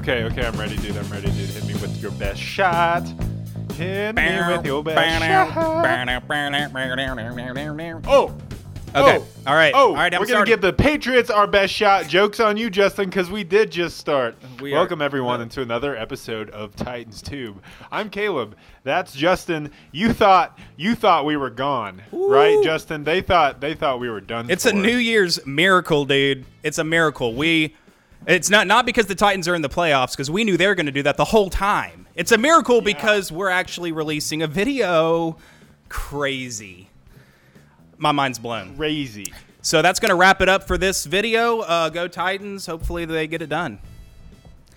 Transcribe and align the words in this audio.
Okay, 0.00 0.24
okay, 0.24 0.46
I'm 0.46 0.58
ready, 0.58 0.78
dude. 0.78 0.96
I'm 0.96 1.06
ready, 1.12 1.26
dude. 1.26 1.50
Hit 1.50 1.66
me 1.66 1.74
with 1.74 2.00
your 2.00 2.10
best 2.12 2.40
shot. 2.40 3.02
Hit 3.74 4.14
me 4.14 4.22
with 4.56 4.64
your 4.64 4.82
best 4.82 4.96
shot. 5.52 5.54
Oh. 8.06 8.34
Okay. 8.96 9.18
Oh. 9.18 9.26
All 9.46 9.54
right. 9.54 9.72
Oh, 9.74 9.88
All 9.88 9.94
right. 9.94 10.12
I'm 10.12 10.20
we're 10.20 10.26
gonna 10.26 10.46
give 10.46 10.62
the 10.62 10.72
Patriots 10.72 11.28
our 11.28 11.46
best 11.46 11.74
shot. 11.74 12.08
Jokes 12.08 12.40
on 12.40 12.56
you, 12.56 12.70
Justin, 12.70 13.10
because 13.10 13.30
we 13.30 13.44
did 13.44 13.70
just 13.70 13.98
start. 13.98 14.36
We 14.60 14.72
are- 14.72 14.76
Welcome 14.76 15.02
everyone 15.02 15.42
into 15.42 15.60
another 15.60 15.94
episode 15.94 16.48
of 16.50 16.74
Titans 16.76 17.20
Tube. 17.20 17.62
I'm 17.92 18.08
Caleb. 18.08 18.56
That's 18.82 19.12
Justin. 19.12 19.70
You 19.92 20.14
thought 20.14 20.58
you 20.78 20.94
thought 20.94 21.26
we 21.26 21.36
were 21.36 21.50
gone, 21.50 22.00
right, 22.10 22.58
Justin? 22.64 23.04
They 23.04 23.20
thought 23.20 23.60
they 23.60 23.74
thought 23.74 24.00
we 24.00 24.08
were 24.08 24.22
done. 24.22 24.50
It's 24.50 24.64
a. 24.64 24.72
New 24.72 24.96
Year's 24.96 25.44
miracle, 25.46 26.06
dude. 26.06 26.46
It's 26.62 26.78
a 26.78 26.84
miracle. 26.84 27.34
We. 27.34 27.76
It's 28.26 28.50
not 28.50 28.66
not 28.66 28.84
because 28.86 29.06
the 29.06 29.14
Titans 29.14 29.48
are 29.48 29.54
in 29.54 29.62
the 29.62 29.68
playoffs 29.68 30.12
because 30.12 30.30
we 30.30 30.44
knew 30.44 30.56
they 30.56 30.66
were 30.66 30.74
going 30.74 30.86
to 30.86 30.92
do 30.92 31.02
that 31.04 31.16
the 31.16 31.24
whole 31.24 31.50
time. 31.50 32.06
It's 32.14 32.32
a 32.32 32.38
miracle 32.38 32.80
because 32.80 33.32
we're 33.32 33.48
actually 33.48 33.92
releasing 33.92 34.42
a 34.42 34.46
video. 34.46 35.36
Crazy. 35.88 36.88
My 37.98 38.12
mind's 38.12 38.38
blown. 38.38 38.76
crazy. 38.76 39.32
So 39.62 39.82
that's 39.82 40.00
going 40.00 40.08
to 40.10 40.14
wrap 40.14 40.40
it 40.40 40.48
up 40.48 40.64
for 40.66 40.78
this 40.78 41.04
video. 41.04 41.60
Uh, 41.60 41.88
go 41.90 42.08
Titans. 42.08 42.64
Hopefully 42.66 43.04
they 43.04 43.26
get 43.26 43.42
it 43.42 43.48
done. 43.48 43.78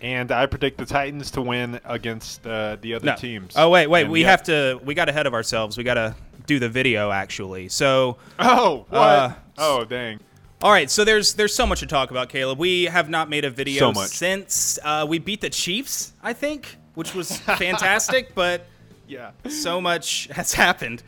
And 0.01 0.31
I 0.31 0.45
predict 0.45 0.77
the 0.77 0.85
Titans 0.85 1.31
to 1.31 1.41
win 1.41 1.79
against 1.85 2.45
uh, 2.45 2.75
the 2.81 2.95
other 2.95 3.05
No. 3.05 3.15
teams. 3.15 3.53
Oh 3.55 3.69
wait, 3.69 3.87
wait. 3.87 4.03
And 4.03 4.11
we 4.11 4.21
yeah. 4.21 4.31
have 4.31 4.43
to. 4.43 4.79
We 4.83 4.93
got 4.93 5.07
ahead 5.07 5.27
of 5.27 5.33
ourselves. 5.33 5.77
We 5.77 5.83
got 5.85 5.93
to 5.93 6.15
do 6.45 6.59
the 6.59 6.67
video 6.67 7.11
actually. 7.11 7.69
So 7.69 8.17
Oh, 8.39 8.85
what? 8.89 8.99
Uh, 8.99 9.33
oh, 9.57 9.85
dang. 9.85 10.19
All 10.63 10.71
right, 10.71 10.89
so 10.89 11.03
there's 11.03 11.33
there's 11.33 11.53
so 11.53 11.65
much 11.65 11.81
to 11.81 11.85
talk 11.85 12.09
about, 12.09 12.29
Caleb. 12.29 12.57
We 12.57 12.85
have 12.85 13.09
not 13.09 13.29
made 13.29 13.43
a 13.43 13.49
video 13.49 13.91
So 13.91 14.03
since 14.05 14.79
uh, 14.81 15.05
we 15.05 15.19
beat 15.19 15.41
the 15.41 15.49
Chiefs, 15.49 16.13
I 16.23 16.31
think, 16.31 16.77
which 16.95 17.13
was 17.13 17.35
fantastic, 17.59 18.33
but 18.33 18.65
Yeah. 19.05 19.31
so 19.49 19.81
much 19.81 20.29
has 20.31 20.53
happened. 20.53 21.03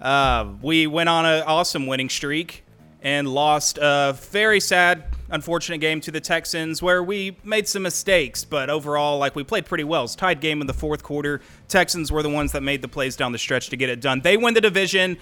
Uh, 0.00 0.46
we 0.62 0.86
went 0.86 1.08
on 1.08 1.26
an 1.26 1.42
awesome 1.42 1.88
winning 1.88 2.08
streak 2.08 2.62
and 3.02 3.26
lost 3.26 3.78
a 3.82 4.16
very 4.30 4.60
sad, 4.60 5.02
unfortunate 5.28 5.78
game 5.78 6.00
to 6.02 6.12
the 6.12 6.20
Texans 6.20 6.80
where 6.80 7.02
we 7.02 7.36
made 7.42 7.66
some 7.66 7.82
mistakes, 7.82 8.44
but 8.44 8.70
overall, 8.70 9.18
like 9.18 9.34
we 9.34 9.42
played 9.42 9.66
pretty 9.66 9.82
well. 9.82 10.04
It's 10.04 10.14
tied 10.14 10.40
game 10.40 10.60
in 10.60 10.68
the 10.68 10.72
fourth 10.72 11.02
quarter. 11.02 11.40
Texans 11.66 12.12
were 12.12 12.22
the 12.22 12.30
ones 12.30 12.52
that 12.52 12.62
made 12.62 12.80
the 12.80 12.86
plays 12.88 13.16
down 13.16 13.32
the 13.32 13.38
stretch 13.38 13.70
to 13.70 13.76
get 13.76 13.88
it 13.88 14.00
done. 14.00 14.20
They 14.20 14.36
win 14.36 14.54
the 14.54 14.60
division. 14.60 15.16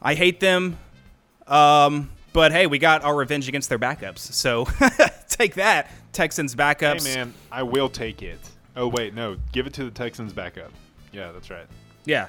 I 0.00 0.14
hate 0.14 0.38
them. 0.38 0.78
Um, 1.48 2.12
but 2.34 2.52
hey, 2.52 2.66
we 2.66 2.78
got 2.78 3.02
our 3.04 3.16
revenge 3.16 3.48
against 3.48 3.70
their 3.70 3.78
backups. 3.78 4.18
So 4.18 4.66
take 5.28 5.54
that, 5.54 5.90
Texans 6.12 6.54
backups. 6.54 7.06
Hey, 7.06 7.14
man, 7.14 7.32
I 7.50 7.62
will 7.62 7.88
take 7.88 8.22
it. 8.22 8.40
Oh, 8.76 8.88
wait, 8.88 9.14
no. 9.14 9.36
Give 9.52 9.66
it 9.66 9.72
to 9.74 9.84
the 9.84 9.90
Texans 9.90 10.34
backup. 10.34 10.72
Yeah, 11.12 11.30
that's 11.32 11.48
right. 11.48 11.66
Yeah, 12.04 12.26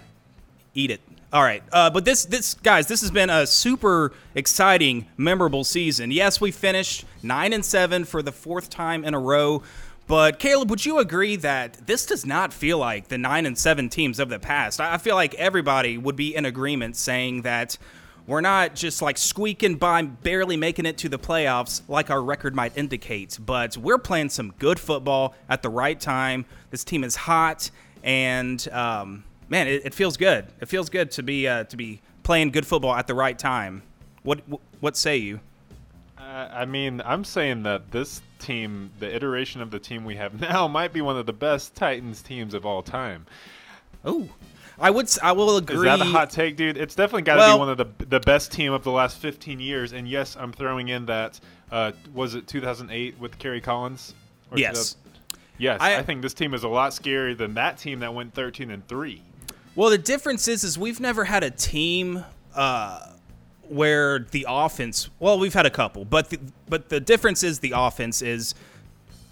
eat 0.75 0.92
it. 0.92 1.02
All 1.34 1.42
right, 1.42 1.64
uh, 1.73 1.89
but 1.89 2.06
this, 2.06 2.23
this, 2.23 2.53
guys, 2.53 2.88
this 2.88 3.02
has 3.02 3.12
been 3.12 3.30
a 3.30 3.45
super 3.45 4.14
exciting, 4.36 5.08
memorable 5.17 5.66
season. 5.66 6.12
Yes, 6.12 6.40
we 6.40 6.52
finished 6.52 7.03
nine 7.23 7.52
and 7.52 7.66
seven 7.66 8.06
for 8.06 8.22
the 8.22 8.31
fourth 8.31 8.69
time 8.69 9.03
in 9.03 9.14
a 9.14 9.19
row. 9.19 9.64
But 10.08 10.38
Caleb, 10.38 10.69
would 10.69 10.86
you 10.86 11.00
agree 11.00 11.36
that 11.38 11.88
this 11.88 12.06
does 12.06 12.28
not 12.28 12.53
feel 12.53 12.78
like 12.78 13.08
the 13.08 13.17
nine 13.17 13.47
and 13.47 13.58
seven 13.58 13.90
teams 13.90 14.19
of 14.19 14.30
the 14.30 14.38
past? 14.38 14.80
I 14.80 14.97
feel 15.00 15.16
like 15.16 15.34
everybody 15.34 15.97
would 15.97 16.16
be 16.16 16.36
in 16.36 16.45
agreement 16.45 16.95
saying 16.95 17.42
that 17.42 17.78
we're 18.28 18.42
not 18.42 18.76
just 18.76 19.02
like 19.02 19.18
squeaking 19.18 19.76
by, 19.76 20.02
barely 20.02 20.58
making 20.58 20.86
it 20.86 20.98
to 21.00 21.09
the 21.09 21.20
playoffs 21.20 21.81
like 21.88 22.09
our 22.09 22.22
record 22.22 22.56
might 22.56 22.75
indicate, 22.78 23.38
but 23.44 23.78
we're 23.78 24.00
playing 24.00 24.30
some 24.30 24.53
good 24.58 24.80
football 24.80 25.36
at 25.47 25.62
the 25.62 25.69
right 25.69 26.00
time. 26.00 26.46
This 26.72 26.84
team 26.84 27.03
is 27.03 27.16
hot, 27.16 27.69
and 28.03 28.68
um, 28.72 29.24
man, 29.47 29.68
it, 29.68 29.85
it 29.85 29.94
feels 29.94 30.18
good. 30.18 30.46
It 30.59 30.68
feels 30.68 30.90
good 30.90 31.12
to 31.12 31.24
be 31.24 31.47
uh, 31.47 31.66
to 31.66 31.78
be 31.78 32.02
playing 32.24 32.52
good 32.52 32.66
football 32.66 32.96
at 32.96 33.08
the 33.08 33.14
right 33.14 33.38
time. 33.38 33.84
What 34.24 34.41
what 34.80 34.97
say 34.97 35.18
you? 35.18 35.40
Uh, 36.18 36.50
I 36.52 36.66
mean, 36.66 37.02
I'm 37.06 37.24
saying 37.24 37.64
that 37.64 37.91
this 37.91 38.22
team, 38.40 38.90
the 39.00 39.14
iteration 39.14 39.62
of 39.62 39.69
the 39.69 39.80
team 39.80 40.03
we 40.03 40.16
have 40.16 40.40
now, 40.41 40.68
might 40.68 40.94
be 40.94 41.02
one 41.02 41.18
of 41.18 41.28
the 41.28 41.34
best 41.34 41.75
Titans 41.75 42.22
teams 42.24 42.53
of 42.56 42.66
all 42.66 42.81
time. 42.81 43.28
Oh, 44.03 44.30
I 44.80 44.90
would 44.91 45.09
I 45.24 45.31
will 45.31 45.58
agree. 45.58 45.78
Is 45.78 45.84
that 45.84 46.02
a 46.02 46.06
hot 46.06 46.30
take, 46.30 46.58
dude? 46.58 46.78
It's 46.78 46.96
definitely 46.96 47.22
got 47.24 47.36
to 47.36 47.40
Well- 47.40 47.56
be 47.58 47.59
one 47.59 47.69
of 47.69 47.78
the 47.78 48.06
the 48.06 48.19
best 48.19 48.52
team 48.52 48.74
of 48.74 48.84
the 48.84 48.91
last 48.91 49.18
15 49.18 49.59
years. 49.59 49.94
And 49.94 50.08
yes, 50.08 50.36
I'm 50.40 50.52
throwing 50.52 50.90
in 50.90 51.06
that. 51.08 51.40
Uh, 51.72 51.91
was 52.13 52.36
it 52.36 52.47
2008 52.47 53.19
with 53.19 53.40
Kerry 53.40 53.59
Collins? 53.62 54.14
Or 54.52 54.58
Yes. 54.59 54.97
Yes, 55.58 55.80
I, 55.81 55.97
I- 55.97 56.03
think 56.03 56.22
this 56.22 56.34
team 56.34 56.53
is 56.53 56.64
a 56.64 56.68
lot 56.68 56.91
scarier 56.91 57.35
than 57.38 57.53
that 57.53 57.78
team 57.78 58.00
that 58.00 58.14
went 58.14 58.34
13 58.34 58.69
and 58.72 58.85
three. 58.88 59.22
Well, 59.75 59.90
the 59.90 59.97
difference 59.97 60.47
is, 60.47 60.64
is 60.64 60.78
we've 60.78 61.00
never 61.00 61.25
had 61.25 61.44
a 61.44 61.50
team 61.52 62.24
uh, 62.53 63.08
where 63.68 64.19
the 64.19 64.46
offense. 64.47 65.09
Well, 65.19 65.40
we've 65.40 65.53
had 65.53 65.66
a 65.66 65.69
couple, 65.69 66.06
but 66.06 66.30
the, 66.30 66.40
but 66.69 66.90
the 66.90 67.00
difference 67.00 67.44
is 67.44 67.59
the 67.59 67.74
offense 67.75 68.22
is 68.22 68.53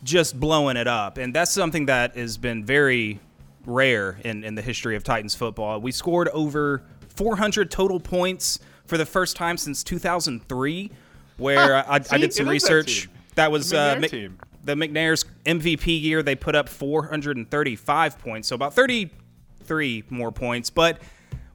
just 0.04 0.40
blowing 0.40 0.76
it 0.76 0.88
up, 0.88 1.18
and 1.18 1.34
that's 1.34 1.52
something 1.52 1.86
that 1.86 2.16
has 2.18 2.38
been 2.38 2.66
very 2.66 3.20
rare 3.66 4.20
in 4.24 4.44
in 4.44 4.56
the 4.56 4.62
history 4.62 4.96
of 4.96 5.04
Titans 5.04 5.36
football. 5.36 5.80
We 5.82 5.92
scored 5.92 6.28
over 6.30 6.84
400 7.16 7.70
total 7.72 8.00
points 8.00 8.60
for 8.86 8.98
the 8.98 9.06
first 9.06 9.36
time 9.36 9.58
since 9.58 9.84
2003, 9.84 10.92
where 11.38 11.76
I, 11.78 11.96
I 11.96 12.00
See, 12.02 12.18
did 12.18 12.34
some 12.34 12.48
is 12.50 12.64
that 12.64 12.74
research. 12.74 13.10
That 13.36 13.52
was 13.52 13.70
The 13.70 13.80
uh, 13.80 13.96
McNair 13.96 14.00
Mc- 14.02 14.12
team. 14.12 14.38
the 14.64 14.76
McNair's 14.76 15.26
MVP 15.46 16.02
year. 16.02 16.22
They 16.24 16.36
put 16.36 16.56
up 16.56 16.70
435 16.70 18.20
points, 18.20 18.48
so 18.50 18.56
about 18.56 18.74
33 18.74 20.04
more 20.10 20.32
points. 20.32 20.70
But 20.70 21.02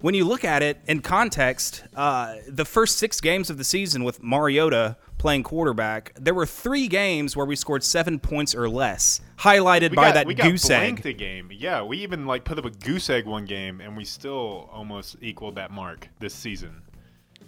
when 0.00 0.14
you 0.14 0.24
look 0.24 0.44
at 0.44 0.62
it 0.62 0.80
in 0.86 1.00
context, 1.00 1.84
uh, 1.94 2.36
the 2.48 2.64
first 2.64 2.96
six 2.98 3.20
games 3.20 3.50
of 3.50 3.58
the 3.58 3.64
season 3.64 4.04
with 4.04 4.22
Mariota 4.22 4.96
playing 5.18 5.42
quarterback, 5.42 6.12
there 6.18 6.34
were 6.34 6.46
three 6.46 6.88
games 6.88 7.36
where 7.36 7.44
we 7.46 7.56
scored 7.56 7.82
seven 7.84 8.18
points 8.18 8.54
or 8.54 8.68
less, 8.68 9.20
highlighted 9.38 9.90
We 9.90 9.96
by 9.96 10.08
got, 10.08 10.14
that 10.14 10.26
we 10.26 10.34
goose 10.34 10.66
blanked 10.66 11.04
egg. 11.04 11.14
a 11.14 11.18
game. 11.18 11.50
Yeah, 11.52 11.82
we 11.82 11.98
even 11.98 12.26
like 12.26 12.44
put 12.44 12.58
up 12.58 12.64
a 12.64 12.70
goose 12.70 13.10
egg 13.10 13.26
one 13.26 13.44
game, 13.44 13.80
and 13.80 13.96
we 13.96 14.04
still 14.04 14.68
almost 14.72 15.16
equaled 15.20 15.56
that 15.56 15.70
mark 15.70 16.08
this 16.20 16.34
season. 16.34 16.82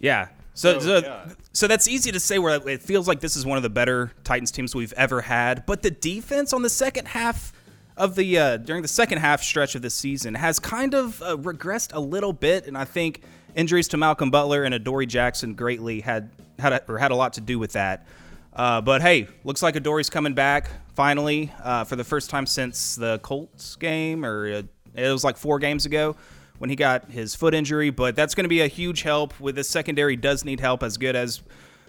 Yeah. 0.01 0.29
So, 0.55 0.79
So, 0.81 1.01
so, 1.01 1.07
yeah. 1.07 1.29
so 1.53 1.67
that's 1.69 1.87
easy 1.89 2.11
to 2.13 2.21
say 2.21 2.39
where 2.39 2.61
it 2.69 2.83
feels 2.83 3.07
like 3.07 3.21
this 3.21 3.37
is 3.37 3.47
one 3.47 3.57
of 3.57 3.63
the 3.63 3.71
better 3.71 4.13
Titans 4.25 4.51
teams 4.51 4.75
we've 4.75 4.93
ever 4.95 5.21
had. 5.21 5.65
But 5.65 5.83
the 5.83 5.91
defense 5.93 6.53
on 6.53 6.63
the 6.63 6.69
second 6.69 7.07
half 7.09 7.53
of 7.97 8.17
the 8.17 8.39
uh, 8.39 8.57
during 8.57 8.83
the 8.83 8.89
second 8.89 9.19
half 9.19 9.43
stretch 9.43 9.75
of 9.75 9.83
the 9.83 9.91
season 9.91 10.35
has 10.35 10.59
kind 10.59 10.95
of 10.95 11.23
uh, 11.23 11.37
regressed 11.37 11.95
a 11.95 12.01
little 12.01 12.33
bit, 12.33 12.67
and 12.67 12.77
I 12.77 12.85
think 12.85 13.23
injuries 13.55 13.89
to 13.89 13.97
Malcolm 13.97 14.31
Butler 14.31 14.65
and 14.65 14.75
Adoree 14.75 15.07
Jackson 15.07 15.55
greatly 15.55 16.01
had 16.01 16.31
had 16.61 16.73
a, 16.73 16.83
or 16.89 16.99
had 16.99 17.11
a 17.11 17.17
lot 17.17 17.35
to 17.35 17.41
do 17.41 17.59
with 17.59 17.73
that. 17.73 18.07
Uh, 18.53 18.81
but 18.81 19.01
hey, 19.01 19.29
looks 19.45 19.63
like 19.63 19.77
Adoree's 19.77 20.11
coming 20.11 20.35
back 20.35 20.71
finally 20.95 21.53
uh, 21.63 21.85
for 21.85 21.97
the 21.97 22.05
first 22.05 22.31
time 22.31 22.47
since 22.47 22.97
the 22.97 23.19
Colts 23.21 23.77
game, 23.77 24.25
or 24.25 24.53
uh, 24.53 24.63
it 24.95 25.11
was 25.13 25.25
like 25.25 25.37
four 25.37 25.59
games 25.59 25.87
ago 25.87 26.17
when 26.59 26.69
he 26.69 26.77
got 26.77 27.11
his 27.11 27.35
foot 27.35 27.55
injury. 27.55 27.91
But 27.91 28.17
that's 28.17 28.35
going 28.35 28.45
to 28.45 28.49
be 28.49 28.61
a 28.61 28.67
huge 28.67 29.03
help. 29.03 29.39
With 29.41 29.55
the 29.57 29.65
secondary 29.65 30.17
does 30.17 30.45
need 30.45 30.61
help 30.61 30.83
as 30.83 30.97
good 30.97 31.17
as 31.17 31.43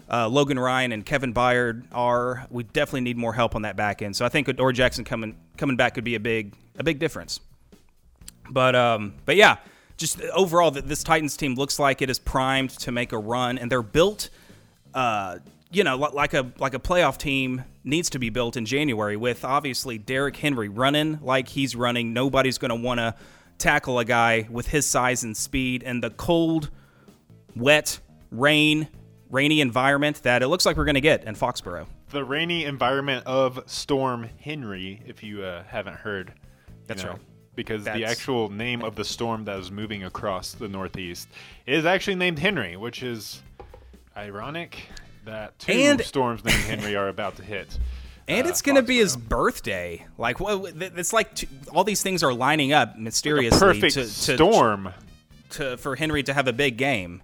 uh, 0.09 0.27
Logan 0.27 0.59
Ryan 0.59 0.91
and 0.91 1.05
Kevin 1.05 1.33
Byard 1.33 1.85
are. 1.91 2.45
We 2.49 2.63
definitely 2.63 3.01
need 3.01 3.17
more 3.17 3.33
help 3.33 3.55
on 3.55 3.63
that 3.63 3.75
back 3.75 4.01
end. 4.01 4.15
So 4.15 4.25
I 4.25 4.29
think 4.29 4.47
Adoree 4.47 4.73
Jackson 4.73 5.03
coming 5.03 5.35
coming 5.57 5.75
back 5.75 5.95
could 5.95 6.03
be 6.03 6.15
a 6.15 6.19
big 6.19 6.53
a 6.77 6.83
big 6.83 6.99
difference. 6.99 7.39
But 8.49 8.75
um, 8.75 9.15
but 9.25 9.35
yeah, 9.35 9.57
just 9.97 10.22
overall, 10.34 10.72
this 10.72 11.03
Titans 11.03 11.37
team 11.37 11.55
looks 11.55 11.79
like 11.79 12.01
it 12.01 12.09
is 12.09 12.19
primed 12.19 12.72
to 12.72 12.91
make 12.91 13.13
a 13.13 13.17
run, 13.17 13.57
and 13.57 13.72
they're 13.72 13.81
built. 13.81 14.29
Uh, 14.93 15.40
you 15.72 15.84
know, 15.84 15.96
like 15.96 16.34
a 16.34 16.52
like 16.59 16.73
a 16.73 16.79
playoff 16.79 17.17
team 17.17 17.64
needs 17.84 18.09
to 18.11 18.20
be 18.20 18.29
built 18.29 18.58
in 18.58 18.66
January 18.66 19.16
with 19.16 19.46
obviously 19.46 19.97
Derrick 19.97 20.35
Henry 20.35 20.70
running 20.70 21.20
like 21.22 21.47
he's 21.47 21.76
running. 21.76 22.14
Nobody's 22.14 22.58
going 22.58 22.70
to 22.70 22.76
want 22.76 22.99
to 22.99 23.16
tackle 23.58 23.99
a 23.99 24.05
guy 24.05 24.47
with 24.49 24.67
his 24.67 24.85
size 24.85 25.23
and 25.23 25.35
speed 25.35 25.84
and 25.84 26.03
the 26.03 26.09
cold, 26.09 26.70
wet, 27.55 27.99
rain, 28.32 28.88
rainy 29.29 29.61
environment 29.61 30.22
that 30.23 30.43
it 30.43 30.47
looks 30.47 30.66
like 30.66 30.76
we're 30.76 30.85
going 30.85 30.96
to 30.96 31.02
get 31.02 31.23
in 31.23 31.35
Foxborough. 31.35 31.87
The 32.09 32.23
rainy 32.23 32.66
environment 32.66 33.26
of 33.26 33.64
Storm 33.67 34.28
Henry, 34.40 35.02
if 35.05 35.23
you 35.23 35.44
uh, 35.44 35.64
haven't 35.64 35.96
heard. 35.96 36.34
That's 36.87 37.03
know, 37.03 37.11
right. 37.11 37.20
Because 37.53 37.84
the 37.84 38.05
actual 38.05 38.49
name 38.49 38.82
of 38.82 38.96
the 38.96 39.03
storm 39.03 39.46
that 39.46 39.59
is 39.59 39.72
moving 39.72 40.05
across 40.05 40.53
the 40.53 40.67
Northeast 40.67 41.28
is 41.66 41.85
actually 41.85 42.16
named 42.16 42.40
Henry, 42.40 42.78
which 42.78 43.03
is 43.03 43.41
ironic 44.16 44.78
that 45.25 45.58
two 45.59 45.72
And- 45.73 46.02
storms 46.02 46.43
named 46.43 46.58
Henry 46.61 46.96
are 46.96 47.08
about 47.08 47.35
to 47.37 47.43
hit. 47.43 47.78
And 48.28 48.46
uh, 48.46 48.49
it's 48.52 48.61
going 48.61 48.75
to 48.75 48.84
be 48.84 48.97
his 48.97 49.17
birthday. 49.17 50.05
Like, 50.17 50.40
well, 50.40 50.66
it's 50.67 51.11
like 51.11 51.34
t- 51.35 51.49
all 51.73 51.84
these 51.84 52.02
things 52.03 52.23
are 52.23 52.31
lining 52.31 52.72
up 52.72 52.97
mysteriously 52.97 53.59
perfect 53.59 53.96
to, 53.96 54.03
to, 54.03 54.08
storm. 54.08 54.93
to 55.52 55.75
for 55.78 55.96
Henry 55.97 56.22
to 56.23 56.34
have 56.34 56.47
a 56.47 56.53
big 56.53 56.78
game. 56.78 57.23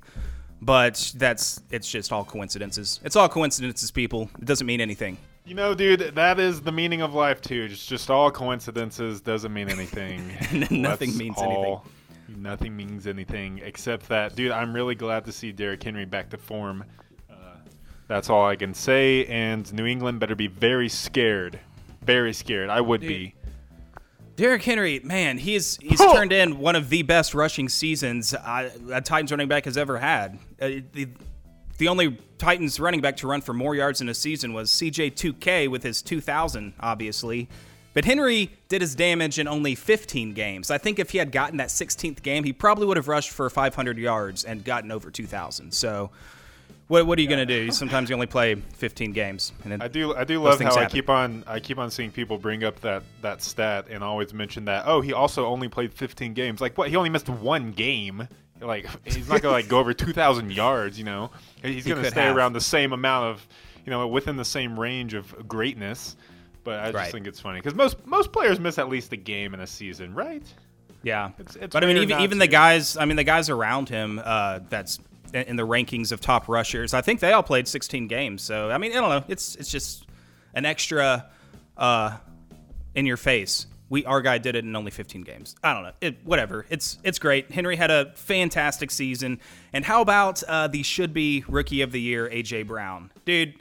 But 0.61 1.13
that's 1.15 1.61
it's 1.69 1.89
just 1.89 2.11
all 2.11 2.25
coincidences. 2.25 2.99
It's 3.05 3.15
all 3.15 3.29
coincidences, 3.29 3.91
people. 3.91 4.29
It 4.39 4.45
doesn't 4.45 4.65
mean 4.67 4.81
anything. 4.81 5.17
You 5.45 5.53
know, 5.53 5.75
dude, 5.75 6.15
that 6.15 6.39
is 6.39 6.61
the 6.61 6.71
meaning 6.73 7.01
of 7.01 7.13
life 7.13 7.41
too. 7.41 7.67
It's 7.71 7.85
just 7.85 8.09
all 8.09 8.29
coincidences. 8.31 9.21
Doesn't 9.21 9.53
mean 9.53 9.69
anything. 9.69 10.27
Nothing 10.71 11.09
Let's 11.11 11.17
means 11.19 11.37
all- 11.37 11.85
Nothing 12.35 12.75
means 12.75 13.07
anything 13.07 13.59
except 13.63 14.07
that, 14.09 14.35
dude. 14.35 14.51
I'm 14.51 14.73
really 14.73 14.95
glad 14.95 15.25
to 15.25 15.31
see 15.31 15.51
Derrick 15.51 15.81
Henry 15.83 16.05
back 16.05 16.29
to 16.31 16.37
form. 16.37 16.83
Uh, 17.29 17.35
that's 18.07 18.29
all 18.29 18.45
I 18.45 18.55
can 18.55 18.73
say. 18.73 19.25
And 19.25 19.71
New 19.73 19.85
England 19.85 20.19
better 20.19 20.35
be 20.35 20.47
very 20.47 20.89
scared, 20.89 21.59
very 22.03 22.33
scared. 22.33 22.69
I 22.69 22.81
would 22.81 23.01
be. 23.01 23.33
Derrick 24.35 24.61
Henry, 24.63 24.99
man, 25.03 25.37
he's 25.39 25.77
he's 25.81 25.99
Huh. 25.99 26.13
turned 26.13 26.31
in 26.31 26.59
one 26.59 26.75
of 26.75 26.89
the 26.89 27.01
best 27.01 27.33
rushing 27.33 27.67
seasons 27.69 28.33
uh, 28.35 28.69
a 28.91 29.01
Titans 29.01 29.31
running 29.31 29.47
back 29.47 29.65
has 29.65 29.77
ever 29.77 29.97
had. 29.97 30.37
Uh, 30.61 30.69
the, 30.93 31.07
the 31.79 31.87
only 31.87 32.17
Titans 32.37 32.79
running 32.79 33.01
back 33.01 33.17
to 33.17 33.27
run 33.27 33.41
for 33.41 33.53
more 33.53 33.73
yards 33.73 33.99
in 33.99 34.09
a 34.09 34.13
season 34.13 34.53
was 34.53 34.69
CJ2K 34.71 35.69
with 35.69 35.81
his 35.81 36.01
2,000, 36.03 36.73
obviously. 36.79 37.49
But 37.97 38.05
Henry 38.05 38.51
did 38.69 38.81
his 38.81 38.93
damage 38.93 39.39
in 39.39 39.47
only 39.47 39.73
15 39.73 40.33
games. 40.33 40.69
I 40.69 40.77
think 40.77 40.99
if 40.99 41.09
he 41.09 41.17
had 41.17 41.31
gotten 41.31 41.57
that 41.57 41.69
16th 41.69 42.21
game, 42.21 42.43
he 42.43 42.53
probably 42.53 42.85
would 42.85 42.95
have 42.95 43.07
rushed 43.07 43.31
for 43.31 43.49
500 43.49 43.97
yards 43.97 44.43
and 44.43 44.63
gotten 44.63 44.91
over 44.91 45.09
2,000. 45.09 45.73
So, 45.73 46.11
what, 46.89 47.07
what 47.07 47.17
are 47.17 47.23
you 47.23 47.27
going 47.27 47.39
to 47.39 47.65
do? 47.65 47.71
Sometimes 47.71 48.11
you 48.11 48.13
only 48.13 48.27
play 48.27 48.53
15 48.53 49.13
games. 49.13 49.51
And 49.63 49.81
I 49.81 49.87
do. 49.87 50.13
I 50.15 50.25
do 50.25 50.39
love 50.39 50.61
how 50.61 50.75
I 50.75 50.85
keep 50.85 51.09
on. 51.09 51.43
I 51.47 51.59
keep 51.59 51.79
on 51.79 51.89
seeing 51.89 52.11
people 52.11 52.37
bring 52.37 52.63
up 52.63 52.79
that 52.81 53.01
that 53.23 53.41
stat 53.41 53.87
and 53.89 54.03
always 54.03 54.31
mention 54.31 54.65
that. 54.65 54.83
Oh, 54.85 55.01
he 55.01 55.11
also 55.11 55.47
only 55.47 55.67
played 55.67 55.91
15 55.91 56.35
games. 56.35 56.61
Like 56.61 56.77
what? 56.77 56.89
He 56.89 56.95
only 56.95 57.09
missed 57.09 57.29
one 57.29 57.71
game. 57.71 58.27
Like 58.61 58.85
he's 59.05 59.27
not 59.27 59.41
gonna 59.41 59.53
like 59.53 59.69
go 59.69 59.79
over 59.79 59.95
2,000 59.95 60.51
yards. 60.51 60.99
You 60.99 61.05
know, 61.05 61.31
he's 61.63 61.83
He 61.83 61.89
gonna 61.89 62.03
could 62.03 62.11
stay 62.11 62.25
have. 62.25 62.37
around 62.37 62.53
the 62.53 62.61
same 62.61 62.93
amount 62.93 63.25
of, 63.25 63.47
you 63.87 63.89
know, 63.89 64.07
within 64.07 64.35
the 64.35 64.45
same 64.45 64.79
range 64.79 65.15
of 65.15 65.47
greatness. 65.47 66.15
But 66.67 66.81
I 66.81 66.85
just 66.87 66.95
Right. 66.95 67.11
think 67.13 67.27
it's 67.27 67.39
funny 67.39 67.59
because 67.61 67.75
most 67.75 68.05
most 68.05 68.33
players 68.33 68.59
miss 68.59 68.77
at 68.77 68.89
least 68.89 69.13
a 69.13 69.15
game 69.15 69.53
in 69.53 69.61
a 69.61 69.67
season, 69.67 70.13
right? 70.13 70.43
Yeah, 71.01 71.29
It's- 71.39 71.55
it's 71.55 71.71
but 71.71 71.81
I 71.81 71.87
mean, 71.87 71.95
even 71.95 72.19
even 72.19 72.39
the 72.39 72.47
guys, 72.47 72.97
I 72.97 73.05
mean, 73.05 73.15
the 73.15 73.23
guys 73.23 73.49
around 73.49 73.87
him, 73.87 74.19
uh, 74.21 74.59
that's 74.67 74.99
in 75.33 75.43
in 75.43 75.55
the 75.55 75.65
rankings 75.65 76.11
of 76.11 76.19
top 76.19 76.49
rushers. 76.49 76.93
I 76.93 76.99
think 76.99 77.21
they 77.21 77.31
all 77.31 77.41
played 77.41 77.69
16 77.69 78.09
games. 78.09 78.41
So 78.41 78.69
I 78.69 78.77
mean, 78.79 78.91
I 78.91 78.95
don't 78.95 79.09
know. 79.09 79.23
It's 79.29 79.55
it's 79.55 79.71
just 79.71 80.07
an 80.53 80.65
extra 80.65 81.27
uh, 81.77 82.17
in 82.95 83.05
your 83.05 83.15
face. 83.15 83.65
We 83.89 84.03
our 84.03 84.21
guy 84.21 84.37
did 84.37 84.57
it 84.57 84.65
in 84.65 84.75
only 84.75 84.91
15 84.91 85.21
games. 85.21 85.55
I 85.63 85.73
don't 85.73 85.83
know. 85.83 85.93
It 86.01 86.17
whatever. 86.25 86.65
It's 86.69 86.97
it's 87.01 87.17
great. 87.17 87.49
Henry 87.49 87.77
had 87.77 87.91
a 87.91 88.11
fantastic 88.15 88.91
season. 88.91 89.39
And 89.71 89.85
how 89.85 90.01
about 90.01 90.43
uh, 90.43 90.67
the 90.67 90.83
should 90.83 91.13
be 91.13 91.45
rookie 91.47 91.81
of 91.81 91.93
the 91.93 92.01
year 92.01 92.27
AJ 92.29 92.63
Brown, 92.67 93.09
dude? 93.23 93.53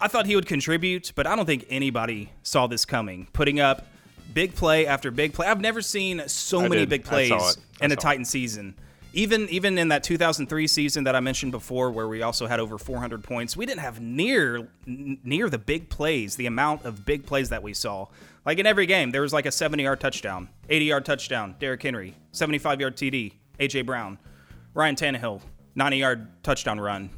I 0.00 0.08
thought 0.08 0.26
he 0.26 0.36
would 0.36 0.46
contribute, 0.46 1.12
but 1.14 1.26
I 1.26 1.34
don't 1.34 1.46
think 1.46 1.66
anybody 1.68 2.30
saw 2.42 2.66
this 2.66 2.84
coming. 2.84 3.28
Putting 3.32 3.58
up 3.60 3.86
big 4.32 4.54
play 4.54 4.86
after 4.86 5.10
big 5.10 5.32
play. 5.32 5.46
I've 5.46 5.60
never 5.60 5.82
seen 5.82 6.22
so 6.28 6.60
I 6.60 6.68
many 6.68 6.82
did. 6.82 6.88
big 6.88 7.04
plays 7.04 7.28
saw 7.28 7.50
it. 7.50 7.56
I 7.80 7.84
in 7.86 7.92
a 7.92 7.94
saw 7.94 7.98
it. 7.98 8.02
Titan 8.02 8.24
season. 8.24 8.74
Even 9.14 9.48
even 9.48 9.78
in 9.78 9.88
that 9.88 10.04
2003 10.04 10.66
season 10.66 11.04
that 11.04 11.16
I 11.16 11.20
mentioned 11.20 11.50
before, 11.50 11.90
where 11.90 12.06
we 12.06 12.22
also 12.22 12.46
had 12.46 12.60
over 12.60 12.78
400 12.78 13.24
points, 13.24 13.56
we 13.56 13.64
didn't 13.66 13.80
have 13.80 14.00
near 14.00 14.68
n- 14.86 15.18
near 15.24 15.48
the 15.48 15.58
big 15.58 15.88
plays, 15.88 16.36
the 16.36 16.46
amount 16.46 16.84
of 16.84 17.04
big 17.06 17.24
plays 17.26 17.48
that 17.48 17.62
we 17.62 17.72
saw. 17.74 18.06
Like 18.44 18.58
in 18.58 18.66
every 18.66 18.86
game, 18.86 19.10
there 19.10 19.22
was 19.22 19.32
like 19.32 19.46
a 19.46 19.50
70 19.52 19.82
yard 19.82 19.98
touchdown, 19.98 20.48
80 20.68 20.84
yard 20.84 21.04
touchdown, 21.06 21.56
Derrick 21.58 21.82
Henry, 21.82 22.14
75 22.32 22.80
yard 22.80 22.96
TD, 22.96 23.32
AJ 23.58 23.86
Brown, 23.86 24.18
Ryan 24.74 24.94
Tannehill, 24.94 25.40
90 25.74 25.96
yard 25.96 26.28
touchdown 26.42 26.78
run. 26.78 27.10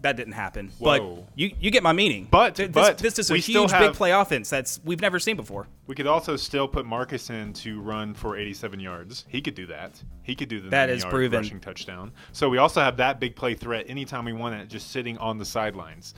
That 0.00 0.16
didn't 0.16 0.34
happen. 0.34 0.68
Whoa. 0.78 1.16
But 1.16 1.28
you 1.34 1.50
you 1.58 1.70
get 1.72 1.82
my 1.82 1.92
meaning. 1.92 2.28
But- 2.30 2.54
this, 2.54 2.68
but 2.68 2.98
this 2.98 3.18
is 3.18 3.30
a 3.32 3.36
huge 3.36 3.72
big 3.72 3.94
play 3.94 4.12
offense 4.12 4.48
that's 4.48 4.78
we've 4.84 5.00
never 5.00 5.18
seen 5.18 5.36
before. 5.36 5.66
We 5.88 5.94
could 5.96 6.06
also 6.06 6.36
still 6.36 6.68
put 6.68 6.86
Marcus 6.86 7.30
in 7.30 7.52
to 7.54 7.80
run 7.80 8.14
for 8.14 8.36
87 8.36 8.78
yards. 8.78 9.24
He 9.28 9.40
could 9.40 9.54
do 9.56 9.66
that. 9.66 10.00
He 10.22 10.34
could 10.36 10.48
do 10.48 10.60
the 10.60 10.68
That 10.70 10.86
90 10.86 10.92
is 10.98 11.04
proven. 11.04 11.38
rushing 11.40 11.58
touchdown. 11.60 12.12
So 12.32 12.48
we 12.48 12.58
also 12.58 12.80
have 12.80 12.96
that 12.98 13.18
big 13.18 13.34
play 13.34 13.54
threat 13.54 13.86
anytime 13.88 14.24
we 14.24 14.32
want 14.32 14.54
it, 14.54 14.68
just 14.68 14.92
sitting 14.92 15.18
on 15.18 15.36
the 15.38 15.44
sidelines. 15.44 16.14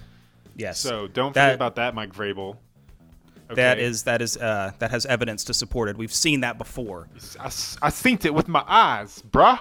Yes. 0.57 0.79
So 0.79 1.07
don't 1.09 1.33
That- 1.35 1.47
forget 1.47 1.55
about 1.55 1.77
that, 1.77 1.95
Mike 1.95 2.13
Vrabel. 2.13 2.57
That 3.55 3.79
Okay? 3.79 3.87
is 3.87 4.03
that 4.05 4.21
is 4.23 4.37
uh, 4.37 4.73
that 4.79 4.91
has 4.93 5.07
evidence 5.07 5.43
to 5.45 5.55
support 5.55 5.89
it. 5.89 5.97
We've 5.97 6.13
seen 6.13 6.43
that 6.43 6.57
before. 6.59 7.09
I, 7.41 7.47
I 7.47 7.49
synced 7.91 8.25
it 8.27 8.33
with 8.35 8.47
my 8.47 8.63
eyes, 8.67 9.23
bruh. 9.29 9.59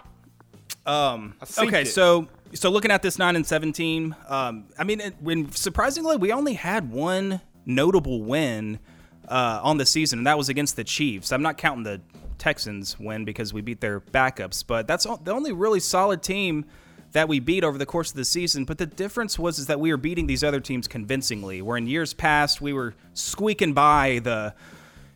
Um, 0.86 1.36
I 1.42 1.64
okay, 1.66 1.82
it. 1.82 1.86
so 1.88 2.28
so 2.54 2.70
looking 2.70 2.92
at 2.92 3.02
this 3.02 3.20
nine 3.20 3.36
and 3.36 3.46
seventeen, 3.46 4.16
um, 4.28 4.66
I 4.78 4.84
mean, 4.84 5.02
it, 5.02 5.16
when 5.22 5.52
surprisingly 5.52 6.18
we 6.18 6.32
only 6.32 6.54
had 6.54 6.92
one 6.92 7.42
notable 7.66 8.24
win 8.24 8.80
uh, 9.28 9.60
on 9.64 9.78
the 9.78 9.86
season, 9.86 10.20
and 10.20 10.28
that 10.28 10.38
was 10.38 10.50
against 10.50 10.76
the 10.76 10.84
Chiefs. 10.84 11.32
I'm 11.32 11.42
not 11.42 11.58
counting 11.58 11.84
the 11.84 12.02
Texans 12.38 13.00
win 13.00 13.26
because 13.26 13.54
we 13.54 13.62
beat 13.62 13.82
their 13.82 14.00
backups, 14.00 14.64
but 14.66 14.88
that's 14.88 15.06
the 15.24 15.34
only 15.34 15.52
really 15.52 15.80
solid 15.80 16.24
team 16.24 16.66
that 17.12 17.28
we 17.28 17.40
beat 17.40 17.64
over 17.64 17.78
the 17.78 17.86
course 17.86 18.12
of 18.12 18.16
the 18.16 18.26
season. 18.26 18.66
But 18.66 18.78
the 18.78 18.86
difference 18.86 19.38
was 19.40 19.60
is 19.60 19.68
that 19.68 19.80
we 19.80 19.92
were 19.92 19.98
beating 19.98 20.28
these 20.28 20.44
other 20.44 20.60
teams 20.60 20.88
convincingly. 20.88 21.62
Where 21.62 21.78
in 21.78 21.88
years 21.88 22.14
past 22.14 22.62
we 22.62 22.74
were 22.74 22.96
squeaking 23.14 23.74
by 23.74 24.20
the 24.24 24.54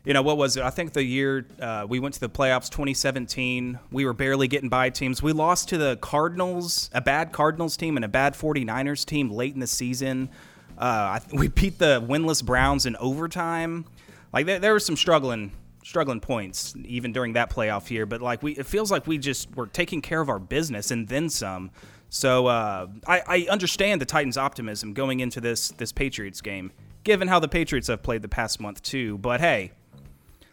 you 0.05 0.13
know 0.13 0.21
what 0.21 0.37
was 0.37 0.57
it? 0.57 0.63
I 0.63 0.69
think 0.69 0.93
the 0.93 1.03
year 1.03 1.47
uh, 1.59 1.85
we 1.87 1.99
went 1.99 2.15
to 2.15 2.19
the 2.19 2.29
playoffs, 2.29 2.69
2017, 2.69 3.79
we 3.91 4.05
were 4.05 4.13
barely 4.13 4.49
getting 4.49 4.67
by 4.67 4.89
teams. 4.89 5.23
We 5.23 5.31
lost 5.31 5.69
to 5.69 5.77
the 5.77 5.97
Cardinals, 5.97 6.89
a 6.93 6.99
bad 6.99 7.31
Cardinals 7.31 7.77
team 7.77 7.95
and 7.95 8.03
a 8.03 8.09
bad 8.09 8.33
49ers 8.33 9.05
team 9.05 9.29
late 9.31 9.53
in 9.53 9.61
the 9.61 9.67
season. 9.67 10.29
Uh, 10.77 11.19
th- 11.19 11.33
we 11.39 11.47
beat 11.47 11.79
the 11.79 12.05
winless 12.05 12.43
Browns 12.43 12.85
in 12.85 12.97
overtime. 12.97 13.85
Like 14.33 14.45
there, 14.45 14.59
there 14.59 14.73
were 14.73 14.79
some 14.79 14.97
struggling, 14.97 15.53
struggling 15.85 16.19
points 16.19 16.75
even 16.83 17.13
during 17.13 17.33
that 17.33 17.49
playoff 17.49 17.89
year. 17.89 18.05
But 18.05 18.21
like 18.21 18.43
we, 18.43 18.53
it 18.53 18.65
feels 18.65 18.91
like 18.91 19.07
we 19.07 19.17
just 19.17 19.55
were 19.55 19.67
taking 19.67 20.01
care 20.01 20.19
of 20.19 20.27
our 20.27 20.39
business 20.39 20.91
and 20.91 21.07
then 21.07 21.29
some. 21.29 21.71
So 22.09 22.47
uh, 22.47 22.87
I, 23.07 23.21
I 23.25 23.47
understand 23.49 24.01
the 24.01 24.05
Titans' 24.05 24.37
optimism 24.37 24.93
going 24.93 25.21
into 25.21 25.39
this 25.39 25.69
this 25.69 25.91
Patriots 25.91 26.41
game, 26.41 26.71
given 27.03 27.27
how 27.29 27.39
the 27.39 27.47
Patriots 27.47 27.87
have 27.87 28.03
played 28.03 28.21
the 28.21 28.27
past 28.27 28.59
month 28.59 28.83
too. 28.83 29.17
But 29.17 29.39
hey, 29.39 29.71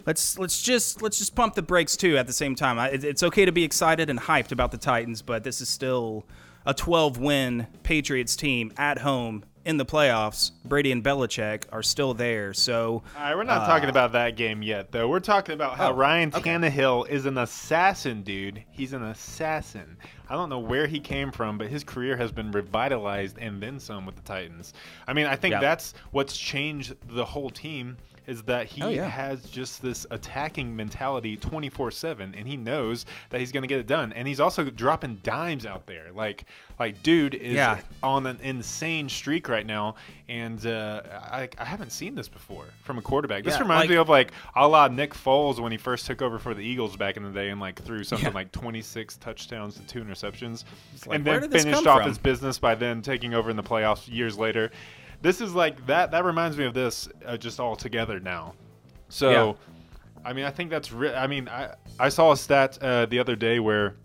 let's 0.06 0.38
let's 0.38 0.62
just 0.62 1.02
let's 1.02 1.18
just 1.18 1.34
pump 1.34 1.54
the 1.54 1.62
brakes 1.62 1.96
too 1.96 2.16
at 2.16 2.26
the 2.26 2.32
same 2.32 2.54
time. 2.54 2.78
I, 2.78 2.88
it's 2.90 3.22
okay 3.22 3.44
to 3.44 3.52
be 3.52 3.64
excited 3.64 4.10
and 4.10 4.18
hyped 4.18 4.52
about 4.52 4.70
the 4.72 4.78
Titans, 4.78 5.22
but 5.22 5.44
this 5.44 5.60
is 5.60 5.68
still 5.68 6.26
a 6.66 6.74
12 6.74 7.18
win 7.18 7.66
Patriots 7.82 8.36
team 8.36 8.72
at 8.76 8.98
home 8.98 9.44
in 9.64 9.76
the 9.76 9.84
playoffs. 9.86 10.52
Brady 10.64 10.90
and 10.92 11.02
Belichick 11.04 11.64
are 11.72 11.82
still 11.82 12.14
there, 12.14 12.52
so 12.54 13.02
All 13.16 13.22
right, 13.22 13.34
we're 13.36 13.44
not 13.44 13.66
talking 13.66 13.88
about 13.90 14.12
that 14.12 14.36
game 14.36 14.62
yet, 14.62 14.90
though. 14.92 15.08
We're 15.08 15.20
talking 15.20 15.54
about 15.54 15.76
how 15.76 15.88
Uh, 15.88 15.92
Oh, 15.92 15.96
Ryan 15.96 16.32
okay. 16.34 16.50
Tannehill 16.50 17.08
is 17.08 17.26
an 17.26 17.36
assassin, 17.38 18.22
dude. 18.22 18.64
He's 18.70 18.92
an 18.94 19.02
assassin. 19.04 19.96
I 20.30 20.34
don't 20.34 20.48
know 20.48 20.60
where 20.60 20.86
he 20.86 21.00
came 21.00 21.32
from, 21.32 21.58
but 21.58 21.66
his 21.66 21.82
career 21.84 22.16
has 22.16 22.30
been 22.30 22.52
revitalized 22.52 23.36
and 23.38 23.60
then 23.60 23.80
some 23.80 24.06
with 24.06 24.14
the 24.16 24.22
Titans. 24.22 24.72
I 25.08 25.12
mean, 25.12 25.26
I 25.26 25.34
think 25.36 25.52
Yeah. 25.52 25.60
that's 25.60 25.92
what's 26.12 26.36
changed 26.38 26.94
the 27.08 27.24
whole 27.24 27.50
team 27.50 27.96
is 28.26 28.42
that 28.42 28.66
he 28.66 28.80
Oh, 28.82 28.90
yeah. 28.90 29.08
has 29.08 29.42
just 29.50 29.82
this 29.82 30.06
attacking 30.12 30.76
mentality 30.76 31.36
24/7 31.36 32.32
and 32.38 32.46
he 32.46 32.56
knows 32.56 33.04
that 33.30 33.40
he's 33.40 33.50
going 33.50 33.62
to 33.62 33.66
get 33.66 33.80
it 33.80 33.88
done. 33.88 34.12
And 34.12 34.28
he's 34.28 34.38
also 34.38 34.70
dropping 34.70 35.16
dimes 35.24 35.66
out 35.66 35.86
there. 35.86 36.12
Like 36.14 36.44
like 36.78 37.02
dude 37.02 37.34
is 37.34 37.54
Yeah. 37.54 37.80
on 38.02 38.26
an 38.26 38.38
insane 38.42 39.08
streak 39.08 39.48
right 39.48 39.66
now 39.66 39.96
and 40.28 40.64
uh, 40.64 41.02
I, 41.30 41.48
I 41.58 41.64
haven't 41.64 41.90
seen 41.90 42.14
this 42.14 42.28
before 42.28 42.66
from 42.84 42.98
a 42.98 43.02
quarterback. 43.02 43.42
This 43.42 43.54
Yeah, 43.54 43.62
reminds 43.62 43.82
like- 43.84 43.90
me 43.90 43.96
of 43.96 44.08
like 44.08 44.32
a 44.54 44.68
la 44.68 44.86
Nick 44.88 45.12
Foles 45.14 45.58
when 45.58 45.72
he 45.72 45.78
first 45.78 46.06
took 46.06 46.22
over 46.22 46.38
for 46.38 46.54
the 46.54 46.62
Eagles 46.62 46.96
back 46.96 47.16
in 47.16 47.24
the 47.24 47.30
day 47.30 47.48
and 47.50 47.60
like 47.60 47.82
threw 47.82 48.04
something 48.04 48.32
like 48.32 48.52
26 48.52 49.16
touchdowns 49.16 49.76
and 49.78 49.88
two 49.88 50.04
interceptions, 50.04 50.19
like, 51.06 51.16
and 51.16 51.24
then 51.24 51.50
finished 51.50 51.86
off 51.86 52.00
from? 52.00 52.08
his 52.08 52.18
business 52.18 52.58
by 52.58 52.74
then 52.74 53.02
taking 53.02 53.34
over 53.34 53.50
in 53.50 53.56
the 53.56 53.62
playoffs 53.62 54.12
years 54.12 54.38
later. 54.38 54.70
This 55.22 55.40
is 55.40 55.54
like 55.54 55.86
that. 55.86 56.10
That 56.12 56.24
reminds 56.24 56.56
me 56.56 56.64
of 56.64 56.74
this 56.74 57.08
uh, 57.26 57.36
just 57.36 57.60
all 57.60 57.76
together 57.76 58.20
now. 58.20 58.54
So, 59.08 59.30
Yeah. 59.30 59.52
I 60.24 60.32
mean, 60.32 60.44
I 60.44 60.50
think 60.50 60.70
that's. 60.70 60.92
Re- 60.92 61.14
I 61.14 61.26
mean, 61.26 61.48
I 61.48 61.74
I 61.98 62.08
saw 62.08 62.32
a 62.32 62.36
stat 62.36 62.78
uh, 62.82 63.06
the 63.06 63.18
other 63.18 63.36
day 63.36 63.60
where. 63.60 63.96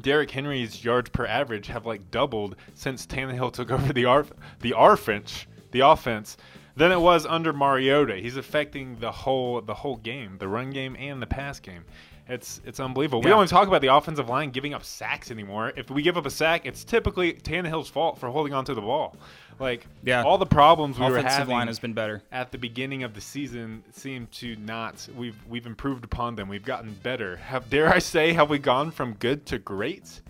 Derrick 0.00 0.30
Henry's 0.30 0.82
yards 0.82 1.10
per 1.10 1.26
average 1.26 1.66
have 1.66 1.84
like 1.84 2.10
doubled 2.10 2.56
since 2.72 3.06
Tannehill 3.06 3.52
took 3.52 3.70
over 3.76 3.92
the 3.92 4.06
Arf- 4.06 4.32
the 4.60 4.72
offense, 4.74 5.44
the 5.72 5.80
offense, 5.80 6.38
than 6.74 6.90
it 6.90 6.98
was 6.98 7.26
under 7.26 7.52
Mariota. 7.52 8.16
He's 8.16 8.38
affecting 8.38 8.96
the 8.98 9.12
whole 9.12 9.60
the 9.60 9.74
whole 9.74 9.96
game, 9.96 10.38
the 10.38 10.48
run 10.48 10.70
game 10.70 10.96
and 10.98 11.20
the 11.20 11.26
pass 11.26 11.60
game. 11.60 11.84
It's 12.30 12.60
it's 12.64 12.78
unbelievable. 12.80 13.22
We 13.22 13.30
don't 13.30 13.38
even 13.40 13.48
talk 13.48 13.66
about 13.68 13.80
the 13.82 13.92
offensive 13.94 14.28
line 14.28 14.50
giving 14.50 14.72
up 14.72 14.84
sacks 14.84 15.30
anymore. 15.30 15.72
If 15.76 15.90
we 15.90 16.02
give 16.02 16.16
up 16.16 16.26
a 16.26 16.30
sack, 16.30 16.64
it's 16.64 16.84
typically 16.84 17.32
Tannehill's 17.34 17.88
fault 17.88 18.18
for 18.18 18.28
holding 18.30 18.52
on 18.54 18.64
to 18.66 18.74
the 18.74 18.80
ball. 18.80 19.16
Like 19.58 19.86
Yeah. 20.04 20.22
all 20.22 20.38
the 20.38 20.46
problems 20.46 20.98
we 20.98 21.04
were 21.04 21.18
offensive 21.18 21.30
having 21.38 21.52
line 21.54 21.66
has 21.66 21.78
been 21.78 21.92
better. 21.92 22.22
at 22.32 22.50
the 22.52 22.56
beginning 22.58 23.02
of 23.02 23.14
the 23.14 23.20
season 23.20 23.82
seem 23.92 24.26
to 24.32 24.56
not 24.56 25.06
we've 25.16 25.36
we've 25.48 25.66
improved 25.66 26.04
upon 26.04 26.36
them. 26.36 26.48
We've 26.48 26.64
gotten 26.64 26.94
better. 27.02 27.36
Have 27.36 27.68
dare 27.68 27.92
I 27.92 27.98
say 27.98 28.32
have 28.32 28.48
we 28.48 28.58
gone 28.58 28.90
from 28.90 29.14
good 29.14 29.44
to 29.46 29.58
great? 29.58 30.22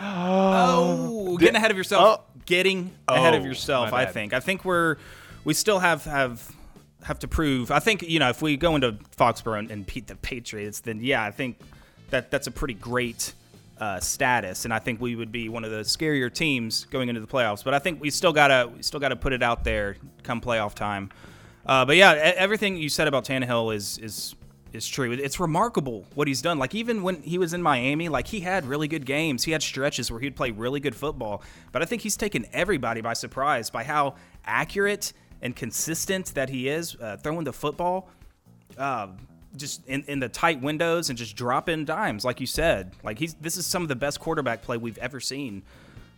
Oh, 0.00 1.36
getting 1.40 1.56
ahead 1.56 1.70
of 1.70 1.76
yourself. 1.76 2.20
oh. 2.20 2.24
Getting 2.46 2.92
ahead 3.08 3.32
of 3.34 3.42
Oh, 3.42 3.46
yourself. 3.46 3.94
I 3.94 4.04
think. 4.04 4.34
I 4.34 4.40
think 4.40 4.66
we're 4.66 4.96
we 5.44 5.54
still 5.54 5.78
have 5.78 6.04
have 6.04 6.54
have 7.04 7.18
to 7.20 7.28
prove. 7.28 7.70
I 7.70 7.78
think 7.78 8.02
you 8.02 8.18
know 8.18 8.30
if 8.30 8.42
we 8.42 8.56
go 8.56 8.74
into 8.74 8.92
Foxborough 9.16 9.60
and, 9.60 9.70
and 9.70 9.86
beat 9.86 10.06
the 10.06 10.16
Patriots, 10.16 10.80
then 10.80 11.00
yeah, 11.00 11.22
I 11.22 11.30
think 11.30 11.58
that 12.10 12.30
that's 12.30 12.46
a 12.46 12.50
pretty 12.50 12.74
great 12.74 13.32
uh, 13.78 14.00
status, 14.00 14.64
and 14.64 14.74
I 14.74 14.78
think 14.78 15.00
we 15.00 15.14
would 15.14 15.32
be 15.32 15.48
one 15.48 15.64
of 15.64 15.70
the 15.70 15.80
scarier 15.80 16.32
teams 16.32 16.84
going 16.86 17.08
into 17.08 17.20
the 17.20 17.26
playoffs. 17.26 17.62
But 17.64 17.74
I 17.74 17.78
think 17.78 18.00
we 18.00 18.10
still 18.10 18.32
gotta 18.32 18.68
we 18.74 18.82
still 18.82 19.00
gotta 19.00 19.16
put 19.16 19.32
it 19.32 19.42
out 19.42 19.64
there 19.64 19.96
come 20.22 20.40
playoff 20.40 20.74
time. 20.74 21.10
Uh, 21.66 21.84
but 21.84 21.96
yeah, 21.96 22.12
everything 22.36 22.76
you 22.76 22.88
said 22.88 23.08
about 23.08 23.24
Tannehill 23.24 23.74
is 23.74 23.98
is 23.98 24.34
is 24.72 24.88
true. 24.88 25.12
It's 25.12 25.38
remarkable 25.38 26.04
what 26.14 26.26
he's 26.26 26.42
done. 26.42 26.58
Like 26.58 26.74
even 26.74 27.02
when 27.02 27.22
he 27.22 27.38
was 27.38 27.54
in 27.54 27.62
Miami, 27.62 28.08
like 28.08 28.26
he 28.26 28.40
had 28.40 28.66
really 28.66 28.88
good 28.88 29.06
games. 29.06 29.44
He 29.44 29.52
had 29.52 29.62
stretches 29.62 30.10
where 30.10 30.20
he'd 30.20 30.36
play 30.36 30.50
really 30.50 30.80
good 30.80 30.96
football. 30.96 31.42
But 31.72 31.82
I 31.82 31.84
think 31.84 32.02
he's 32.02 32.16
taken 32.16 32.44
everybody 32.52 33.00
by 33.00 33.14
surprise 33.14 33.70
by 33.70 33.84
how 33.84 34.16
accurate 34.44 35.12
and 35.44 35.54
consistent 35.54 36.34
that 36.34 36.48
he 36.48 36.68
is 36.68 36.96
uh, 36.96 37.16
throwing 37.18 37.44
the 37.44 37.52
football. 37.52 38.08
Uh, 38.76 39.08
just 39.56 39.86
in, 39.86 40.02
in 40.08 40.18
the 40.18 40.28
tight 40.28 40.60
windows 40.60 41.10
and 41.10 41.16
just 41.16 41.36
dropping 41.36 41.84
dimes, 41.84 42.24
like 42.24 42.40
you 42.40 42.46
said. 42.46 42.90
Like 43.04 43.20
he's 43.20 43.34
this 43.34 43.56
is 43.56 43.64
some 43.64 43.82
of 43.82 43.88
the 43.88 43.94
best 43.94 44.18
quarterback 44.18 44.62
play 44.62 44.76
we've 44.76 44.98
ever 44.98 45.20
seen 45.20 45.62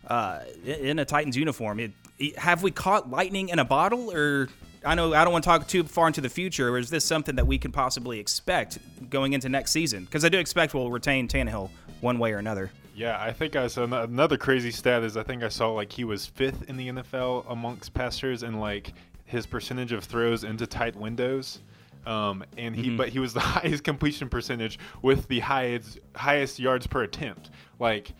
uh, 0.07 0.39
in 0.65 0.97
a 0.99 1.05
Titans 1.05 1.37
uniform. 1.37 1.79
It, 1.79 1.91
it, 2.17 2.37
have 2.39 2.63
we 2.63 2.71
caught 2.71 3.11
lightning 3.11 3.49
in 3.49 3.59
a 3.59 3.65
bottle, 3.65 4.11
or 4.11 4.49
I 4.83 4.95
know 4.95 5.13
I 5.13 5.23
don't 5.23 5.33
want 5.33 5.43
to 5.43 5.49
talk 5.49 5.67
too 5.67 5.83
far 5.83 6.07
into 6.07 6.21
the 6.21 6.29
future. 6.29 6.69
Or 6.69 6.77
is 6.77 6.89
this 6.89 7.05
something 7.05 7.35
that 7.35 7.45
we 7.45 7.57
can 7.57 7.71
possibly 7.71 8.19
expect 8.19 8.79
going 9.09 9.33
into 9.33 9.49
next 9.49 9.71
season? 9.71 10.05
Because 10.05 10.25
I 10.25 10.29
do 10.29 10.39
expect 10.39 10.73
we'll 10.73 10.89
retain 10.89 11.27
Tannehill 11.27 11.69
one 12.01 12.19
way 12.19 12.33
or 12.33 12.37
another. 12.37 12.71
Yeah, 12.95 13.21
I 13.21 13.31
think 13.31 13.55
I 13.55 13.67
saw 13.67 13.83
another 13.83 14.37
crazy 14.37 14.71
stat 14.71 15.03
is 15.03 15.17
I 15.17 15.23
think 15.23 15.43
I 15.43 15.49
saw 15.49 15.71
like 15.71 15.91
he 15.91 16.03
was 16.03 16.25
fifth 16.25 16.67
in 16.67 16.77
the 16.77 16.87
NFL 16.87 17.45
amongst 17.47 17.93
passers 17.93 18.41
and 18.41 18.59
like 18.59 18.93
his 19.27 19.45
percentage 19.45 19.91
of 19.91 20.03
throws 20.03 20.43
into 20.43 20.65
tight 20.65 20.95
windows. 20.95 21.59
Um, 22.07 22.43
and 22.57 22.73
he, 22.75 22.87
mm-hmm. 22.87 22.97
but 22.97 23.09
he 23.09 23.19
was 23.19 23.33
the 23.33 23.39
highest 23.41 23.83
completion 23.83 24.29
percentage 24.29 24.79
with 25.01 25.27
the 25.27 25.41
highest 25.41 25.99
highest 26.15 26.57
yards 26.57 26.87
per 26.87 27.03
attempt. 27.03 27.51
Like 27.79 28.13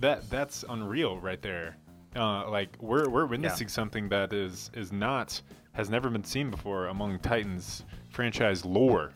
that, 0.00 0.28
that's 0.30 0.64
unreal 0.68 1.20
right 1.20 1.40
there. 1.40 1.76
Uh, 2.16 2.48
like 2.50 2.76
we're 2.80 3.08
we're 3.08 3.26
witnessing 3.26 3.68
yeah. 3.68 3.72
something 3.72 4.08
that 4.08 4.32
is 4.32 4.70
is 4.74 4.92
not 4.92 5.40
has 5.72 5.90
never 5.90 6.08
been 6.08 6.24
seen 6.24 6.50
before 6.50 6.86
among 6.86 7.18
Titans 7.18 7.84
franchise 8.08 8.64
lore. 8.64 9.12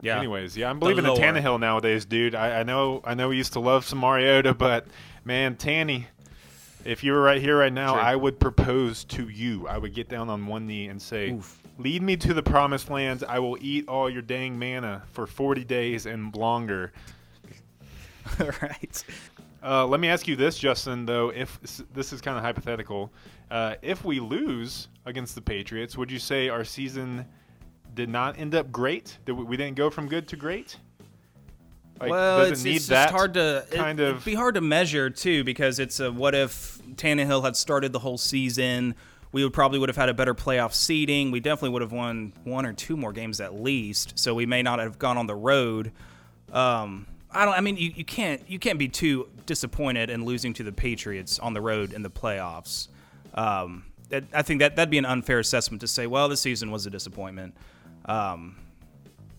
Yeah. 0.00 0.18
Anyways, 0.18 0.56
yeah, 0.56 0.70
I'm 0.70 0.78
believing 0.78 1.04
in 1.04 1.12
Tannehill 1.12 1.60
nowadays, 1.60 2.04
dude. 2.04 2.34
I, 2.34 2.60
I 2.60 2.62
know 2.62 3.02
I 3.04 3.14
know 3.14 3.28
we 3.28 3.36
used 3.36 3.52
to 3.52 3.60
love 3.60 3.84
some 3.84 3.98
Mariota, 3.98 4.54
but 4.54 4.86
man, 5.24 5.56
Tanny, 5.56 6.06
if 6.84 7.04
you 7.04 7.12
were 7.12 7.20
right 7.20 7.40
here 7.40 7.58
right 7.58 7.72
now, 7.72 7.94
I 7.94 8.16
would 8.16 8.38
propose 8.38 9.04
to 9.04 9.28
you. 9.28 9.66
I 9.68 9.78
would 9.78 9.94
get 9.94 10.08
down 10.08 10.28
on 10.28 10.46
one 10.46 10.66
knee 10.66 10.88
and 10.88 11.00
say, 11.00 11.30
Oof. 11.30 11.62
"Lead 11.78 12.02
me 12.02 12.16
to 12.18 12.34
the 12.34 12.42
promised 12.42 12.90
lands. 12.90 13.22
I 13.22 13.38
will 13.38 13.56
eat 13.60 13.88
all 13.88 14.10
your 14.10 14.22
dang 14.22 14.58
manna 14.58 15.02
for 15.12 15.26
40 15.26 15.64
days 15.64 16.06
and 16.06 16.34
longer." 16.34 16.92
All 18.40 18.50
right. 18.62 19.04
Uh, 19.64 19.86
let 19.86 20.00
me 20.00 20.08
ask 20.08 20.26
you 20.26 20.36
this, 20.36 20.58
Justin. 20.58 21.06
Though, 21.06 21.30
if 21.30 21.60
this 21.92 22.12
is 22.12 22.20
kind 22.20 22.36
of 22.36 22.44
hypothetical, 22.44 23.12
uh, 23.50 23.76
if 23.82 24.04
we 24.04 24.20
lose 24.20 24.88
against 25.06 25.34
the 25.34 25.40
Patriots, 25.40 25.96
would 25.96 26.10
you 26.10 26.18
say 26.18 26.48
our 26.48 26.64
season 26.64 27.26
did 27.94 28.08
not 28.08 28.38
end 28.38 28.54
up 28.54 28.72
great? 28.72 29.18
Did 29.24 29.32
we, 29.32 29.44
we 29.44 29.56
didn't 29.56 29.76
go 29.76 29.90
from 29.90 30.08
good 30.08 30.26
to 30.28 30.36
great? 30.36 30.76
Like, 32.02 32.10
well, 32.10 32.40
it's, 32.42 32.64
it 32.64 32.74
it's 32.74 32.88
just 32.88 33.10
hard 33.10 33.34
to 33.34 33.64
kind 33.70 34.00
it, 34.00 34.02
of 34.02 34.10
it'd 34.16 34.24
be 34.24 34.34
hard 34.34 34.56
to 34.56 34.60
measure 34.60 35.08
too 35.08 35.44
because 35.44 35.78
it's 35.78 36.00
a 36.00 36.10
what 36.10 36.34
if 36.34 36.80
Tannehill 36.96 37.44
had 37.44 37.56
started 37.56 37.92
the 37.92 38.00
whole 38.00 38.18
season. 38.18 38.96
We 39.30 39.44
would 39.44 39.54
probably 39.54 39.78
would 39.78 39.88
have 39.88 39.96
had 39.96 40.08
a 40.10 40.14
better 40.14 40.34
playoff 40.34 40.74
seeding. 40.74 41.30
We 41.30 41.40
definitely 41.40 41.70
would 41.70 41.80
have 41.80 41.92
won 41.92 42.34
one 42.44 42.66
or 42.66 42.74
two 42.74 42.96
more 42.96 43.12
games 43.12 43.40
at 43.40 43.54
least. 43.54 44.18
So 44.18 44.34
we 44.34 44.44
may 44.44 44.62
not 44.62 44.78
have 44.78 44.98
gone 44.98 45.16
on 45.16 45.26
the 45.26 45.34
road. 45.34 45.92
Um, 46.52 47.06
I 47.30 47.44
don't. 47.44 47.54
I 47.54 47.60
mean, 47.60 47.76
you, 47.76 47.92
you 47.94 48.04
can't 48.04 48.42
you 48.50 48.58
can't 48.58 48.78
be 48.78 48.88
too 48.88 49.28
disappointed 49.46 50.10
in 50.10 50.24
losing 50.24 50.52
to 50.54 50.64
the 50.64 50.72
Patriots 50.72 51.38
on 51.38 51.54
the 51.54 51.60
road 51.60 51.92
in 51.92 52.02
the 52.02 52.10
playoffs. 52.10 52.88
Um, 53.34 53.84
that, 54.08 54.24
I 54.34 54.42
think 54.42 54.58
that 54.58 54.76
that'd 54.76 54.90
be 54.90 54.98
an 54.98 55.06
unfair 55.06 55.38
assessment 55.38 55.80
to 55.80 55.86
say, 55.86 56.06
well, 56.06 56.28
the 56.28 56.36
season 56.36 56.70
was 56.70 56.84
a 56.84 56.90
disappointment. 56.90 57.54
Um, 58.04 58.56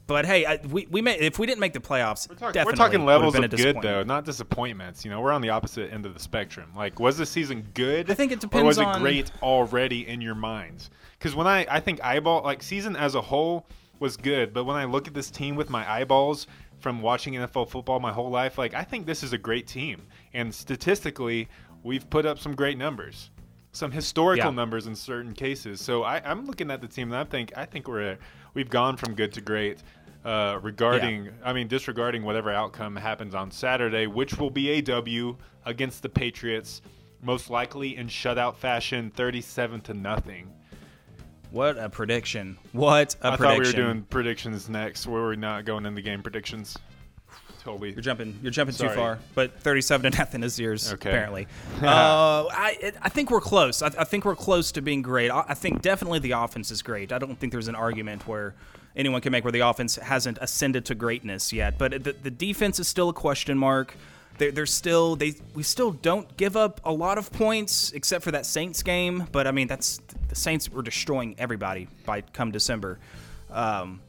but 0.05 0.25
hey, 0.25 0.45
I, 0.45 0.59
we, 0.69 0.87
we 0.91 1.01
may 1.01 1.17
if 1.17 1.39
we 1.39 1.47
didn't 1.47 1.61
make 1.61 1.73
the 1.73 1.79
playoffs, 1.79 2.29
we're, 2.29 2.35
talk, 2.35 2.65
we're 2.65 2.73
talking 2.73 3.05
levels 3.05 3.35
of 3.35 3.49
good 3.51 3.81
though, 3.81 4.03
not 4.03 4.25
disappointments. 4.25 5.05
You 5.05 5.11
know, 5.11 5.21
we're 5.21 5.31
on 5.31 5.41
the 5.41 5.49
opposite 5.49 5.93
end 5.93 6.05
of 6.05 6.13
the 6.13 6.19
spectrum. 6.19 6.71
Like, 6.75 6.99
was 6.99 7.17
the 7.17 7.25
season 7.25 7.67
good? 7.73 8.09
I 8.09 8.13
think 8.13 8.31
it 8.31 8.39
depends. 8.39 8.63
Or 8.63 8.65
was 8.65 8.77
on... 8.77 8.97
it 8.97 8.99
great 8.99 9.31
already 9.41 10.07
in 10.07 10.19
your 10.19 10.35
minds? 10.35 10.89
Because 11.17 11.35
when 11.35 11.47
I 11.47 11.65
I 11.69 11.79
think 11.79 12.03
eyeball 12.03 12.43
like 12.43 12.61
season 12.61 12.95
as 12.95 13.15
a 13.15 13.21
whole 13.21 13.67
was 13.99 14.17
good, 14.17 14.53
but 14.53 14.65
when 14.65 14.75
I 14.75 14.83
look 14.83 15.07
at 15.07 15.13
this 15.13 15.31
team 15.31 15.55
with 15.55 15.69
my 15.69 15.89
eyeballs 15.89 16.47
from 16.79 17.01
watching 17.01 17.35
NFL 17.35 17.69
football 17.69 17.99
my 18.01 18.11
whole 18.11 18.29
life, 18.29 18.57
like 18.57 18.73
I 18.73 18.83
think 18.83 19.05
this 19.05 19.23
is 19.23 19.31
a 19.31 19.37
great 19.37 19.67
team, 19.67 20.01
and 20.33 20.53
statistically, 20.53 21.47
we've 21.83 22.09
put 22.09 22.25
up 22.25 22.39
some 22.39 22.55
great 22.55 22.77
numbers 22.77 23.29
some 23.73 23.91
historical 23.91 24.51
yeah. 24.51 24.55
numbers 24.55 24.85
in 24.85 24.95
certain 24.95 25.33
cases. 25.33 25.81
So 25.81 26.03
I, 26.03 26.21
am 26.29 26.45
looking 26.45 26.69
at 26.69 26.79
the 26.79 26.87
team 26.87 27.11
and 27.11 27.19
I 27.19 27.23
think 27.23 27.51
I 27.57 27.65
think 27.65 27.87
we're 27.87 28.17
we've 28.53 28.69
gone 28.69 28.97
from 28.97 29.13
good 29.13 29.33
to 29.33 29.41
great. 29.41 29.79
Uh, 30.25 30.57
regarding, 30.61 31.25
yeah. 31.25 31.31
I 31.43 31.51
mean, 31.51 31.67
disregarding 31.67 32.23
whatever 32.23 32.49
outcome 32.49 32.95
happens 32.95 33.35
on 33.35 33.51
Saturday, 33.51 34.07
which 34.07 34.37
will 34.37 34.49
be 34.49 34.69
a 34.69 34.81
W 34.81 35.35
against 35.65 36.01
the 36.01 36.07
Patriots, 36.07 36.81
most 37.21 37.49
likely 37.49 37.97
in 37.97 38.07
shutout 38.07 38.55
fashion, 38.55 39.11
37 39.11 39.81
to 39.81 39.93
nothing. 39.93 40.49
What 41.51 41.77
a 41.77 41.89
prediction! 41.89 42.57
What 42.71 43.15
a 43.21 43.33
I 43.33 43.35
prediction! 43.35 43.45
I 43.45 43.49
thought 43.49 43.59
we 43.59 43.65
were 43.65 43.93
doing 43.93 44.03
predictions 44.09 44.69
next. 44.69 45.05
Where 45.05 45.21
we're 45.21 45.35
not 45.35 45.65
going 45.65 45.85
into 45.85 46.01
game 46.01 46.23
predictions 46.23 46.77
totally. 47.63 47.91
You're 47.91 48.01
jumping. 48.01 48.39
You're 48.41 48.51
jumping 48.51 48.75
Sorry. 48.75 48.89
too 48.89 48.95
far. 48.95 49.19
But 49.35 49.59
37 49.59 50.11
to 50.11 50.17
nothing 50.17 50.43
is 50.43 50.59
yours. 50.59 50.91
Okay. 50.93 51.09
Apparently. 51.09 51.47
uh, 51.81 52.45
I 52.51 52.77
it, 52.81 52.95
I 53.01 53.09
think 53.09 53.31
we're 53.31 53.41
close. 53.41 53.81
I, 53.81 53.87
I, 53.87 54.03
think 54.03 54.25
we're 54.25 54.35
close 54.35 54.71
to 54.73 54.81
being 54.81 55.01
great. 55.01 55.29
I, 55.29 55.45
I, 55.49 55.53
think 55.53 55.81
definitely 55.81 56.19
the 56.19 56.31
offense 56.31 56.71
is 56.71 56.81
great. 56.81 57.11
I 57.11 57.19
don't 57.19 57.37
think 57.39 57.51
there's 57.51 57.67
an 57.67 57.75
argument 57.75 58.27
where 58.27 58.53
anyone 58.95 59.21
can 59.21 59.31
make 59.31 59.43
where 59.43 59.51
the 59.51 59.61
offense 59.61 59.95
hasn't 59.95 60.37
ascended 60.41 60.85
to 60.85 60.95
greatness 60.95 61.53
yet. 61.53 61.77
But 61.77 62.03
the, 62.03 62.13
the 62.13 62.31
defense 62.31 62.79
is 62.79 62.87
still 62.87 63.09
a 63.09 63.13
question 63.13 63.57
mark. 63.57 63.95
They're, 64.37 64.51
they're 64.51 64.65
still 64.65 65.15
they 65.15 65.35
we 65.53 65.63
still 65.63 65.91
don't 65.91 66.35
give 66.37 66.57
up 66.57 66.81
a 66.83 66.91
lot 66.91 67.17
of 67.17 67.31
points 67.31 67.91
except 67.91 68.23
for 68.23 68.31
that 68.31 68.45
Saints 68.45 68.83
game. 68.83 69.27
But 69.31 69.47
I 69.47 69.51
mean 69.51 69.67
that's 69.67 70.01
the 70.29 70.35
Saints 70.35 70.69
were 70.69 70.81
destroying 70.81 71.35
everybody 71.37 71.87
by 72.05 72.21
come 72.21 72.51
December. 72.51 72.99
Um, 73.51 74.01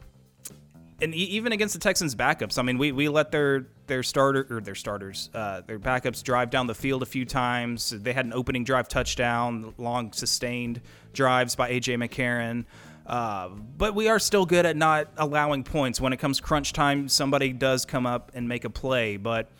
and 1.05 1.15
even 1.15 1.53
against 1.53 1.75
the 1.75 1.81
Texans 1.81 2.15
backups, 2.15 2.59
I 2.59 2.63
mean, 2.63 2.79
we, 2.79 2.91
we 2.91 3.09
let 3.09 3.31
their 3.31 3.67
their 3.87 4.03
starter 4.03 4.47
or 4.49 4.61
their 4.63 4.75
starters, 4.75 5.29
uh, 5.35 5.61
their 5.61 5.79
backups 5.79 6.23
drive 6.23 6.49
down 6.49 6.67
the 6.67 6.75
field 6.75 7.03
a 7.03 7.07
few 7.07 7.27
times. 7.27 7.91
They 7.91 8.15
had 8.15 8.25
an 8.25 8.33
opening 8.33 8.65
drive 8.65 8.89
touchdown, 8.89 9.75
long 9.77 10.13
sustained 10.13 10.81
drives 11.13 11.55
by 11.55 11.71
AJ 11.71 12.03
McCarron. 12.03 12.65
Uh, 13.07 13.51
but 13.77 13.95
we 13.95 14.09
are 14.09 14.19
still 14.19 14.47
good 14.47 14.65
at 14.65 14.77
not 14.77 15.09
allowing 15.19 15.63
points 15.63 16.01
when 16.01 16.15
it 16.15 16.17
comes 16.17 16.41
crunch 16.41 16.73
time. 16.73 17.07
Somebody 17.11 17.53
does 17.53 17.85
come 17.85 18.07
up 18.07 18.33
and 18.35 18.49
make 18.49 18.65
a 18.65 18.71
play, 18.71 19.19
but 19.19 19.51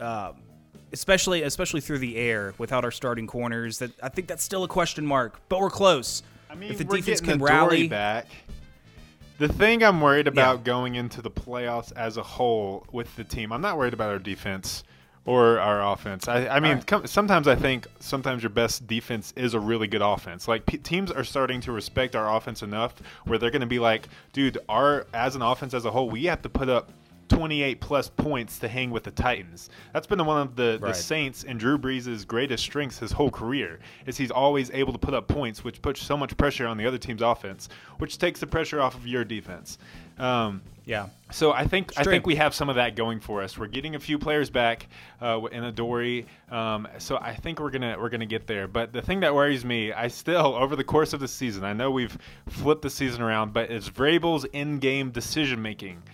uh, 0.00 0.32
especially 0.94 1.42
especially 1.42 1.82
through 1.82 1.98
the 1.98 2.16
air 2.16 2.54
without 2.56 2.84
our 2.84 2.90
starting 2.90 3.26
corners, 3.26 3.78
that 3.80 3.90
I 4.02 4.08
think 4.08 4.28
that's 4.28 4.42
still 4.42 4.64
a 4.64 4.68
question 4.68 5.04
mark. 5.04 5.38
But 5.50 5.60
we're 5.60 5.68
close. 5.68 6.22
I 6.48 6.54
mean, 6.54 6.70
if 6.70 6.78
the 6.78 6.84
defense 6.84 7.20
can 7.20 7.38
the 7.38 7.44
rally 7.44 7.86
back 7.86 8.28
the 9.38 9.48
thing 9.48 9.82
I'm 9.82 10.00
worried 10.00 10.26
about 10.26 10.58
yeah. 10.58 10.64
going 10.64 10.94
into 10.94 11.22
the 11.22 11.30
playoffs 11.30 11.92
as 11.94 12.16
a 12.16 12.22
whole 12.22 12.86
with 12.92 13.14
the 13.16 13.24
team, 13.24 13.52
I'm 13.52 13.60
not 13.60 13.76
worried 13.76 13.94
about 13.94 14.10
our 14.10 14.18
defense 14.18 14.82
or 15.26 15.58
our 15.58 15.92
offense. 15.92 16.28
I, 16.28 16.46
I 16.46 16.60
mean, 16.60 16.76
right. 16.76 16.86
com- 16.86 17.06
sometimes 17.06 17.48
I 17.48 17.56
think 17.56 17.86
sometimes 17.98 18.42
your 18.42 18.50
best 18.50 18.86
defense 18.86 19.32
is 19.36 19.54
a 19.54 19.60
really 19.60 19.88
good 19.88 20.02
offense. 20.02 20.46
Like 20.46 20.64
p- 20.66 20.78
teams 20.78 21.10
are 21.10 21.24
starting 21.24 21.60
to 21.62 21.72
respect 21.72 22.14
our 22.14 22.34
offense 22.34 22.62
enough 22.62 22.94
where 23.24 23.36
they're 23.36 23.50
going 23.50 23.60
to 23.60 23.66
be 23.66 23.80
like, 23.80 24.08
dude, 24.32 24.58
our 24.68 25.06
as 25.12 25.34
an 25.34 25.42
offense 25.42 25.74
as 25.74 25.84
a 25.84 25.90
whole, 25.90 26.08
we 26.08 26.24
have 26.24 26.42
to 26.42 26.48
put 26.48 26.68
up 26.68 26.92
28 27.28 27.80
plus 27.80 28.08
points 28.08 28.58
to 28.58 28.68
hang 28.68 28.90
with 28.90 29.04
the 29.04 29.10
Titans. 29.10 29.70
That's 29.92 30.06
been 30.06 30.24
one 30.24 30.40
of 30.40 30.56
the, 30.56 30.78
right. 30.80 30.88
the 30.88 30.94
Saints 30.94 31.44
and 31.44 31.58
Drew 31.58 31.78
Brees' 31.78 32.26
greatest 32.26 32.62
strengths 32.62 32.98
his 32.98 33.12
whole 33.12 33.30
career. 33.30 33.78
Is 34.06 34.16
he's 34.16 34.30
always 34.30 34.70
able 34.70 34.92
to 34.92 34.98
put 34.98 35.14
up 35.14 35.28
points, 35.28 35.64
which 35.64 35.82
puts 35.82 36.02
so 36.02 36.16
much 36.16 36.36
pressure 36.36 36.66
on 36.66 36.76
the 36.76 36.86
other 36.86 36.98
team's 36.98 37.22
offense, 37.22 37.68
which 37.98 38.18
takes 38.18 38.40
the 38.40 38.46
pressure 38.46 38.80
off 38.80 38.94
of 38.94 39.06
your 39.06 39.24
defense. 39.24 39.78
Um, 40.18 40.62
yeah. 40.86 41.08
So 41.32 41.52
I 41.52 41.66
think 41.66 41.92
I 41.96 42.04
think 42.04 42.26
we 42.26 42.36
have 42.36 42.54
some 42.54 42.68
of 42.68 42.76
that 42.76 42.94
going 42.94 43.18
for 43.18 43.42
us. 43.42 43.58
We're 43.58 43.66
getting 43.66 43.96
a 43.96 43.98
few 43.98 44.20
players 44.20 44.50
back 44.50 44.86
uh, 45.20 45.40
in 45.50 45.64
Adoree'. 45.64 46.26
Um, 46.48 46.86
so 46.98 47.18
I 47.18 47.34
think 47.34 47.58
we're 47.58 47.72
gonna 47.72 47.96
we're 47.98 48.08
gonna 48.08 48.24
get 48.24 48.46
there. 48.46 48.68
But 48.68 48.92
the 48.92 49.02
thing 49.02 49.18
that 49.20 49.34
worries 49.34 49.64
me, 49.64 49.92
I 49.92 50.06
still 50.06 50.54
over 50.54 50.76
the 50.76 50.84
course 50.84 51.12
of 51.12 51.18
the 51.18 51.26
season, 51.26 51.64
I 51.64 51.72
know 51.72 51.90
we've 51.90 52.16
flipped 52.48 52.82
the 52.82 52.90
season 52.90 53.20
around, 53.20 53.52
but 53.52 53.72
it's 53.72 53.90
Vrabel's 53.90 54.44
in-game 54.44 55.10
decision 55.10 55.60
making. 55.60 56.04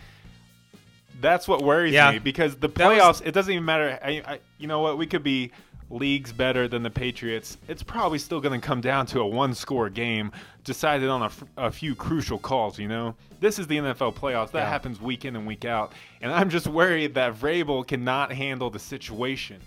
That's 1.22 1.48
what 1.48 1.62
worries 1.62 1.94
yeah. 1.94 2.10
me 2.12 2.18
because 2.18 2.56
the 2.56 2.68
playoffs. 2.68 3.20
Was, 3.20 3.20
it 3.22 3.32
doesn't 3.32 3.50
even 3.52 3.64
matter. 3.64 3.98
I, 4.04 4.22
I, 4.26 4.40
you 4.58 4.66
know 4.66 4.80
what? 4.80 4.98
We 4.98 5.06
could 5.06 5.22
be 5.22 5.50
leagues 5.88 6.32
better 6.32 6.66
than 6.68 6.82
the 6.82 6.90
Patriots, 6.90 7.58
it's 7.68 7.82
probably 7.82 8.18
still 8.18 8.40
going 8.40 8.58
to 8.58 8.66
come 8.66 8.80
down 8.80 9.04
to 9.04 9.20
a 9.20 9.26
one-score 9.26 9.90
game 9.90 10.32
decided 10.64 11.08
on 11.10 11.20
a, 11.20 11.26
f- 11.26 11.44
a 11.58 11.70
few 11.70 11.94
crucial 11.94 12.38
calls. 12.38 12.78
You 12.78 12.88
know, 12.88 13.14
this 13.40 13.58
is 13.58 13.66
the 13.66 13.76
NFL 13.76 14.14
playoffs. 14.14 14.52
That 14.52 14.60
Yeah. 14.60 14.68
happens 14.70 15.00
week 15.02 15.24
in 15.26 15.36
and 15.36 15.46
week 15.46 15.64
out, 15.66 15.92
and 16.22 16.32
I'm 16.32 16.48
just 16.48 16.66
worried 16.66 17.14
that 17.14 17.34
Vrabel 17.34 17.86
cannot 17.86 18.32
handle 18.32 18.70
the 18.70 18.78
situation. 18.78 19.60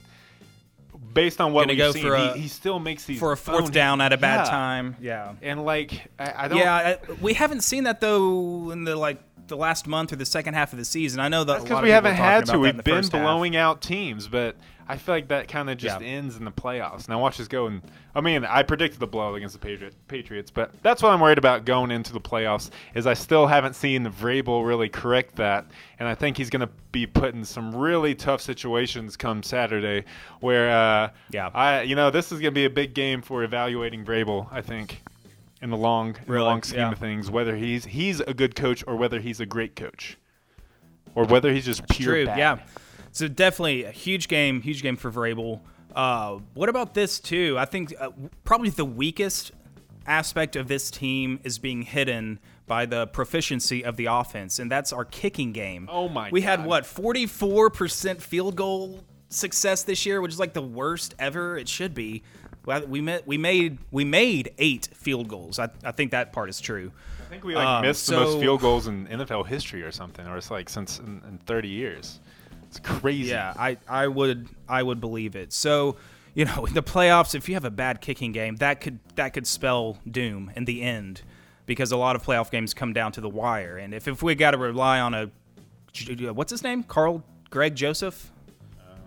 Based 1.14 1.40
on 1.40 1.54
what 1.54 1.68
we've 1.68 1.78
go 1.78 1.92
seen, 1.92 2.02
for 2.04 2.16
a- 2.16 2.34
he, 2.34 2.42
he 2.42 2.48
still 2.48 2.80
makes 2.80 3.06
these 3.06 3.20
for 3.20 3.32
a 3.32 3.38
fourth 3.38 3.72
down 3.72 4.02
at 4.02 4.12
a 4.12 4.18
bad 4.18 4.46
Yeah. 4.46 4.50
time. 4.52 4.96
Yeah. 5.00 5.34
And 5.42 5.64
like, 5.64 6.08
I, 6.18 6.46
I 6.46 6.48
don't. 6.48 6.58
Yeah, 6.58 6.74
I, 6.74 6.98
we 7.22 7.34
haven't 7.34 7.62
seen 7.62 7.84
that 7.86 8.02
though 8.02 8.72
in 8.72 8.84
the 8.84 8.96
like 8.96 9.22
the 9.48 9.58
last 9.58 9.88
month 9.88 10.12
or 10.14 10.16
the 10.16 10.26
second 10.26 10.54
half 10.54 10.74
of 10.74 10.80
the 10.80 10.86
season. 10.86 11.20
I 11.20 11.28
know 11.28 11.44
that 11.44 11.64
because 11.64 11.82
we 11.84 11.90
of 11.90 11.96
haven't 11.96 12.16
had 12.16 12.46
to. 12.48 12.60
We've 12.60 12.76
been 12.84 12.96
first 12.96 13.12
half. 13.12 13.22
blowing 13.22 13.56
out 13.56 13.82
teams, 13.82 14.28
but 14.28 14.56
I 14.88 14.98
feel 14.98 15.16
like 15.16 15.28
that 15.30 15.48
kind 15.48 15.70
of 15.70 15.78
just 15.78 16.00
Yeah. 16.02 16.08
ends 16.08 16.38
in 16.38 16.46
the 16.46 16.52
playoffs. 16.52 17.10
Now 17.10 17.20
watch 17.20 17.38
this 17.38 17.48
go. 17.48 17.66
And 17.68 17.82
I 18.14 18.22
mean, 18.22 18.46
I 18.46 18.64
predicted 18.64 19.00
the 19.00 19.08
blow 19.08 19.36
against 19.36 19.54
the 19.54 19.60
Patriot, 19.60 19.94
Patriots, 20.08 20.52
but 20.52 20.72
that's 20.84 21.02
what 21.04 21.12
I'm 21.12 21.20
worried 21.20 21.38
about 21.40 21.66
going 21.66 21.92
into 21.92 22.14
the 22.14 22.22
playoffs. 22.22 22.70
Is 22.94 23.08
I 23.08 23.14
still 23.16 23.48
haven't 23.48 23.76
seen 23.76 24.06
Vrabel 24.06 24.66
really 24.66 24.90
correct 24.90 25.36
that, 25.38 25.66
and 26.00 26.08
I 26.08 26.16
think 26.16 26.38
he's 26.38 26.50
going 26.50 26.62
to 26.68 26.70
be 26.92 27.06
put 27.08 27.34
in 27.34 27.44
some 27.44 27.76
really 27.76 28.16
tough 28.16 28.42
situations 28.42 29.18
come 29.18 29.44
Saturday, 29.44 30.06
where 30.40 30.70
uh, 30.70 31.10
Yeah. 31.32 31.50
I 31.54 31.82
you 31.82 31.96
know 31.96 32.10
this 32.12 32.32
is 32.32 32.40
going 32.40 32.54
to 32.54 32.56
be 32.60 32.66
a 32.66 32.70
big 32.70 32.94
game 32.94 33.22
for 33.22 33.44
evaluating 33.44 34.06
Vrabel. 34.06 34.48
I 34.52 34.62
think. 34.62 35.02
In 35.66 35.72
the 35.72 35.78
long, 35.78 36.16
in 36.28 36.32
the 36.32 36.44
long 36.44 36.62
scheme 36.62 36.78
Yeah. 36.80 36.92
of 36.92 37.00
things, 37.00 37.32
whether 37.32 37.56
he's 37.56 37.86
he's 37.86 38.20
a 38.20 38.36
good 38.36 38.56
coach 38.56 38.84
or 38.86 38.96
whether 38.98 39.20
he's 39.20 39.40
a 39.40 39.48
great 39.48 39.76
coach, 39.76 40.16
or 41.16 41.26
whether 41.26 41.52
he's 41.52 41.66
just 41.66 41.88
pure 41.90 42.14
True. 42.14 42.26
bad. 42.28 42.38
Yeah. 42.38 42.58
So 43.12 43.28
definitely 43.28 43.84
a 43.86 43.90
huge 43.92 44.28
game, 44.28 44.62
huge 44.62 44.84
game 44.84 44.96
for 44.96 45.10
Vrabel. 45.10 45.62
Uh, 45.96 46.38
what 46.54 46.70
about 46.70 46.94
this 46.94 47.20
too? 47.20 47.56
I 47.58 47.66
think 47.66 47.96
uh, 48.00 48.12
probably 48.44 48.70
the 48.70 48.86
weakest 48.86 49.54
aspect 50.06 50.56
of 50.56 50.68
this 50.68 50.92
team 50.92 51.40
is 51.44 51.58
being 51.58 51.82
hidden 51.82 52.38
by 52.68 52.86
the 52.86 53.08
proficiency 53.08 53.84
of 53.84 53.98
the 53.98 54.06
offense, 54.06 54.60
and 54.60 54.70
that's 54.70 54.94
our 54.94 55.06
kicking 55.06 55.52
game. 55.52 55.90
Oh 55.92 56.08
my 56.10 56.30
We 56.30 56.42
had 56.42 56.64
what 56.64 56.86
forty-four 56.86 57.72
percent 57.72 58.22
field 58.22 58.56
goal 58.56 59.04
success 59.30 59.82
this 59.82 60.06
year, 60.06 60.22
which 60.22 60.32
is 60.32 60.40
like 60.40 60.54
the 60.54 60.62
worst 60.62 61.16
ever. 61.18 61.58
It 61.58 61.68
should 61.68 61.96
be. 61.96 62.22
Well, 62.66 62.86
We 62.88 63.02
made 63.02 63.22
we 63.26 63.38
made 63.38 63.78
we 63.92 64.04
made 64.06 64.54
eight 64.58 64.90
field 64.94 65.28
goals. 65.28 65.60
I, 65.60 65.70
I 65.84 65.92
think 65.92 66.12
that 66.12 66.34
part 66.34 66.50
is 66.50 66.60
true. 66.60 66.92
I 67.22 67.30
think 67.30 67.44
we 67.44 67.56
like 67.56 67.66
Um, 67.68 67.82
missed 67.82 68.08
the 68.08 68.18
most 68.18 68.40
field 68.40 68.62
goals 68.62 68.88
in 68.88 69.08
NFL 69.08 69.48
history 69.48 69.82
or 69.84 69.92
something, 69.92 70.26
or 70.28 70.38
it's 70.38 70.52
like 70.52 70.70
since 70.70 71.00
in, 71.00 71.22
in 71.28 71.40
30 71.46 71.68
years. 71.68 72.20
It's 72.68 72.80
crazy. 72.80 73.30
Yeah, 73.30 73.54
I, 73.58 73.78
I 73.88 74.08
would 74.08 74.48
I 74.68 74.84
would 74.84 75.00
believe 75.00 75.36
it. 75.36 75.54
So, 75.54 75.98
you 76.34 76.46
know, 76.46 76.66
in 76.68 76.74
the 76.74 76.84
playoffs, 76.84 77.34
if 77.36 77.48
you 77.50 77.56
have 77.56 77.66
a 77.66 77.72
bad 77.72 78.02
kicking 78.02 78.32
game, 78.32 78.58
that 78.58 78.82
could 78.82 79.00
that 79.16 79.30
could 79.34 79.48
spell 79.48 79.98
doom 80.10 80.52
in 80.56 80.66
the 80.66 80.82
end, 80.82 81.22
because 81.66 81.92
a 81.92 81.98
lot 81.98 82.16
of 82.16 82.24
playoff 82.24 82.52
games 82.52 82.74
come 82.74 82.94
down 82.94 83.12
to 83.14 83.22
the 83.22 83.30
wire. 83.30 83.78
And 83.78 83.94
if, 83.94 84.08
if 84.08 84.22
we 84.22 84.36
got 84.36 84.52
to 84.52 84.58
rely 84.58 85.00
on 85.00 85.14
a 85.14 85.32
what's 86.34 86.52
his 86.52 86.64
name, 86.64 86.84
Carl 86.84 87.24
Greg 87.50 87.76
Joseph, 87.76 88.32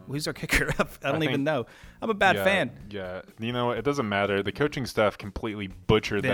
who's 0.08 0.26
our 0.26 0.32
kicker? 0.32 0.72
I 1.04 1.10
don't 1.12 1.22
I 1.22 1.26
even 1.26 1.44
know. 1.44 1.66
I'm 2.02 2.10
a 2.10 2.14
bad 2.14 2.36
yeah, 2.36 2.44
fan. 2.44 2.70
Yeah, 2.90 3.22
you 3.38 3.52
know 3.52 3.70
it 3.70 3.82
doesn't 3.82 4.08
matter. 4.08 4.42
The 4.42 4.52
coaching 4.52 4.86
staff 4.86 5.16
completely 5.18 5.68
butchered 5.68 6.22
Them. 6.24 6.32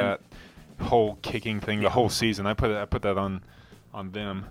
that 0.78 0.84
whole 0.84 1.18
kicking 1.22 1.60
thing 1.60 1.80
the 1.82 1.90
whole 1.90 2.08
season. 2.08 2.46
I 2.46 2.54
put 2.54 2.70
I 2.70 2.84
put 2.84 3.02
that 3.02 3.18
on 3.18 3.42
on 3.92 4.10
them 4.12 4.46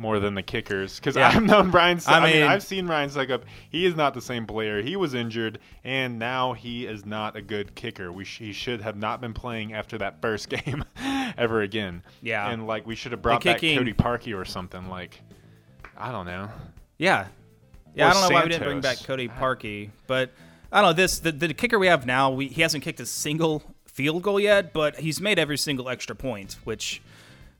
more 0.00 0.20
than 0.20 0.34
the 0.36 0.42
kickers 0.42 0.96
because 1.00 1.16
Yeah. 1.16 1.28
I've 1.28 1.42
known 1.42 1.70
Ryan. 1.72 1.98
I 2.06 2.18
I, 2.18 2.20
mean, 2.24 2.32
mean- 2.34 2.42
I've 2.44 2.62
seen 2.62 2.86
Ryan 2.86 3.10
Succop. 3.10 3.42
He 3.70 3.84
is 3.84 3.96
not 3.96 4.14
the 4.14 4.20
same 4.20 4.46
player. 4.46 4.80
He 4.80 4.94
was 4.94 5.12
injured, 5.12 5.58
and 5.82 6.20
now 6.20 6.52
he 6.52 6.86
is 6.86 7.04
not 7.04 7.34
a 7.34 7.42
good 7.42 7.74
kicker. 7.74 8.12
We 8.12 8.24
sh- 8.24 8.38
he 8.38 8.52
should 8.52 8.80
have 8.80 8.96
not 8.96 9.20
been 9.20 9.34
playing 9.34 9.72
after 9.72 9.98
that 9.98 10.20
first 10.22 10.48
game 10.50 10.84
ever 11.36 11.62
again. 11.62 12.02
Yeah. 12.22 12.48
and 12.48 12.66
like 12.68 12.86
we 12.86 12.94
should 12.94 13.10
have 13.12 13.22
brought 13.22 13.42
back 13.42 13.58
kicking- 13.58 13.76
Cody 13.78 13.92
Parkey 13.92 14.38
or 14.38 14.44
something. 14.44 14.88
Like 14.88 15.20
I 15.96 16.12
don't 16.12 16.26
know. 16.26 16.48
Yeah, 16.98 17.26
yeah. 17.98 18.10
I 18.10 18.12
don't 18.12 18.22
know 18.22 18.34
why 18.34 18.42
we 18.44 18.50
didn't 18.50 18.64
bring 18.64 18.80
back 18.80 19.02
Cody 19.04 19.28
Parkey, 19.28 19.90
but 20.06 20.30
I 20.72 20.80
don't 20.80 20.90
know 20.90 20.94
this. 20.94 21.18
The, 21.18 21.32
the 21.32 21.54
kicker 21.54 21.78
we 21.78 21.86
have 21.88 22.06
now, 22.06 22.30
we, 22.30 22.48
he 22.48 22.62
hasn't 22.62 22.84
kicked 22.84 23.00
a 23.00 23.06
single 23.06 23.62
field 23.86 24.22
goal 24.22 24.38
yet, 24.38 24.72
but 24.72 25.00
he's 25.00 25.20
made 25.20 25.38
every 25.38 25.58
single 25.58 25.88
extra 25.88 26.14
point, 26.14 26.56
which 26.64 27.02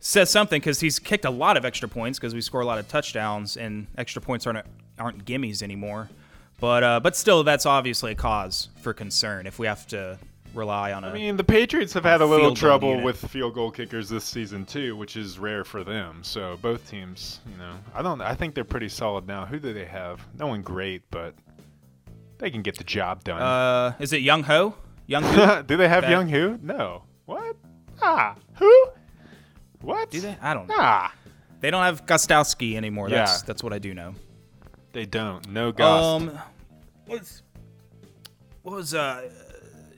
says 0.00 0.30
something 0.30 0.60
because 0.60 0.80
he's 0.80 0.98
kicked 0.98 1.24
a 1.24 1.30
lot 1.30 1.56
of 1.56 1.64
extra 1.64 1.88
points 1.88 2.18
because 2.18 2.34
we 2.34 2.40
score 2.40 2.60
a 2.60 2.64
lot 2.66 2.78
of 2.78 2.86
touchdowns 2.88 3.56
and 3.56 3.88
extra 3.96 4.22
points 4.22 4.46
aren't 4.46 4.64
aren't 4.98 5.24
gimmies 5.24 5.62
anymore. 5.62 6.08
But 6.60 6.82
uh, 6.82 7.00
but 7.00 7.16
still, 7.16 7.44
that's 7.44 7.66
obviously 7.66 8.12
a 8.12 8.14
cause 8.14 8.68
for 8.80 8.92
concern 8.92 9.46
if 9.46 9.58
we 9.58 9.66
have 9.66 9.86
to 9.88 10.18
rely 10.58 10.92
on 10.92 11.04
a. 11.04 11.08
I 11.08 11.12
mean, 11.12 11.36
the 11.36 11.44
Patriots 11.44 11.92
have 11.94 12.04
had 12.04 12.20
a 12.20 12.26
little 12.26 12.54
trouble 12.54 12.90
unit. 12.90 13.04
with 13.04 13.30
field 13.30 13.54
goal 13.54 13.70
kickers 13.70 14.08
this 14.08 14.24
season 14.24 14.66
too, 14.66 14.96
which 14.96 15.16
is 15.16 15.38
rare 15.38 15.64
for 15.64 15.84
them. 15.84 16.22
So 16.22 16.58
both 16.60 16.88
teams, 16.90 17.40
you 17.50 17.56
know, 17.56 17.74
I 17.94 18.02
don't. 18.02 18.20
I 18.20 18.34
think 18.34 18.54
they're 18.54 18.64
pretty 18.64 18.88
solid 18.88 19.26
now. 19.26 19.46
Who 19.46 19.58
do 19.58 19.72
they 19.72 19.86
have? 19.86 20.20
No 20.38 20.48
one 20.48 20.62
great, 20.62 21.02
but 21.10 21.34
they 22.38 22.50
can 22.50 22.62
get 22.62 22.76
the 22.76 22.84
job 22.84 23.24
done. 23.24 23.40
uh, 23.40 23.94
is 23.98 24.12
it 24.12 24.20
Young 24.22 24.42
Ho? 24.42 24.74
Young 25.06 25.22
Ho? 25.22 25.62
do 25.66 25.76
they 25.76 25.88
have 25.88 26.02
that- 26.02 26.10
Young 26.10 26.28
Who? 26.28 26.58
No. 26.62 27.04
What? 27.24 27.56
Ah, 28.02 28.36
who? 28.54 28.88
What? 29.80 30.10
Do 30.10 30.20
they? 30.20 30.36
I 30.42 30.54
don't 30.54 30.66
know. 30.68 30.74
Ah, 30.78 31.12
They 31.60 31.70
don't 31.70 31.82
have 31.84 32.04
Gostkowski 32.06 32.76
anymore. 32.76 33.08
That's 33.10 33.40
Yeah. 33.40 33.46
that's 33.46 33.62
what 33.62 33.72
I 33.72 33.78
do 33.78 33.94
know. 33.94 34.14
they 34.92 35.06
don't. 35.06 35.48
No 35.50 35.72
Gost. 35.72 36.22
Um, 36.28 36.38
what's 37.06 37.42
what 38.62 38.74
was 38.76 38.94
uh, 38.94 39.30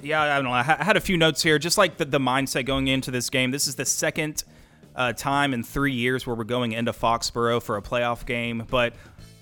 yeah, 0.02 0.22
I 0.22 0.36
don't 0.36 0.44
know. 0.44 0.52
I 0.52 0.62
had 0.62 0.96
a 0.96 1.00
few 1.00 1.16
notes 1.16 1.42
here, 1.42 1.58
just 1.58 1.78
like 1.78 1.96
the, 1.96 2.04
the 2.04 2.18
mindset 2.18 2.66
going 2.66 2.88
into 2.88 3.10
this 3.10 3.30
game. 3.30 3.50
This 3.50 3.66
is 3.66 3.74
the 3.74 3.84
second 3.84 4.44
uh, 4.96 5.12
time 5.12 5.54
in 5.54 5.62
three 5.62 5.92
years 5.92 6.26
where 6.26 6.34
we're 6.34 6.44
going 6.44 6.72
into 6.72 6.92
Foxborough 6.92 7.62
for 7.62 7.76
a 7.76 7.82
playoff 7.82 8.26
game, 8.26 8.66
but 8.70 8.94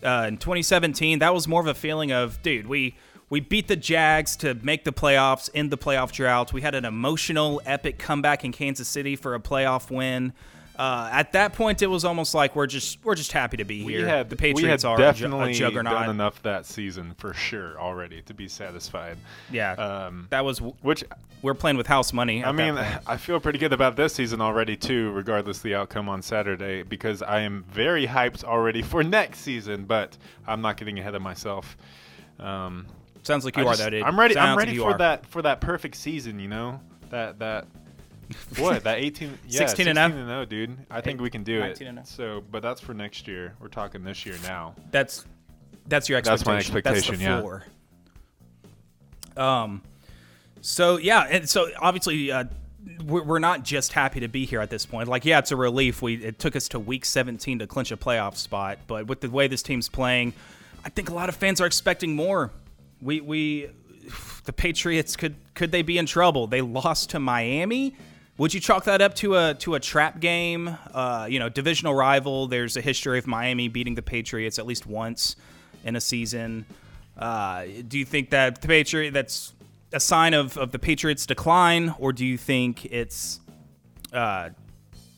uh, 0.02 0.26
in 0.28 0.36
2017, 0.36 1.20
that 1.20 1.34
was 1.34 1.48
more 1.48 1.60
of 1.60 1.66
a 1.66 1.74
feeling 1.74 2.12
of, 2.12 2.40
dude, 2.42 2.66
we. 2.66 2.96
We 3.30 3.40
beat 3.40 3.68
the 3.68 3.76
Jags 3.76 4.36
to 4.36 4.54
make 4.54 4.84
the 4.84 4.90
playoffs, 4.90 5.50
end 5.52 5.70
the 5.70 5.76
playoff 5.76 6.12
drought. 6.12 6.54
We 6.54 6.62
had 6.62 6.74
an 6.74 6.86
emotional, 6.86 7.60
epic 7.66 7.98
comeback 7.98 8.42
in 8.42 8.52
Kansas 8.52 8.88
City 8.88 9.16
for 9.16 9.34
a 9.34 9.38
playoff 9.38 9.90
win. 9.90 10.32
Uh, 10.78 11.08
at 11.10 11.32
that 11.32 11.54
point, 11.54 11.82
it 11.82 11.88
was 11.88 12.04
almost 12.04 12.34
like 12.34 12.54
we're 12.54 12.66
just 12.68 13.04
we're 13.04 13.16
just 13.16 13.32
happy 13.32 13.56
to 13.56 13.64
be 13.64 13.82
we 13.84 13.94
here. 13.94 14.06
had 14.06 14.30
the 14.30 14.36
Patriots 14.36 14.62
we 14.62 14.68
had 14.68 14.84
are 14.84 14.96
definitely 14.96 15.50
a 15.50 15.54
juggernaut. 15.54 15.92
done 15.92 16.10
enough 16.10 16.40
that 16.42 16.66
season 16.66 17.14
for 17.18 17.34
sure 17.34 17.76
already 17.80 18.22
to 18.22 18.32
be 18.34 18.46
satisfied. 18.46 19.18
Yeah, 19.50 19.72
Um, 19.72 20.28
that 20.30 20.44
was 20.44 20.58
which 20.60 21.02
we're 21.42 21.54
playing 21.54 21.78
with 21.78 21.88
house 21.88 22.12
money. 22.12 22.44
I 22.44 22.52
mean. 22.52 22.78
I 23.06 23.16
feel 23.16 23.40
pretty 23.40 23.58
good 23.58 23.72
about 23.72 23.96
this 23.96 24.14
season 24.14 24.40
already 24.40 24.76
too, 24.76 25.10
regardless 25.12 25.56
of 25.56 25.62
the 25.64 25.74
outcome 25.74 26.08
on 26.08 26.22
Saturday, 26.22 26.84
because 26.84 27.22
I 27.22 27.40
am 27.40 27.64
very 27.72 28.06
hyped 28.06 28.44
already 28.44 28.82
for 28.82 29.02
next 29.02 29.40
season. 29.40 29.84
But 29.84 30.16
I'm 30.46 30.60
not 30.60 30.76
getting 30.76 30.98
ahead 31.00 31.16
of 31.16 31.22
myself. 31.22 31.76
Um, 32.38 32.86
sounds 33.24 33.44
like 33.44 33.56
you 33.56 33.64
I 33.64 33.66
are 33.66 33.74
just- 33.74 33.90
dude. 33.90 34.02
I'm 34.04 34.18
ready. 34.18 34.34
Sounds 34.34 34.50
I'm 34.50 34.58
ready 34.58 34.72
you 34.74 34.82
for 34.82 34.92
are. 34.92 34.98
that 34.98 35.26
for 35.26 35.42
that 35.42 35.60
perfect 35.60 35.96
season. 35.96 36.38
You 36.38 36.48
know 36.48 36.80
that 37.10 37.38
that 37.40 37.66
what 38.58 38.84
that 38.84 38.98
18 38.98 39.38
yeah, 39.46 39.66
16 39.66 39.88
and 39.88 39.96
16 39.96 40.12
0? 40.12 40.20
and 40.20 40.28
0, 40.28 40.44
dude. 40.44 40.76
I 40.90 41.00
think 41.00 41.20
we 41.20 41.30
can 41.30 41.42
do 41.42 41.60
19 41.60 41.86
it. 41.86 41.90
and 41.90 42.06
0. 42.06 42.38
So, 42.38 42.44
but 42.50 42.62
that's 42.62 42.80
for 42.80 42.94
next 42.94 43.26
year. 43.26 43.54
We're 43.60 43.68
talking 43.68 44.04
this 44.04 44.26
year 44.26 44.36
now. 44.42 44.74
That's 44.90 45.24
that's 45.86 46.08
your 46.08 46.18
expectation 46.18 46.54
That's 46.54 46.66
expectation. 46.66 46.74
my 46.74 46.78
expectation, 46.78 47.14
That's 47.14 47.22
yeah. 47.22 47.36
the 47.36 47.42
floor. 49.34 49.62
Um. 49.62 49.82
So 50.60 50.96
yeah, 50.98 51.22
and 51.22 51.48
so 51.48 51.70
obviously. 51.78 52.30
Uh, 52.30 52.44
we're 53.04 53.22
we're 53.22 53.38
not 53.38 53.64
just 53.64 53.92
happy 53.92 54.20
to 54.20 54.28
be 54.28 54.46
here 54.46 54.60
at 54.60 54.70
this 54.70 54.86
point. 54.86 55.08
Like, 55.08 55.24
yeah, 55.24 55.38
it's 55.38 55.52
a 55.52 55.56
relief. 55.56 56.00
We 56.00 56.14
it 56.14 56.38
took 56.38 56.56
us 56.56 56.68
to 56.68 56.78
week 56.78 57.04
17 57.04 57.58
to 57.58 57.66
clinch 57.66 57.92
a 57.92 57.96
playoff 57.96 58.36
spot, 58.36 58.78
but 58.86 59.06
with 59.06 59.20
the 59.20 59.30
way 59.30 59.46
this 59.46 59.62
team's 59.62 59.88
playing, 59.88 60.32
I 60.84 60.88
think 60.88 61.10
a 61.10 61.14
lot 61.14 61.28
of 61.28 61.36
fans 61.36 61.60
are 61.60 61.66
expecting 61.66 62.14
more. 62.14 62.50
We 63.02 63.20
we 63.20 63.70
the 64.44 64.52
Patriots 64.52 65.16
could 65.16 65.34
could 65.54 65.72
they 65.72 65.82
be 65.82 65.98
in 65.98 66.06
trouble? 66.06 66.46
They 66.46 66.60
lost 66.60 67.10
to 67.10 67.18
Miami. 67.18 67.96
Would 68.38 68.54
you 68.54 68.60
chalk 68.60 68.84
that 68.84 69.02
up 69.02 69.14
to 69.16 69.36
a 69.36 69.54
to 69.54 69.74
a 69.74 69.80
trap 69.80 70.20
game? 70.20 70.76
Uh, 70.94 71.26
you 71.28 71.40
know, 71.40 71.48
divisional 71.48 71.92
rival. 71.92 72.46
There's 72.46 72.76
a 72.76 72.80
history 72.80 73.18
of 73.18 73.26
Miami 73.26 73.66
beating 73.66 73.96
the 73.96 74.02
Patriots 74.02 74.60
at 74.60 74.66
least 74.66 74.86
once 74.86 75.34
in 75.84 75.96
a 75.96 76.00
season. 76.00 76.64
Uh, 77.16 77.64
do 77.88 77.98
you 77.98 78.04
think 78.04 78.30
that 78.30 78.60
the 78.62 78.68
Patriot 78.68 79.10
that's 79.10 79.54
a 79.92 79.98
sign 79.98 80.34
of, 80.34 80.56
of 80.56 80.70
the 80.70 80.78
Patriots' 80.78 81.26
decline, 81.26 81.94
or 81.98 82.12
do 82.12 82.24
you 82.24 82.38
think 82.38 82.84
it's, 82.84 83.40
uh, 84.12 84.50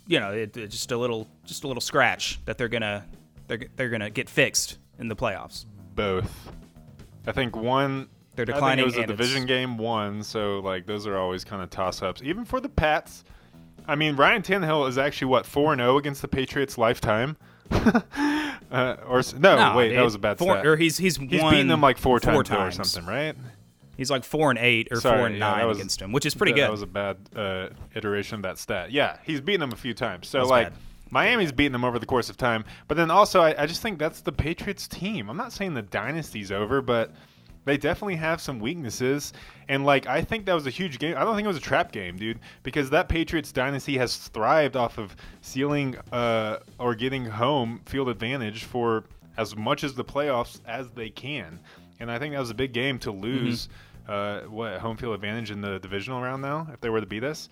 you 0.07 0.19
know, 0.19 0.31
it, 0.33 0.55
just 0.55 0.91
a 0.91 0.97
little 0.97 1.29
just 1.45 1.65
a 1.65 1.67
little 1.67 1.83
scratch 1.83 2.41
that 2.47 2.57
they're 2.57 2.69
gonna 2.69 3.05
they're, 3.49 3.61
they're 3.77 3.91
gonna 3.91 4.09
get 4.09 4.31
fixed 4.31 4.79
in 4.99 5.09
the 5.09 5.17
playoffs? 5.17 5.67
Both. 5.95 6.51
I 7.27 7.33
think 7.33 7.55
one. 7.55 8.09
They're 8.47 8.57
I 8.57 8.77
think 8.77 8.81
it 8.81 8.85
was 8.85 8.97
a 8.97 9.07
division 9.07 9.47
game 9.47 9.79
one, 9.79 10.23
so 10.23 10.61
like 10.61 10.87
those 10.87 11.07
are 11.07 11.17
always 11.17 11.45
kind 11.45 11.63
of 11.63 11.71
toss 11.71 12.03
ups. 12.03 12.23
Even 12.23 12.45
for 12.45 12.61
the 12.61 12.69
Pats. 12.69 13.25
I 13.89 13.95
mean, 13.97 14.15
Ryan 14.15 14.43
Tannehill 14.43 14.89
is 14.89 14.99
actually 14.99 15.29
what 15.29 15.47
four 15.47 15.73
and 15.73 15.81
zero 15.81 15.97
against 15.99 16.23
the 16.23 16.29
Patriots 16.29 16.77
lifetime. 16.79 17.37
uh, 17.71 18.97
or 19.07 19.23
no, 19.39 19.57
No, 19.57 19.77
wait, 19.77 19.89
dude. 19.89 19.99
that 19.99 20.05
was 20.05 20.15
a 20.15 20.19
bad 20.19 20.39
Four, 20.39 20.55
stat. 20.55 20.67
Or 20.67 20.77
he's 20.77 20.97
he's 20.97 21.17
He's 21.17 21.29
beaten 21.29 21.69
them 21.69 21.81
like 21.81 21.99
four, 21.99 22.21
four 22.21 22.45
times, 22.45 22.79
or 22.79 22.85
something, 22.85 23.09
right? 23.09 23.35
He's 23.97 24.11
like 24.11 24.25
four 24.25 24.51
and 24.51 24.59
eight 24.59 24.89
or 24.91 24.97
Sorry, 25.01 25.19
four 25.19 25.27
and 25.27 25.37
yeah, 25.37 25.51
nine 25.51 25.67
was- 25.67 25.79
against 25.79 26.01
him, 26.01 26.13
which 26.13 26.25
is 26.27 26.35
pretty 26.35 26.53
that, 26.53 26.57
good. 26.57 26.65
That 26.67 26.73
was 26.73 26.83
a 26.83 26.87
bad 26.87 27.17
uh, 27.37 27.69
iteration 27.95 28.37
of 28.37 28.43
that 28.43 28.59
stat. 28.59 28.91
Yeah, 28.93 29.19
he's 29.25 29.41
beaten 29.41 29.61
them 29.61 29.73
a 29.73 29.77
few 29.77 29.93
times. 29.95 30.29
So 30.29 30.39
That's 30.39 30.51
like 30.51 30.69
bad. 30.71 30.79
Miami's 31.11 31.53
beaten 31.53 31.73
them 31.73 31.85
over 31.85 31.99
the 31.99 32.07
course 32.07 32.31
of 32.31 32.37
time. 32.37 32.65
But 32.89 32.97
then 32.97 33.11
also, 33.11 33.41
I, 33.43 33.63
I 33.63 33.67
just 33.67 33.83
think 33.83 33.99
that's 33.99 34.21
the 34.23 34.33
Patriots 34.33 34.89
team. 34.89 35.29
I'm 35.29 35.37
not 35.37 35.53
saying 35.53 35.75
the 35.75 35.83
dynasty's 35.83 36.51
over, 36.51 36.81
but 36.81 37.13
they 37.65 37.77
definitely 37.77 38.17
have 38.17 38.41
some 38.41 38.59
weaknesses. 38.59 39.33
And 39.69 39.85
like 39.85 40.07
I 40.07 40.23
think 40.23 40.47
that 40.47 40.55
was 40.55 40.67
a 40.67 40.71
huge 40.71 40.99
game. 40.99 41.17
I 41.17 41.25
don't 41.25 41.35
think 41.35 41.45
it 41.45 41.49
was 41.49 41.57
a 41.57 41.61
trap 41.61 41.93
game, 41.93 42.17
dude, 42.17 42.41
because 42.63 42.91
that 42.91 43.09
Patriots 43.09 43.53
dynasty 43.53 43.99
has 43.99 44.17
thrived 44.17 44.77
off 44.77 44.99
of 44.99 45.15
sealing 45.43 45.97
uh, 46.13 46.59
or 46.79 46.95
getting 46.95 47.25
home 47.25 47.81
field 47.87 48.09
advantage 48.09 48.65
for 48.65 49.05
as 49.37 49.57
much 49.57 49.85
as 49.85 49.95
the 49.95 50.05
playoffs 50.05 50.61
as 50.67 50.91
they 50.91 51.11
can. 51.11 51.61
And 52.01 52.11
I 52.11 52.19
think 52.19 52.35
that 52.35 52.41
was 52.41 52.51
a 52.51 52.55
big 52.55 52.73
game 52.73 52.99
to 53.01 53.11
lose 53.11 53.69
uh, 54.09 54.41
what 54.43 54.81
home 54.81 54.97
field 54.97 55.15
advantage 55.15 55.51
in 55.51 55.61
the 55.61 55.79
divisional 55.79 56.21
round 56.21 56.43
now 56.43 56.67
if 56.73 56.81
they 56.81 56.89
were 56.89 57.01
to 57.01 57.07
beat 57.07 57.25
us. 57.25 57.49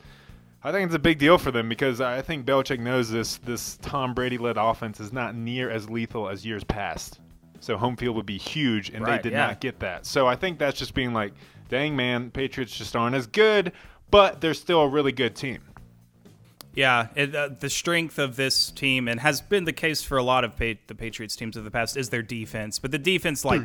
I 0.62 0.72
think 0.72 0.86
it's 0.86 0.94
a 0.94 0.98
big 0.98 1.18
deal 1.18 1.38
for 1.38 1.52
them 1.52 1.68
because 1.68 2.00
I 2.00 2.20
think 2.20 2.44
Belichick 2.44 2.80
knows 2.80 3.10
this. 3.10 3.36
This 3.36 3.76
Tom 3.76 4.12
Brady 4.12 4.38
led 4.38 4.56
offense 4.56 4.98
is 4.98 5.12
not 5.12 5.36
near 5.36 5.70
as 5.70 5.88
lethal 5.88 6.28
as 6.28 6.44
years 6.44 6.64
past. 6.64 7.20
So 7.60 7.76
home 7.76 7.96
field 7.96 8.16
would 8.16 8.26
be 8.26 8.38
huge, 8.38 8.90
and 8.90 9.04
Right, 9.04 9.22
they 9.22 9.30
did 9.30 9.36
yeah. 9.36 9.48
not 9.48 9.60
get 9.60 9.80
that. 9.80 10.06
So 10.06 10.26
I 10.26 10.36
think 10.36 10.58
that's 10.58 10.78
just 10.78 10.94
being 10.94 11.12
like, 11.12 11.32
dang 11.68 11.96
man, 11.96 12.30
Patriots 12.30 12.76
just 12.76 12.94
aren't 12.96 13.16
as 13.16 13.26
good, 13.26 13.72
but 14.10 14.40
they're 14.40 14.54
still 14.54 14.80
a 14.82 14.88
really 14.88 15.12
good 15.12 15.34
team. 15.34 15.60
Yeah, 16.74 17.08
it, 17.16 17.34
uh, 17.34 17.48
the 17.58 17.70
strength 17.70 18.20
of 18.20 18.36
this 18.36 18.70
team, 18.70 19.08
and 19.08 19.18
has 19.18 19.40
been 19.40 19.64
the 19.64 19.72
case 19.72 20.02
for 20.02 20.16
a 20.16 20.22
lot 20.22 20.44
of 20.44 20.56
pa- 20.56 20.74
the 20.86 20.94
Patriots 20.94 21.34
teams 21.34 21.56
of 21.56 21.64
the 21.64 21.72
past, 21.72 21.96
is 21.96 22.10
their 22.10 22.22
defense. 22.22 22.78
But 22.78 22.92
the 22.92 22.98
defense, 22.98 23.44
like, 23.44 23.62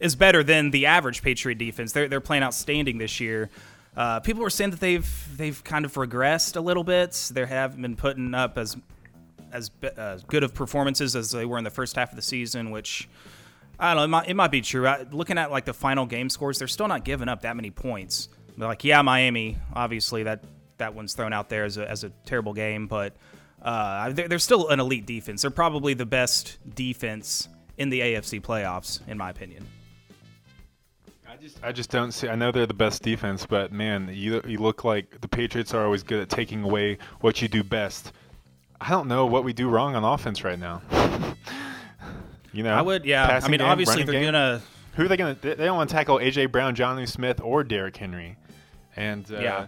is 0.00 0.16
better 0.16 0.42
than 0.42 0.70
the 0.70 0.86
average 0.86 1.20
Patriot 1.22 1.58
defense. 1.58 1.92
They're 1.92 2.08
they're 2.08 2.20
playing 2.20 2.42
outstanding 2.42 2.96
this 2.96 3.20
year. 3.20 3.50
Uh, 3.94 4.20
people 4.20 4.42
were 4.42 4.48
saying 4.48 4.70
that 4.70 4.80
they've 4.80 5.28
they've 5.36 5.62
kind 5.62 5.84
of 5.84 5.92
regressed 5.94 6.56
a 6.56 6.60
little 6.60 6.84
bit. 6.84 7.30
They 7.32 7.44
haven't 7.44 7.82
been 7.82 7.96
putting 7.96 8.34
up 8.34 8.56
as 8.56 8.78
as 9.52 9.70
uh, 9.96 10.18
good 10.26 10.42
of 10.42 10.54
performances 10.54 11.16
as 11.16 11.30
they 11.30 11.44
were 11.44 11.58
in 11.58 11.64
the 11.64 11.70
first 11.70 11.96
half 11.96 12.10
of 12.10 12.16
the 12.16 12.22
season, 12.22 12.70
which 12.70 13.08
I 13.78 13.94
don't 13.94 13.96
know. 13.96 14.04
It 14.04 14.08
might, 14.08 14.28
it 14.28 14.34
might 14.34 14.50
be 14.50 14.60
true. 14.60 14.86
I, 14.86 15.06
looking 15.10 15.38
at 15.38 15.50
like 15.50 15.64
the 15.64 15.74
final 15.74 16.06
game 16.06 16.28
scores, 16.30 16.58
they're 16.58 16.68
still 16.68 16.88
not 16.88 17.04
giving 17.04 17.28
up 17.28 17.42
that 17.42 17.56
many 17.56 17.70
points. 17.70 18.28
Like, 18.56 18.82
yeah, 18.84 19.02
Miami, 19.02 19.56
obviously 19.72 20.24
that 20.24 20.42
that 20.78 20.94
one's 20.94 21.14
thrown 21.14 21.32
out 21.32 21.48
there 21.48 21.64
as 21.64 21.76
a, 21.76 21.88
as 21.88 22.04
a 22.04 22.10
terrible 22.24 22.52
game, 22.52 22.86
but 22.86 23.16
uh, 23.62 24.10
they're, 24.10 24.28
they're 24.28 24.38
still 24.38 24.68
an 24.68 24.80
elite 24.80 25.06
defense. 25.06 25.42
They're 25.42 25.50
probably 25.50 25.94
the 25.94 26.06
best 26.06 26.58
defense 26.74 27.48
in 27.76 27.90
the 27.90 28.00
AFC 28.00 28.40
playoffs, 28.40 29.00
in 29.08 29.18
my 29.18 29.30
opinion. 29.30 29.66
I 31.28 31.36
just, 31.36 31.64
I 31.64 31.72
just 31.72 31.90
don't 31.90 32.12
see. 32.12 32.28
I 32.28 32.34
know 32.34 32.50
they're 32.50 32.66
the 32.66 32.74
best 32.74 33.02
defense, 33.02 33.46
but 33.46 33.70
man, 33.70 34.10
you 34.12 34.40
you 34.46 34.58
look 34.58 34.82
like 34.82 35.20
the 35.20 35.28
Patriots 35.28 35.74
are 35.74 35.84
always 35.84 36.02
good 36.02 36.20
at 36.20 36.28
taking 36.28 36.64
away 36.64 36.98
what 37.20 37.42
you 37.42 37.48
do 37.48 37.62
best. 37.62 38.12
I 38.80 38.90
don't 38.90 39.08
know 39.08 39.26
what 39.26 39.44
we 39.44 39.52
do 39.52 39.68
wrong 39.68 39.94
on 39.96 40.04
offense 40.04 40.44
right 40.44 40.58
now. 40.58 40.82
you 42.52 42.62
know, 42.62 42.74
I 42.74 42.82
would, 42.82 43.04
yeah. 43.04 43.40
I 43.42 43.48
mean, 43.48 43.58
game, 43.58 43.68
obviously 43.68 44.02
they're 44.04 44.12
game. 44.14 44.24
gonna. 44.26 44.62
Who 44.94 45.04
are 45.04 45.08
they 45.08 45.16
gonna? 45.16 45.36
They 45.40 45.54
they 45.54 45.64
don't 45.64 45.76
want 45.76 45.90
to 45.90 45.94
tackle 45.94 46.18
AJ 46.18 46.50
Brown, 46.52 46.74
Johnny 46.74 47.06
Smith, 47.06 47.40
or 47.42 47.64
Derrick 47.64 47.96
Henry. 47.96 48.36
And 48.96 49.30
uh, 49.32 49.38
Yeah. 49.40 49.66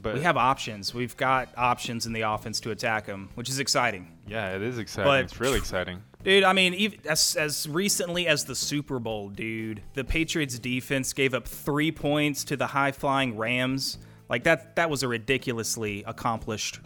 but 0.00 0.14
We 0.14 0.20
have 0.22 0.36
options. 0.36 0.94
We've 0.94 1.16
got 1.16 1.48
options 1.56 2.06
in 2.06 2.12
the 2.12 2.20
offense 2.22 2.60
to 2.60 2.70
attack 2.70 3.06
them, 3.06 3.30
which 3.34 3.48
is 3.48 3.58
exciting. 3.58 4.12
yeah, 4.26 4.54
it 4.54 4.62
is 4.62 4.78
exciting. 4.78 5.10
But- 5.10 5.24
it's 5.24 5.40
really 5.40 5.58
exciting. 5.58 6.02
Dude, 6.22 6.42
I 6.42 6.52
mean, 6.54 6.74
even 6.74 6.98
as, 7.08 7.36
as 7.36 7.68
recently 7.68 8.26
as 8.26 8.44
the 8.46 8.56
Super 8.56 8.98
Bowl, 8.98 9.28
dude, 9.28 9.80
the 9.94 10.02
Patriots 10.02 10.58
defense 10.58 11.12
gave 11.12 11.34
up 11.34 11.46
three 11.46 11.92
points 11.92 12.42
to 12.46 12.56
the 12.56 12.66
high 12.66 12.90
flying 12.90 13.36
Rams. 13.36 13.98
Like 14.28 14.42
that, 14.42 14.74
that 14.74 14.90
was 14.90 15.04
a 15.04 15.08
ridiculously 15.08 16.02
accomplished 16.04 16.80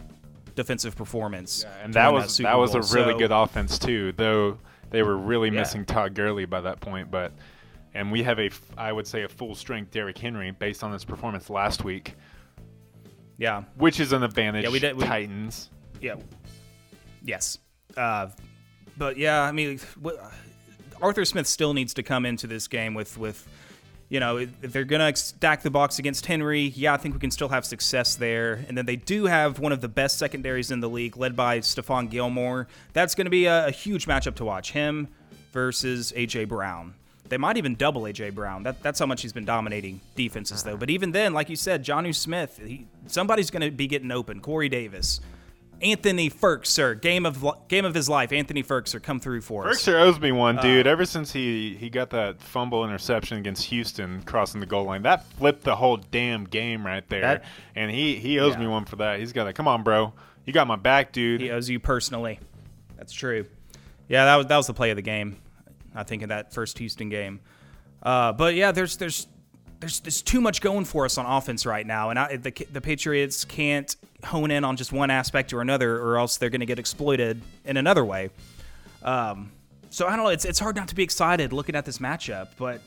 defensive 0.55 0.95
performance. 0.95 1.65
And 1.83 1.93
that 1.93 2.11
was 2.13 2.33
Super 2.35 2.49
that 2.49 2.57
was 2.57 2.73
a 2.75 2.81
really 2.95 3.13
So, 3.13 3.19
good 3.19 3.31
offense 3.31 3.77
too, 3.79 4.11
though 4.17 4.57
they 4.89 5.03
were 5.03 5.15
really 5.17 5.49
Yeah. 5.49 5.59
missing 5.61 5.85
Todd 5.85 6.13
Gurley 6.13 6.45
by 6.45 6.61
that 6.61 6.79
point. 6.79 7.09
But 7.11 7.31
and 7.93 8.11
we 8.11 8.23
have 8.23 8.39
a 8.39 8.49
I 8.77 8.91
would 8.91 9.07
say, 9.07 9.23
a 9.23 9.29
full 9.29 9.55
strength 9.55 9.91
Derrick 9.91 10.17
Henry 10.17 10.51
based 10.51 10.83
on 10.83 10.91
his 10.93 11.03
performance 11.05 11.49
last 11.49 11.83
week, 11.83 12.15
Yeah, 13.37 13.63
which 13.75 13.99
is 13.99 14.13
an 14.13 14.23
advantage. 14.23 14.63
Yeah, 14.65 14.69
we 14.71 14.79
did- 14.79 14.95
we- 14.95 15.05
Titans. 15.05 15.69
yeah, 16.01 16.15
yes. 17.23 17.57
Uh, 17.97 18.27
but 18.97 19.17
yeah, 19.17 19.41
I 19.41 19.51
mean, 19.51 19.79
Arthur 21.01 21.25
Smith 21.25 21.47
still 21.47 21.73
needs 21.73 21.93
to 21.95 22.03
come 22.03 22.25
into 22.25 22.47
this 22.47 22.67
game 22.67 22.93
with 22.93 23.17
with. 23.17 23.47
You 24.11 24.19
know, 24.19 24.35
if 24.35 24.73
they're 24.73 24.83
going 24.83 25.13
to 25.13 25.17
stack 25.17 25.61
the 25.61 25.69
box 25.69 25.97
against 25.97 26.25
Henry, 26.25 26.73
yeah, 26.75 26.93
I 26.93 26.97
think 26.97 27.13
we 27.15 27.21
can 27.21 27.31
still 27.31 27.47
have 27.47 27.63
success 27.63 28.15
there. 28.15 28.65
And 28.67 28.77
then 28.77 28.85
they 28.85 28.97
do 28.97 29.27
have 29.27 29.57
one 29.57 29.71
of 29.71 29.79
the 29.79 29.87
best 29.87 30.17
secondaries 30.17 30.69
in 30.69 30.81
the 30.81 30.89
league, 30.89 31.15
led 31.15 31.33
by 31.33 31.59
Stephon 31.59 32.09
Gilmore. 32.09 32.67
That's 32.91 33.15
going 33.15 33.23
to 33.23 33.31
be 33.31 33.45
a, 33.45 33.67
a 33.67 33.71
huge 33.71 34.07
matchup 34.07 34.35
to 34.35 34.43
watch. 34.43 34.73
Him 34.73 35.07
versus 35.53 36.11
A.J. 36.13 36.43
Brown. 36.43 36.93
They 37.29 37.37
might 37.37 37.55
even 37.55 37.75
double 37.75 38.05
A.J. 38.05 38.31
Brown. 38.31 38.63
That, 38.63 38.83
that's 38.83 38.99
how 38.99 39.05
much 39.05 39.21
he's 39.21 39.31
been 39.31 39.45
dominating 39.45 40.01
defenses, 40.17 40.61
though. 40.61 40.75
But 40.75 40.89
even 40.89 41.13
then, 41.13 41.33
like 41.33 41.49
you 41.49 41.55
said, 41.55 41.85
Jonnu 41.85 42.13
Smith, 42.13 42.59
he, 42.61 42.87
somebody's 43.07 43.49
going 43.49 43.61
to 43.61 43.71
be 43.71 43.87
getting 43.87 44.11
open. 44.11 44.41
Corey 44.41 44.67
Davis. 44.67 45.21
Anthony 45.81 46.29
Firkser, 46.29 46.99
game 47.01 47.25
of 47.25 47.43
game 47.67 47.85
of 47.85 47.93
his 47.95 48.07
life. 48.09 48.31
Anthony 48.31 48.63
Firkser, 48.63 49.01
come 49.01 49.19
through 49.19 49.41
for 49.41 49.67
us. 49.67 49.83
Firkser 49.83 49.99
owes 50.01 50.19
me 50.19 50.31
one, 50.31 50.59
Uh, 50.59 50.61
dude. 50.61 50.87
Ever 50.87 51.05
since 51.05 51.31
he 51.33 51.75
he 51.75 51.89
got 51.89 52.09
that 52.11 52.41
fumble 52.41 52.83
interception 52.85 53.37
against 53.37 53.65
Houston 53.65 54.21
crossing 54.23 54.59
the 54.59 54.65
goal 54.65 54.85
line, 54.85 55.01
that 55.03 55.25
flipped 55.33 55.63
the 55.63 55.75
whole 55.75 55.97
damn 55.97 56.43
game 56.45 56.85
right 56.85 57.07
there. 57.09 57.21
That- 57.21 57.43
and 57.75 57.89
he 57.91 58.15
he 58.15 58.39
owes 58.39 58.57
me 58.57 58.67
one 58.67 58.85
for 58.85 58.97
that. 58.97 59.19
He's 59.19 59.33
got 59.33 59.45
to 59.45 59.53
come 59.53 59.67
on, 59.67 59.83
bro. 59.83 60.13
You 60.45 60.53
got 60.53 60.67
my 60.67 60.75
back, 60.75 61.11
dude. 61.11 61.41
He 61.41 61.51
owes 61.51 61.69
you 61.69 61.79
personally. 61.79 62.39
That's 62.97 63.13
true. 63.13 63.45
Yeah, 64.07 64.25
that 64.25 64.35
was 64.37 64.45
that 64.47 64.57
was 64.57 64.67
the 64.67 64.73
play 64.73 64.89
of 64.91 64.95
the 64.95 65.01
game. 65.01 65.37
I 65.95 66.03
think 66.03 66.23
in 66.23 66.29
that 66.29 66.53
first 66.53 66.77
Houston 66.79 67.09
game. 67.09 67.41
Uh, 68.03 68.33
but 68.33 68.55
yeah, 68.55 68.71
there's 68.71 68.97
there's 68.97 69.27
there's 69.81 69.99
there's 69.99 70.21
too 70.21 70.39
much 70.39 70.61
going 70.61 70.85
for 70.85 71.05
us 71.05 71.17
on 71.17 71.25
offense 71.25 71.65
right 71.65 71.85
now, 71.85 72.11
and 72.11 72.17
I, 72.17 72.37
the 72.37 72.51
the 72.71 72.79
Patriots 72.81 73.43
can't 73.43 73.93
hone 74.23 74.51
in 74.51 74.63
on 74.63 74.77
just 74.77 74.93
one 74.93 75.09
aspect 75.09 75.51
or 75.51 75.59
another, 75.59 75.97
or 75.97 76.17
else 76.17 76.37
they're 76.37 76.51
going 76.51 76.61
to 76.61 76.67
get 76.67 76.79
exploited 76.79 77.41
in 77.65 77.77
another 77.77 78.05
way. 78.05 78.29
Um, 79.03 79.51
so 79.89 80.07
I 80.07 80.15
don't 80.15 80.25
know. 80.25 80.29
It's 80.29 80.45
it's 80.45 80.59
hard 80.59 80.75
not 80.75 80.87
to 80.89 80.95
be 80.95 81.03
excited 81.03 81.51
looking 81.51 81.75
at 81.75 81.85
this 81.85 81.97
matchup, 81.97 82.49
but 82.57 82.81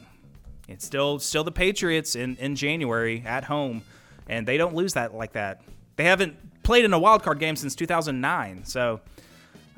it's 0.69 0.87
still 0.87 1.19
still 1.19 1.45
the 1.45 1.53
Patriots 1.53 2.15
in, 2.15 2.37
in 2.37 2.55
January 2.55 3.25
at 3.27 3.45
home, 3.45 3.83
and 4.29 4.47
they 4.47 4.57
don't 4.57 4.75
lose 4.75 4.95
that 4.95 5.15
like 5.15 5.33
that. 5.33 5.63
They 5.97 6.05
haven't 6.05 6.63
played 6.63 6.85
in 6.85 6.93
a 6.93 6.99
wild 6.99 7.25
card 7.25 7.41
game 7.41 7.57
since 7.57 7.75
2009, 7.75 8.65
so 8.65 9.01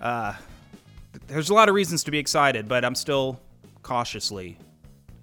uh, 0.02 0.34
there's 1.28 1.48
a 1.48 1.54
lot 1.54 1.70
of 1.70 1.74
reasons 1.74 2.04
to 2.04 2.10
be 2.10 2.18
excited, 2.18 2.68
but 2.68 2.84
I'm 2.84 2.94
still 2.94 3.40
cautiously 3.82 4.58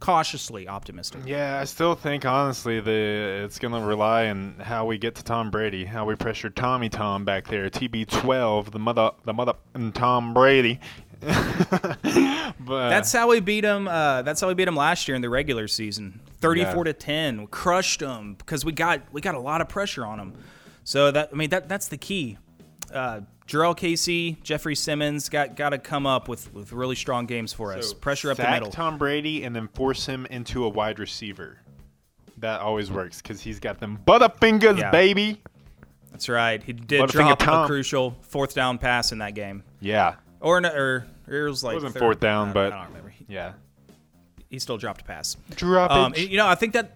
cautiously 0.04 0.68
optimistic. 0.68 1.22
Yeah, 1.26 1.62
I 1.62 1.64
still 1.64 1.96
think 1.96 2.26
honestly 2.26 2.82
the 2.82 3.42
it's 3.46 3.58
gonna 3.58 3.80
rely 3.86 4.28
on 4.28 4.56
how 4.60 4.86
we 4.86 4.98
get 4.98 5.16
to 5.16 5.24
Tom 5.24 5.50
Brady, 5.50 5.86
how 5.86 6.04
we 6.04 6.16
pressure 6.16 6.50
Tommy 6.50 6.90
Tom 6.90 7.24
back 7.24 7.48
there, 7.48 7.70
TB12, 7.70 8.72
the 8.72 8.80
mother, 8.80 9.12
the 9.24 9.32
mother, 9.32 9.54
and 9.74 9.96
Tom 9.96 10.34
Brady. 10.34 10.82
but 11.22 12.02
That's 12.90 13.14
how 13.14 13.30
we 13.30 13.40
beat 13.40 13.64
him. 13.64 13.88
Uh, 13.88 14.24
that's 14.24 14.42
how 14.42 14.50
we 14.50 14.56
beat 14.56 14.68
him 14.68 14.76
last 14.76 15.08
year 15.08 15.16
in 15.16 15.22
the 15.22 15.30
regular 15.30 15.70
season, 15.70 16.20
34 16.42 16.68
Yeah. 16.76 16.84
to 16.84 16.94
10. 16.94 17.42
We 17.42 17.48
crushed 17.48 18.02
them 18.02 18.36
because 18.36 18.66
we 18.66 18.74
got 18.74 19.02
we 19.14 19.22
got 19.22 19.36
a 19.36 19.40
lot 19.40 19.62
of 19.62 19.70
pressure 19.70 20.06
on 20.06 20.18
them. 20.18 20.34
So 20.84 21.12
that 21.12 21.30
I 21.32 21.36
mean 21.38 21.50
that 21.52 21.70
that's 21.70 21.88
the 21.88 21.98
key. 21.98 22.38
Uh, 22.94 23.22
Jurrell 23.48 23.76
Casey, 23.76 24.38
Jeffrey 24.44 24.76
Simmons 24.76 25.28
got 25.30 25.56
got 25.56 25.70
to 25.70 25.78
come 25.78 26.06
up 26.06 26.28
with 26.28 26.54
with 26.54 26.72
really 26.72 26.96
strong 26.96 27.26
games 27.26 27.52
for 27.54 27.74
us. 27.74 27.90
So 27.90 27.96
pressure 27.96 28.32
up 28.32 28.38
the 28.38 28.50
middle. 28.50 28.72
Tom 28.72 28.98
Brady 28.98 29.44
and 29.44 29.56
then 29.56 29.68
force 29.70 30.06
him 30.06 30.26
into 30.28 30.64
a 30.64 30.70
wide 30.70 31.00
receiver. 31.00 31.60
That 32.38 32.62
always 32.62 32.90
works 32.92 33.22
because 33.22 33.42
he's 33.42 33.60
got 33.60 33.80
them 33.80 34.00
butterfingers, 34.06 34.78
Yeah. 34.80 34.92
baby. 34.92 35.42
That's 36.12 36.30
right. 36.30 36.62
He 36.64 36.74
did 36.74 37.10
drop 37.10 37.42
a 37.42 37.66
crucial 37.68 38.18
fourth 38.22 38.54
down 38.54 38.78
pass 38.78 39.12
in 39.12 39.18
that 39.20 39.34
game, 39.36 39.64
Yeah, 39.82 40.16
or 40.40 40.58
or, 40.66 41.06
or 41.28 41.34
it 41.48 41.50
was 41.50 41.64
like 41.64 41.74
it 41.74 41.76
wasn't 41.78 41.94
third- 41.94 42.00
fourth 42.00 42.20
down, 42.20 42.50
I- 42.50 42.54
but 42.54 42.74
I 42.74 42.78
don't 42.78 42.88
remember. 42.90 43.10
He, 43.10 43.26
yeah, 43.30 43.54
he 44.50 44.60
still 44.60 44.78
dropped 44.78 45.02
a 45.02 45.06
pass. 45.06 45.36
drop 45.56 45.92
Um, 45.92 46.14
you 46.16 46.38
know, 46.38 46.48
I 46.48 46.56
think 46.56 46.74
that 46.74 46.92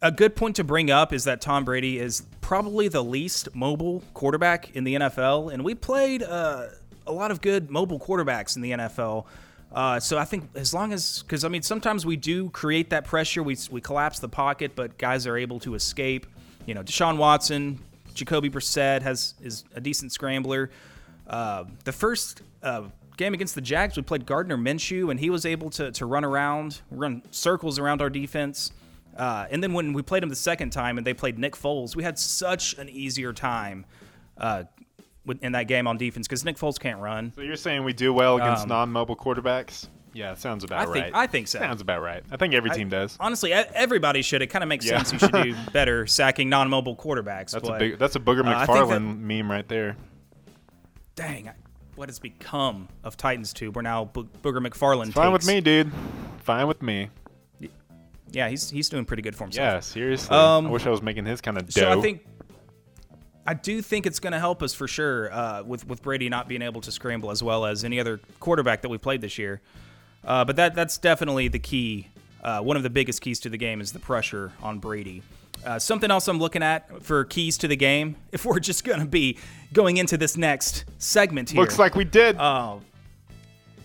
a 0.00 0.10
good 0.12 0.36
point 0.36 0.56
to 0.56 0.64
bring 0.64 0.90
up 0.90 1.12
is 1.12 1.24
that 1.24 1.40
Tom 1.40 1.64
Brady 1.64 1.98
is 1.98 2.22
probably 2.52 2.86
the 2.86 3.02
least 3.02 3.48
mobile 3.54 4.02
quarterback 4.12 4.76
in 4.76 4.84
the 4.84 4.94
NFL, 4.96 5.50
and 5.54 5.64
we 5.64 5.74
played 5.74 6.22
uh, 6.22 6.66
a 7.06 7.10
lot 7.10 7.30
of 7.30 7.40
good 7.40 7.70
mobile 7.70 7.98
quarterbacks 7.98 8.56
in 8.56 8.60
the 8.60 8.72
NFL. 8.72 9.24
Uh, 9.74 9.98
so 9.98 10.18
I 10.18 10.26
think 10.26 10.50
as 10.54 10.74
long 10.74 10.92
as, 10.92 11.22
because 11.22 11.46
I 11.46 11.48
mean, 11.48 11.62
sometimes 11.62 12.04
we 12.04 12.14
do 12.14 12.50
create 12.50 12.90
that 12.90 13.06
pressure, 13.06 13.42
we 13.42 13.56
we 13.70 13.80
collapse 13.80 14.18
the 14.18 14.28
pocket, 14.28 14.72
but 14.76 14.98
guys 14.98 15.26
are 15.26 15.38
able 15.38 15.60
to 15.60 15.74
escape. 15.74 16.26
You 16.66 16.74
know, 16.74 16.82
Deshaun 16.82 17.16
Watson, 17.16 17.78
Jacoby 18.12 18.50
Brissett 18.50 19.00
has 19.00 19.32
is 19.42 19.64
a 19.74 19.80
decent 19.80 20.12
scrambler. 20.12 20.68
Uh, 21.26 21.64
the 21.84 21.92
first 21.92 22.42
uh, 22.62 22.82
game 23.16 23.32
against 23.32 23.54
the 23.54 23.62
Jags, 23.62 23.96
we 23.96 24.02
played 24.02 24.26
Gardner 24.26 24.58
Minshew, 24.58 25.10
and 25.10 25.18
he 25.18 25.30
was 25.30 25.46
able 25.46 25.70
to, 25.70 25.90
to 25.92 26.04
run 26.04 26.22
around, 26.22 26.82
run 26.90 27.22
circles 27.30 27.78
around 27.78 28.02
our 28.02 28.10
defense. 28.10 28.72
Uh, 29.16 29.46
and 29.50 29.62
then 29.62 29.72
when 29.72 29.92
we 29.92 30.02
played 30.02 30.22
him 30.22 30.28
the 30.28 30.36
second 30.36 30.70
time 30.70 30.98
and 30.98 31.06
they 31.06 31.14
played 31.14 31.38
Nick 31.38 31.54
Foles, 31.54 31.94
we 31.94 32.02
had 32.02 32.18
such 32.18 32.74
an 32.78 32.88
easier 32.88 33.32
time 33.32 33.84
uh, 34.38 34.64
in 35.40 35.52
that 35.52 35.68
game 35.68 35.86
on 35.86 35.98
defense 35.98 36.26
because 36.26 36.44
Nick 36.44 36.56
Foles 36.56 36.78
can't 36.78 37.00
run. 37.00 37.32
So 37.34 37.42
you're 37.42 37.56
saying 37.56 37.84
we 37.84 37.92
do 37.92 38.12
well 38.12 38.36
against 38.36 38.64
um, 38.64 38.68
non-mobile 38.70 39.16
quarterbacks? 39.16 39.88
Yeah, 40.14 40.34
sounds 40.34 40.62
about 40.62 40.88
I 40.88 40.92
think, 40.92 41.04
right. 41.04 41.14
I 41.14 41.26
think 41.26 41.48
so. 41.48 41.58
Sounds 41.58 41.80
about 41.80 42.02
right. 42.02 42.22
I 42.30 42.36
think 42.36 42.52
every 42.52 42.70
team 42.70 42.90
does. 42.90 43.16
Honestly, 43.18 43.52
everybody 43.52 44.20
should. 44.20 44.42
It 44.42 44.48
kind 44.48 44.62
of 44.62 44.68
makes 44.68 44.84
yeah. 44.84 45.02
sense. 45.02 45.12
You 45.12 45.18
should 45.18 45.32
do 45.32 45.54
better 45.72 46.06
sacking 46.06 46.50
non-mobile 46.50 46.96
quarterbacks. 46.96 47.52
That's 47.52 47.68
but, 47.68 47.76
a 47.76 47.78
big. 47.78 47.98
That's 47.98 48.16
a 48.16 48.20
Booger 48.20 48.44
uh, 48.44 48.66
McFarland 48.66 49.20
meme 49.20 49.50
right 49.50 49.66
there. 49.66 49.96
Dang, 51.14 51.50
what 51.94 52.08
has 52.08 52.18
become 52.18 52.88
of 53.04 53.16
Titans 53.16 53.52
Tube? 53.52 53.74
We're 53.74 53.82
now 53.82 54.06
Bo- 54.06 54.24
Booger 54.42 54.66
McFarland. 54.66 55.06
It's 55.06 55.14
fine 55.14 55.32
with 55.32 55.46
me, 55.46 55.60
dude. 55.60 55.90
Fine 56.38 56.66
with 56.66 56.82
me. 56.82 57.08
Yeah, 58.32 58.48
he's 58.48 58.70
he's 58.70 58.88
doing 58.88 59.04
pretty 59.04 59.22
good 59.22 59.36
for 59.36 59.44
himself. 59.44 59.64
Yeah, 59.64 59.80
seriously. 59.80 60.36
Um, 60.36 60.66
I 60.66 60.70
wish 60.70 60.86
I 60.86 60.90
was 60.90 61.02
making 61.02 61.26
his 61.26 61.40
kind 61.40 61.58
of 61.58 61.68
dough. 61.68 61.80
So 61.80 61.98
I 61.98 62.00
think 62.00 62.26
I 63.46 63.54
do 63.54 63.82
think 63.82 64.06
it's 64.06 64.20
going 64.20 64.32
to 64.32 64.38
help 64.38 64.62
us 64.62 64.74
for 64.74 64.88
sure 64.88 65.32
uh, 65.32 65.62
with 65.62 65.86
with 65.86 66.02
Brady 66.02 66.28
not 66.28 66.48
being 66.48 66.62
able 66.62 66.80
to 66.82 66.92
scramble 66.92 67.30
as 67.30 67.42
well 67.42 67.66
as 67.66 67.84
any 67.84 68.00
other 68.00 68.20
quarterback 68.40 68.82
that 68.82 68.88
we 68.88 68.98
played 68.98 69.20
this 69.20 69.38
year. 69.38 69.60
Uh, 70.24 70.44
but 70.44 70.56
that 70.56 70.74
that's 70.74 70.98
definitely 70.98 71.48
the 71.48 71.58
key. 71.58 72.08
Uh, 72.42 72.60
one 72.60 72.76
of 72.76 72.82
the 72.82 72.90
biggest 72.90 73.20
keys 73.20 73.38
to 73.40 73.48
the 73.48 73.56
game 73.56 73.80
is 73.80 73.92
the 73.92 73.98
pressure 73.98 74.52
on 74.62 74.78
Brady. 74.78 75.22
Uh, 75.64 75.78
something 75.78 76.10
else 76.10 76.26
I'm 76.26 76.38
looking 76.38 76.62
at 76.62 77.02
for 77.04 77.24
keys 77.24 77.56
to 77.58 77.68
the 77.68 77.76
game, 77.76 78.16
if 78.32 78.44
we're 78.44 78.58
just 78.58 78.84
going 78.84 79.00
to 79.00 79.06
be 79.06 79.38
going 79.72 79.96
into 79.96 80.16
this 80.16 80.36
next 80.36 80.84
segment 80.98 81.50
here. 81.50 81.60
Looks 81.60 81.78
like 81.78 81.94
we 81.94 82.04
did. 82.04 82.36
Uh, 82.36 82.78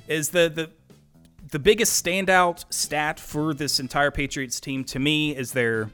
is 0.07 0.29
the, 0.29 0.49
the 0.49 0.69
the 1.51 1.59
biggest 1.59 2.03
standout 2.03 2.65
stat 2.73 3.19
for 3.19 3.53
this 3.53 3.79
entire 3.79 4.11
Patriots 4.11 4.59
team 4.59 4.83
to 4.85 4.99
me 4.99 5.35
is 5.35 5.53
their 5.53 5.89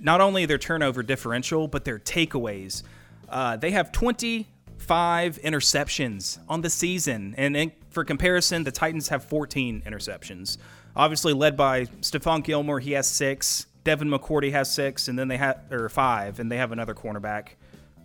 not 0.00 0.20
only 0.20 0.44
their 0.46 0.58
turnover 0.58 1.02
differential, 1.02 1.66
but 1.66 1.84
their 1.84 1.98
takeaways. 1.98 2.82
Uh, 3.28 3.56
they 3.56 3.70
have 3.70 3.90
25 3.90 5.38
interceptions 5.42 6.38
on 6.48 6.60
the 6.60 6.70
season. 6.70 7.34
And 7.36 7.56
in, 7.56 7.72
for 7.90 8.04
comparison, 8.04 8.64
the 8.64 8.70
Titans 8.70 9.08
have 9.08 9.24
14 9.24 9.82
interceptions. 9.86 10.58
Obviously, 10.94 11.32
led 11.32 11.56
by 11.56 11.86
Stephon 12.00 12.44
Gilmore, 12.44 12.80
he 12.80 12.92
has 12.92 13.08
six. 13.08 13.66
Devin 13.84 14.08
McCourty 14.08 14.52
has 14.52 14.70
six, 14.70 15.08
and 15.08 15.18
then 15.18 15.28
they 15.28 15.38
have 15.38 15.60
or 15.72 15.88
five, 15.88 16.38
and 16.38 16.52
they 16.52 16.58
have 16.58 16.72
another 16.72 16.94
cornerback. 16.94 17.50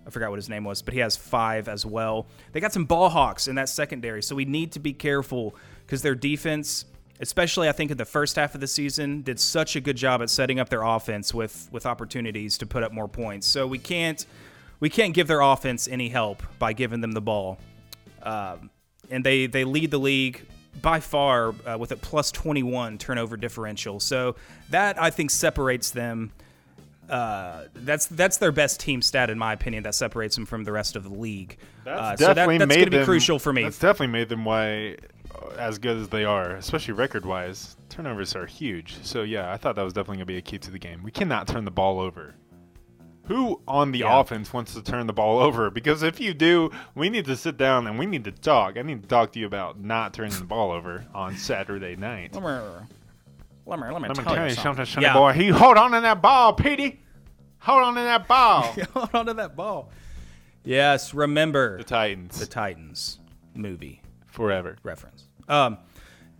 I 0.05 0.09
forgot 0.09 0.29
what 0.29 0.37
his 0.37 0.49
name 0.49 0.63
was, 0.63 0.81
but 0.81 0.93
he 0.93 0.99
has 0.99 1.15
five 1.15 1.67
as 1.67 1.85
well. 1.85 2.27
They 2.51 2.59
got 2.59 2.73
some 2.73 2.85
ball 2.85 3.09
hawks 3.09 3.47
in 3.47 3.55
that 3.55 3.69
secondary, 3.69 4.23
so 4.23 4.35
we 4.35 4.45
need 4.45 4.71
to 4.73 4.79
be 4.79 4.93
careful 4.93 5.55
because 5.85 6.01
their 6.01 6.15
defense, 6.15 6.85
especially 7.19 7.69
I 7.69 7.71
think 7.71 7.91
in 7.91 7.97
the 7.97 8.05
first 8.05 8.35
half 8.35 8.55
of 8.55 8.61
the 8.61 8.67
season, 8.67 9.21
did 9.21 9.39
such 9.39 9.75
a 9.75 9.81
good 9.81 9.97
job 9.97 10.21
at 10.21 10.29
setting 10.29 10.59
up 10.59 10.69
their 10.69 10.83
offense 10.83 11.33
with 11.33 11.69
with 11.71 11.85
opportunities 11.85 12.57
to 12.59 12.65
put 12.65 12.83
up 12.83 12.91
more 12.91 13.07
points. 13.07 13.47
So 13.47 13.67
we 13.67 13.77
can't 13.77 14.25
we 14.79 14.89
can't 14.89 15.13
give 15.13 15.27
their 15.27 15.41
offense 15.41 15.87
any 15.87 16.09
help 16.09 16.43
by 16.59 16.73
giving 16.73 17.01
them 17.01 17.13
the 17.13 17.21
ball. 17.21 17.59
Um, 18.21 18.69
and 19.09 19.23
they 19.23 19.47
they 19.47 19.63
lead 19.63 19.91
the 19.91 19.97
league 19.97 20.45
by 20.81 20.99
far 20.99 21.53
uh, 21.65 21.77
with 21.77 21.91
a 21.91 21.95
plus 21.95 22.31
21 22.31 22.97
turnover 22.97 23.37
differential. 23.37 23.99
So 23.99 24.35
that 24.69 25.01
I 25.01 25.09
think 25.09 25.31
separates 25.31 25.91
them. 25.91 26.31
Uh, 27.09 27.65
that's 27.75 28.07
that's 28.07 28.37
their 28.37 28.51
best 28.51 28.79
team 28.79 29.01
stat 29.01 29.29
in 29.29 29.37
my 29.37 29.53
opinion. 29.53 29.83
That 29.83 29.95
separates 29.95 30.35
them 30.35 30.45
from 30.45 30.63
the 30.63 30.71
rest 30.71 30.95
of 30.95 31.03
the 31.03 31.13
league. 31.13 31.57
That's 31.83 32.21
uh, 32.21 32.25
definitely 32.25 32.55
so 32.55 32.59
that, 32.59 32.67
that's 32.67 32.77
made 32.77 32.91
be 32.91 32.97
them, 32.97 33.05
crucial 33.05 33.39
for 33.39 33.53
me. 33.53 33.63
That's 33.63 33.79
definitely 33.79 34.13
made 34.13 34.29
them 34.29 34.45
why 34.45 34.97
as 35.57 35.77
good 35.77 35.97
as 35.97 36.09
they 36.09 36.25
are, 36.25 36.51
especially 36.51 36.93
record 36.93 37.25
wise. 37.25 37.77
Turnovers 37.89 38.35
are 38.35 38.45
huge. 38.45 38.97
So 39.03 39.23
yeah, 39.23 39.51
I 39.51 39.57
thought 39.57 39.75
that 39.75 39.83
was 39.83 39.93
definitely 39.93 40.17
gonna 40.17 40.25
be 40.25 40.37
a 40.37 40.41
key 40.41 40.57
to 40.59 40.71
the 40.71 40.79
game. 40.79 41.03
We 41.03 41.11
cannot 41.11 41.47
turn 41.47 41.65
the 41.65 41.71
ball 41.71 41.99
over 41.99 42.35
who 43.25 43.61
on 43.67 43.91
the 43.91 43.99
yeah. 43.99 44.19
offense 44.19 44.51
wants 44.51 44.73
to 44.73 44.81
turn 44.81 45.07
the 45.07 45.13
ball 45.13 45.39
over? 45.43 45.69
Because 45.69 46.03
if 46.03 46.19
you 46.19 46.33
do, 46.33 46.71
we 46.95 47.09
need 47.09 47.25
to 47.25 47.35
sit 47.35 47.57
down 47.57 47.87
and 47.87 47.97
we 47.97 48.05
need 48.05 48.23
to 48.25 48.31
talk. 48.31 48.77
I 48.77 48.81
need 48.81 49.01
to 49.03 49.07
talk 49.07 49.31
to 49.33 49.39
you 49.39 49.45
about 49.45 49.79
not 49.79 50.13
turning 50.13 50.37
the 50.37 50.45
ball 50.45 50.71
over 50.71 51.05
on 51.13 51.37
Saturday 51.37 51.95
night. 51.95 52.33
Let 52.33 52.43
me, 52.43 52.49
let 53.65 53.79
me, 53.79 53.89
let 53.89 54.01
me, 54.01 54.07
let 54.07 54.17
me 54.17 54.23
tell, 54.23 54.35
tell 54.35 54.49
you 54.49 54.55
something, 54.55 54.85
something 54.85 55.03
yeah. 55.03 55.13
boy. 55.13 55.33
He 55.33 55.49
hold 55.49 55.77
on 55.77 55.91
to 55.91 56.01
that 56.01 56.21
ball, 56.21 56.53
Petey. 56.53 56.99
Hold 57.59 57.83
on 57.83 57.95
to 57.95 58.01
that 58.01 58.27
ball. 58.27 58.63
hold 58.93 59.09
on 59.13 59.25
to 59.27 59.33
that 59.35 59.55
ball. 59.55 59.89
Yes, 60.65 61.13
remember 61.13 61.77
the 61.77 61.83
Titans. 61.83 62.39
The 62.39 62.45
Titans 62.45 63.19
movie 63.55 64.01
forever 64.25 64.77
reference. 64.83 65.12
Um, 65.47 65.77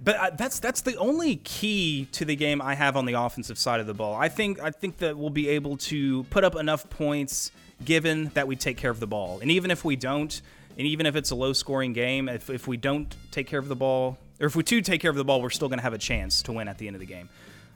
but 0.03 0.15
uh, 0.15 0.29
that's 0.37 0.59
that's 0.59 0.81
the 0.81 0.97
only 0.97 1.37
key 1.37 2.07
to 2.11 2.25
the 2.25 2.35
game 2.35 2.61
I 2.61 2.75
have 2.75 2.97
on 2.97 3.05
the 3.05 3.13
offensive 3.13 3.57
side 3.57 3.79
of 3.79 3.87
the 3.87 3.93
ball. 3.93 4.15
I 4.15 4.27
think 4.27 4.59
I 4.61 4.71
think 4.71 4.97
that 4.97 5.17
we'll 5.17 5.29
be 5.29 5.49
able 5.49 5.77
to 5.77 6.23
put 6.25 6.43
up 6.43 6.55
enough 6.55 6.89
points 6.89 7.51
given 7.83 8.31
that 8.33 8.47
we 8.47 8.55
take 8.55 8.77
care 8.77 8.91
of 8.91 8.99
the 8.99 9.07
ball. 9.07 9.39
And 9.39 9.49
even 9.51 9.71
if 9.71 9.85
we 9.85 9.95
don't, 9.95 10.41
and 10.77 10.87
even 10.87 11.05
if 11.05 11.15
it's 11.15 11.31
a 11.31 11.35
low 11.35 11.53
scoring 11.53 11.93
game, 11.93 12.27
if, 12.29 12.49
if 12.49 12.67
we 12.67 12.77
don't 12.77 13.13
take 13.31 13.47
care 13.47 13.59
of 13.59 13.67
the 13.67 13.75
ball, 13.75 14.17
or 14.39 14.47
if 14.47 14.55
we 14.55 14.63
do 14.63 14.81
take 14.81 15.01
care 15.01 15.09
of 15.11 15.17
the 15.17 15.23
ball, 15.23 15.41
we're 15.41 15.49
still 15.49 15.67
going 15.69 15.79
to 15.79 15.83
have 15.83 15.93
a 15.93 15.97
chance 15.97 16.41
to 16.43 16.51
win 16.51 16.67
at 16.67 16.77
the 16.77 16.87
end 16.87 16.95
of 16.95 16.99
the 16.99 17.05
game. 17.05 17.29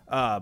Uh, 0.07 0.41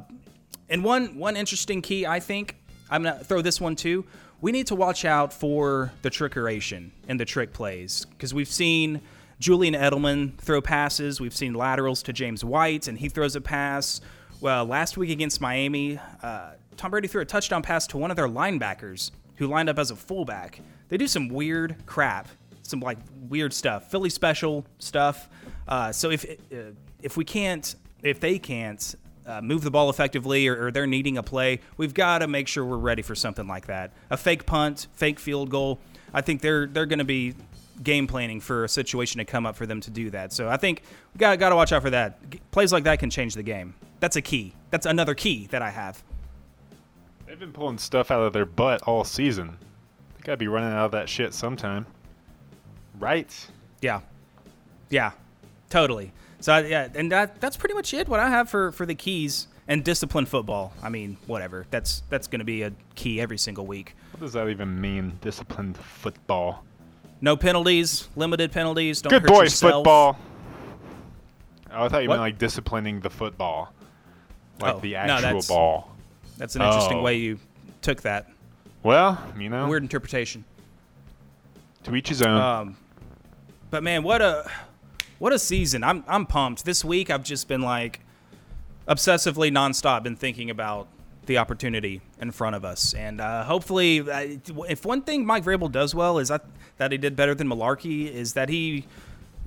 and 0.69 0.83
one 0.83 1.17
one 1.17 1.37
interesting 1.37 1.81
key, 1.81 2.05
I 2.05 2.19
think, 2.19 2.55
I'm 2.89 3.03
going 3.03 3.17
to 3.17 3.23
throw 3.23 3.41
this 3.41 3.61
one 3.61 3.75
too. 3.75 4.05
We 4.41 4.51
need 4.51 4.67
to 4.67 4.75
watch 4.75 5.05
out 5.05 5.33
for 5.33 5.91
the 6.01 6.09
trickeration 6.09 6.91
and 7.07 7.19
the 7.19 7.25
trick 7.25 7.53
plays 7.53 8.05
because 8.05 8.33
we've 8.33 8.47
seen 8.47 9.01
Julian 9.39 9.73
Edelman 9.73 10.37
throw 10.37 10.61
passes. 10.61 11.19
We've 11.19 11.35
seen 11.35 11.53
laterals 11.53 12.01
to 12.03 12.13
James 12.13 12.43
White, 12.43 12.87
and 12.87 12.97
he 12.97 13.09
throws 13.09 13.35
a 13.35 13.41
pass. 13.41 14.01
Well, 14.41 14.65
last 14.65 14.97
week 14.97 15.09
against 15.09 15.41
Miami, 15.41 15.99
uh, 16.23 16.51
Tom 16.77 16.91
Brady 16.91 17.07
threw 17.07 17.21
a 17.21 17.25
touchdown 17.25 17.61
pass 17.61 17.87
to 17.87 17.97
one 17.97 18.11
of 18.11 18.17
their 18.17 18.27
linebackers 18.27 19.11
who 19.37 19.47
lined 19.47 19.69
up 19.69 19.79
as 19.79 19.91
a 19.91 19.95
fullback. 19.95 20.61
They 20.89 20.97
do 20.97 21.07
some 21.07 21.27
weird 21.29 21.75
crap, 21.85 22.27
some 22.63 22.79
like 22.79 22.97
weird 23.29 23.53
stuff, 23.53 23.89
Philly 23.89 24.09
special 24.09 24.65
stuff. 24.79 25.29
Uh, 25.67 25.91
so 25.91 26.11
if 26.11 26.25
uh, 26.25 26.71
if 27.01 27.17
we 27.17 27.25
can't, 27.25 27.75
if 28.03 28.19
they 28.19 28.39
can't 28.39 28.95
uh, 29.25 29.41
move 29.41 29.63
the 29.63 29.71
ball 29.71 29.89
effectively, 29.89 30.47
or, 30.47 30.67
or 30.67 30.71
they're 30.71 30.87
needing 30.87 31.17
a 31.17 31.23
play, 31.23 31.59
we've 31.77 31.93
got 31.93 32.19
to 32.19 32.27
make 32.27 32.47
sure 32.47 32.63
we're 32.63 32.77
ready 32.77 33.01
for 33.01 33.15
something 33.15 33.47
like 33.47 33.67
that. 33.67 33.91
A 34.09 34.17
fake 34.17 34.45
punt, 34.45 34.87
fake 34.93 35.19
field 35.19 35.49
goal. 35.49 35.79
I 36.13 36.21
think 36.21 36.41
they're 36.41 36.67
they're 36.67 36.85
going 36.85 36.99
to 36.99 37.05
be 37.05 37.35
game 37.83 38.07
planning 38.07 38.39
for 38.39 38.63
a 38.63 38.69
situation 38.69 39.19
to 39.19 39.25
come 39.25 39.45
up 39.45 39.55
for 39.55 39.65
them 39.65 39.81
to 39.81 39.91
do 39.91 40.09
that. 40.11 40.33
So 40.33 40.49
I 40.49 40.57
think 40.57 40.83
we 41.13 41.19
got 41.19 41.37
got 41.39 41.49
to 41.49 41.55
watch 41.55 41.71
out 41.71 41.81
for 41.81 41.89
that. 41.89 42.19
Plays 42.51 42.71
like 42.71 42.83
that 42.85 42.99
can 42.99 43.09
change 43.09 43.35
the 43.35 43.43
game. 43.43 43.73
That's 43.99 44.15
a 44.15 44.21
key. 44.21 44.53
That's 44.69 44.85
another 44.85 45.15
key 45.15 45.47
that 45.47 45.61
I 45.61 45.69
have. 45.69 46.03
They've 47.25 47.39
been 47.39 47.53
pulling 47.53 47.77
stuff 47.77 48.11
out 48.11 48.21
of 48.21 48.33
their 48.33 48.45
butt 48.45 48.83
all 48.83 49.03
season. 49.03 49.57
They 50.17 50.23
got 50.23 50.33
to 50.33 50.37
be 50.37 50.47
running 50.47 50.71
out 50.71 50.85
of 50.85 50.91
that 50.91 51.09
shit 51.09 51.33
sometime. 51.33 51.85
Right? 52.99 53.35
Yeah. 53.81 54.01
Yeah. 54.89 55.11
Totally. 55.69 56.13
So 56.39 56.57
yeah, 56.59 56.87
and 56.93 57.11
that 57.11 57.41
that's 57.41 57.57
pretty 57.57 57.73
much 57.73 57.93
it 57.93 58.07
what 58.07 58.19
I 58.19 58.29
have 58.29 58.49
for 58.49 58.71
for 58.71 58.85
the 58.85 58.95
keys 58.95 59.47
and 59.67 59.83
disciplined 59.83 60.29
football. 60.29 60.73
I 60.83 60.89
mean, 60.89 61.17
whatever. 61.27 61.65
That's 61.71 62.03
that's 62.09 62.27
going 62.27 62.39
to 62.39 62.45
be 62.45 62.61
a 62.63 62.71
key 62.93 63.19
every 63.19 63.37
single 63.37 63.65
week. 63.65 63.95
What 64.11 64.21
does 64.21 64.33
that 64.33 64.47
even 64.49 64.79
mean? 64.79 65.17
Disciplined 65.21 65.77
football. 65.77 66.63
No 67.21 67.35
penalties, 67.37 68.07
limited 68.15 68.51
penalties. 68.51 69.01
Don't 69.01 69.11
Good 69.11 69.23
boy, 69.25 69.43
yourself. 69.43 69.73
football. 69.73 70.19
Oh, 71.73 71.85
I 71.85 71.89
thought 71.89 72.03
you 72.03 72.09
What? 72.09 72.15
meant 72.15 72.21
like 72.21 72.37
disciplining 72.37 72.99
the 73.01 73.09
football, 73.09 73.73
like 74.61 74.75
Oh, 74.75 74.79
the 74.79 74.91
no, 74.93 74.97
actual 74.97 75.17
that's- 75.21 75.47
ball. 75.47 75.91
That's 76.37 76.55
an 76.55 76.61
interesting 76.61 76.97
Oh. 76.99 77.01
way 77.03 77.15
you 77.17 77.39
took 77.81 78.01
that. 78.01 78.29
Well, 78.83 79.17
you 79.37 79.49
know, 79.49 79.67
Weird 79.67 79.83
interpretation. 79.83 80.43
to 81.83 81.95
each 81.95 82.09
his 82.09 82.21
own. 82.21 82.39
Um, 82.39 82.77
but 83.71 83.83
man, 83.83 84.03
what 84.03 84.21
a 84.21 84.49
what 85.17 85.31
a 85.33 85.39
season! 85.39 85.83
I'm 85.83 86.03
I'm 86.07 86.25
pumped. 86.25 86.65
This 86.65 86.83
week 86.85 87.09
I've 87.09 87.23
just 87.23 87.47
been 87.47 87.61
like 87.61 88.01
obsessively 88.87 89.49
nonstop 89.51 90.03
been 90.03 90.15
thinking 90.15 90.49
about 90.49 90.87
the 91.25 91.37
opportunity 91.37 92.01
in 92.19 92.31
front 92.31 92.55
of 92.55 92.63
us, 92.65 92.93
and 92.93 93.19
uh, 93.21 93.43
hopefully, 93.43 93.99
uh, 93.99 94.37
if 94.69 94.85
one 94.85 95.01
thing 95.01 95.25
Mike 95.25 95.43
Vrabel 95.43 95.71
does 95.71 95.93
well 95.95 96.19
is 96.19 96.29
that 96.29 96.45
that 96.77 96.91
he 96.91 96.97
did 96.97 97.15
better 97.15 97.33
than 97.33 97.47
Mularkey 97.47 98.11
is 98.11 98.33
that 98.33 98.49
he, 98.49 98.85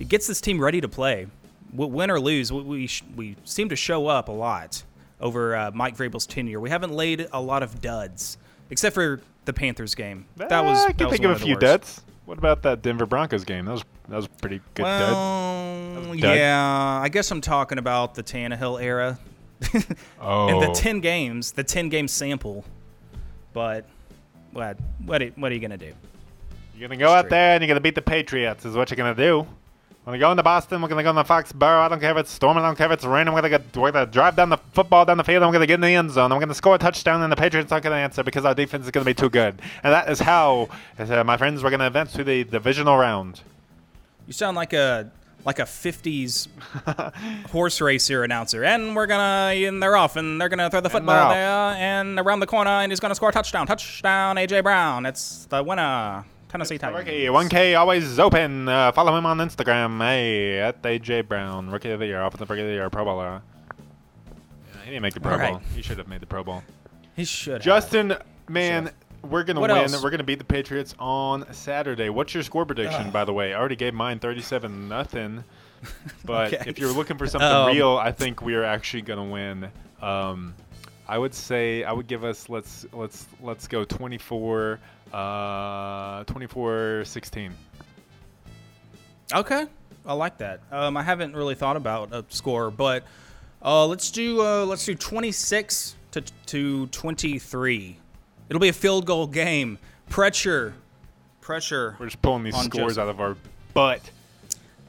gets 0.09 0.27
this 0.27 0.41
team 0.41 0.61
ready 0.61 0.81
to 0.81 0.89
play, 0.89 1.27
win 1.73 2.11
or 2.11 2.21
lose. 2.21 2.53
We 2.53 2.63
we, 2.63 2.91
we 3.17 3.37
seem 3.45 3.69
to 3.69 3.77
show 3.77 4.07
up 4.07 4.29
a 4.29 4.33
lot 4.33 4.83
over 5.21 5.57
uh, 5.57 5.71
Mike 5.75 5.97
Vrabel's 5.97 6.27
tenure. 6.27 6.61
We 6.61 6.71
haven't 6.71 6.93
laid 6.93 7.27
a 7.33 7.41
lot 7.41 7.63
of 7.63 7.81
duds, 7.81 8.39
except 8.71 8.95
for 8.95 9.21
the 9.45 9.53
Panthers 9.53 9.95
game. 9.95 10.27
That 10.37 10.65
was 10.65 10.79
Ah, 10.79 10.87
I 10.89 10.93
can 10.93 11.11
think 11.11 11.25
of 11.25 11.31
a 11.33 11.39
few 11.39 11.55
worst. 11.55 11.61
duds. 11.61 12.01
What 12.27 12.39
about 12.39 12.63
that 12.63 12.83
Denver 12.83 13.07
Broncos 13.07 13.45
game? 13.45 13.65
That 13.65 13.73
was 13.73 13.85
that 14.09 14.17
was 14.17 14.27
a 14.27 14.29
pretty 14.29 14.61
good 14.75 14.83
dud. 14.83 15.13
Well, 15.13 16.11
was 16.11 16.21
dud. 16.21 16.37
yeah, 16.37 17.01
I 17.03 17.09
guess 17.09 17.31
I'm 17.31 17.41
talking 17.41 17.79
about 17.79 18.15
the 18.15 18.23
Tannehill 18.23 18.83
era 18.83 19.19
Oh, 20.21 20.49
and 20.49 20.63
the 20.63 20.73
ten 20.75 21.01
games, 21.01 21.53
the 21.53 21.65
ten 21.65 21.89
game 21.89 22.09
sample. 22.09 22.65
But 23.53 23.85
what 24.53 24.77
what 25.05 25.23
are, 25.23 25.29
what 25.31 25.51
are 25.53 25.55
you 25.55 25.61
gonna 25.61 25.77
do? 25.77 25.93
You're 26.77 26.89
gonna 26.89 26.99
go 26.99 27.11
out 27.11 27.21
Straight. 27.27 27.31
there 27.31 27.55
and 27.55 27.63
you're 27.63 27.69
gonna 27.69 27.81
beat 27.81 27.95
the 27.95 28.03
Patriots. 28.03 28.65
Is 28.65 28.75
what 28.75 28.91
you're 28.91 28.97
gonna 28.97 29.15
do. 29.15 29.47
We're 30.05 30.13
gonna 30.13 30.19
go 30.21 30.31
into 30.31 30.43
Boston. 30.43 30.81
We're 30.81 30.89
gonna 30.89 31.03
go 31.03 31.11
into 31.11 31.25
Foxborough. 31.25 31.81
I 31.83 31.89
don't 31.89 32.01
care 32.01 32.13
if 32.13 32.17
it's 32.17 32.31
storming. 32.31 32.63
I 32.65 32.69
don't 32.69 32.77
care 32.77 32.87
if 32.87 32.93
it's 32.93 33.05
raining. 33.05 33.35
We're 33.35 33.43
gonna 33.43 33.59
get, 33.59 33.77
we're 33.77 33.93
gonna 33.93 34.07
drive 34.07 34.37
down 34.37 34.49
the 34.49 34.57
football 34.73 35.05
down 35.05 35.19
the 35.19 35.25
field. 35.25 35.43
and 35.43 35.51
We're 35.51 35.55
gonna 35.55 35.67
get 35.67 35.75
in 35.75 35.81
the 35.83 35.89
end 35.89 36.11
zone. 36.13 36.27
And 36.33 36.35
we're 36.35 36.47
gonna 36.47 36.55
score 36.55 36.77
a 36.77 36.79
touchdown. 36.79 37.21
And 37.23 37.31
the 37.31 37.37
Patriots 37.37 37.71
aren't 37.73 37.85
gonna 37.85 37.97
answer 37.97 38.23
because 38.23 38.45
our 38.47 38.55
defense 38.55 38.87
is 38.87 38.91
gonna 38.91 39.05
be 39.05 39.13
too 39.13 39.29
good. 39.29 39.61
And 39.83 39.93
that 39.93 40.09
is 40.09 40.21
how, 40.21 40.69
uh, 40.99 41.25
my 41.25 41.37
friends, 41.37 41.63
we're 41.63 41.71
gonna 41.71 41.87
advance 41.89 42.13
to 42.13 42.25
the 42.25 42.45
divisional 42.45 42.97
round. 42.97 43.43
You 44.27 44.33
sound 44.33 44.57
like 44.57 44.73
a 44.73 45.11
like 45.49 45.59
a 45.59 45.63
50s 45.63 46.47
horse 47.51 47.81
racer 47.81 48.23
announcer. 48.23 48.65
And 48.65 48.95
we're 48.95 49.07
gonna 49.07 49.55
and 49.67 49.83
they're 49.83 49.97
off 49.97 50.17
and 50.17 50.39
they're 50.39 50.51
gonna 50.51 50.69
throw 50.69 50.83
the 50.83 50.91
football 50.91 51.17
off. 51.17 51.33
there 51.33 51.49
and 51.49 52.21
around 52.21 52.41
the 52.41 52.47
corner 52.47 52.71
and 52.71 52.93
he's 52.93 53.01
gonna 53.01 53.15
score 53.15 53.31
a 53.31 53.33
touchdown. 53.33 53.67
Touchdown, 53.67 54.37
AJ 54.37 54.63
Brown. 54.63 55.07
It's 55.07 55.47
the 55.47 55.63
winner. 55.63 56.27
Tennessee 56.51 56.77
Titans. 56.77 56.99
Rookie, 56.99 57.25
1K 57.25 57.79
always 57.79 58.19
open. 58.19 58.69
Uh, 58.69 58.93
follow 58.93 59.17
him 59.17 59.25
on 59.25 59.39
Instagram. 59.39 60.01
Hey, 60.01 60.59
at 60.61 60.83
AJ 60.83 61.27
Brown, 61.29 61.71
Rookie 61.71 61.91
of 61.93 62.01
the 62.01 62.07
Year, 62.07 62.23
Offensive 62.23 62.49
Rookie 62.51 62.63
of 62.63 62.69
the 62.69 62.75
Year, 62.75 62.91
Pro 62.91 63.05
Bowler. 63.07 63.41
Yeah, 64.75 64.81
he 64.85 64.91
didn't 64.91 65.03
make 65.03 65.15
the 65.15 65.21
Pro 65.21 65.33
All 65.33 65.39
right. 65.39 65.53
Bowl. 65.53 65.63
He 65.75 65.81
should 65.83 65.97
have 65.99 66.09
made 66.09 66.21
the 66.21 66.27
Pro 66.27 66.45
Bowl. 66.45 66.63
He 67.17 67.25
should. 67.25 67.55
have. 67.55 67.63
Justin, 67.63 68.15
man, 68.49 68.91
we're 69.23 69.45
gonna 69.45 69.61
What 69.61 69.71
win. 69.71 69.79
else? 69.79 70.03
We're 70.03 70.11
gonna 70.11 70.23
beat 70.25 70.39
the 70.39 70.45
Patriots 70.45 70.95
on 70.99 71.53
Saturday. 71.53 72.09
What's 72.09 72.35
your 72.35 72.43
score 72.43 72.65
prediction, 72.65 73.11
by 73.11 73.25
the 73.25 73.33
way? 73.33 73.53
I 73.55 73.59
already 73.59 73.77
gave 73.77 73.95
mine, 73.95 74.19
thirty-seven 74.19 74.89
nothing. 74.89 75.45
But 76.25 76.53
Okay. 76.55 76.69
if 76.69 76.79
you're 76.79 76.93
looking 76.93 77.17
for 77.19 77.27
something 77.29 77.49
Um, 77.51 77.69
real, 77.69 77.97
I 77.97 78.11
think 78.11 78.43
we 78.43 78.55
are 78.57 78.65
actually 78.65 79.03
gonna 79.03 79.25
win. 79.25 79.71
Um, 80.03 80.55
I 81.07 81.17
would 81.17 81.33
say 81.35 81.85
I 81.85 81.93
would 81.93 82.07
give 82.09 82.25
us 82.25 82.49
let's 82.49 82.85
let's 82.93 83.27
let's 83.41 83.69
go 83.69 83.85
24 83.85 84.81
uh 85.13 86.25
24 86.25 87.05
16. 87.05 87.53
Okay, 89.35 89.67
I 90.07 90.13
like 90.15 90.39
that. 90.39 90.61
Um, 90.73 90.97
I 90.97 91.03
haven't 91.03 91.37
really 91.37 91.55
thought 91.55 91.77
about 91.77 92.13
a 92.13 92.25
score, 92.29 92.71
but 92.71 93.05
uh, 93.63 93.87
let's 93.87 94.11
do 94.11 94.41
uh, 94.43 94.65
let's 94.65 94.85
do 94.85 94.95
26 94.95 95.95
to 96.13 96.23
to 96.47 96.87
23. 96.89 97.99
It'll 98.49 98.61
be 98.61 98.69
a 98.69 98.73
field 98.73 99.07
goal 99.07 99.27
game. 99.27 99.79
Pressure, 100.09 100.75
pressure. 101.41 101.97
We're 101.99 102.07
just 102.07 102.23
pulling 102.23 102.45
these 102.45 102.55
On 102.55 102.65
scores 102.65 102.97
Justin. 102.97 103.03
out 103.05 103.09
of 103.09 103.21
our 103.21 103.37
butt. 103.75 104.01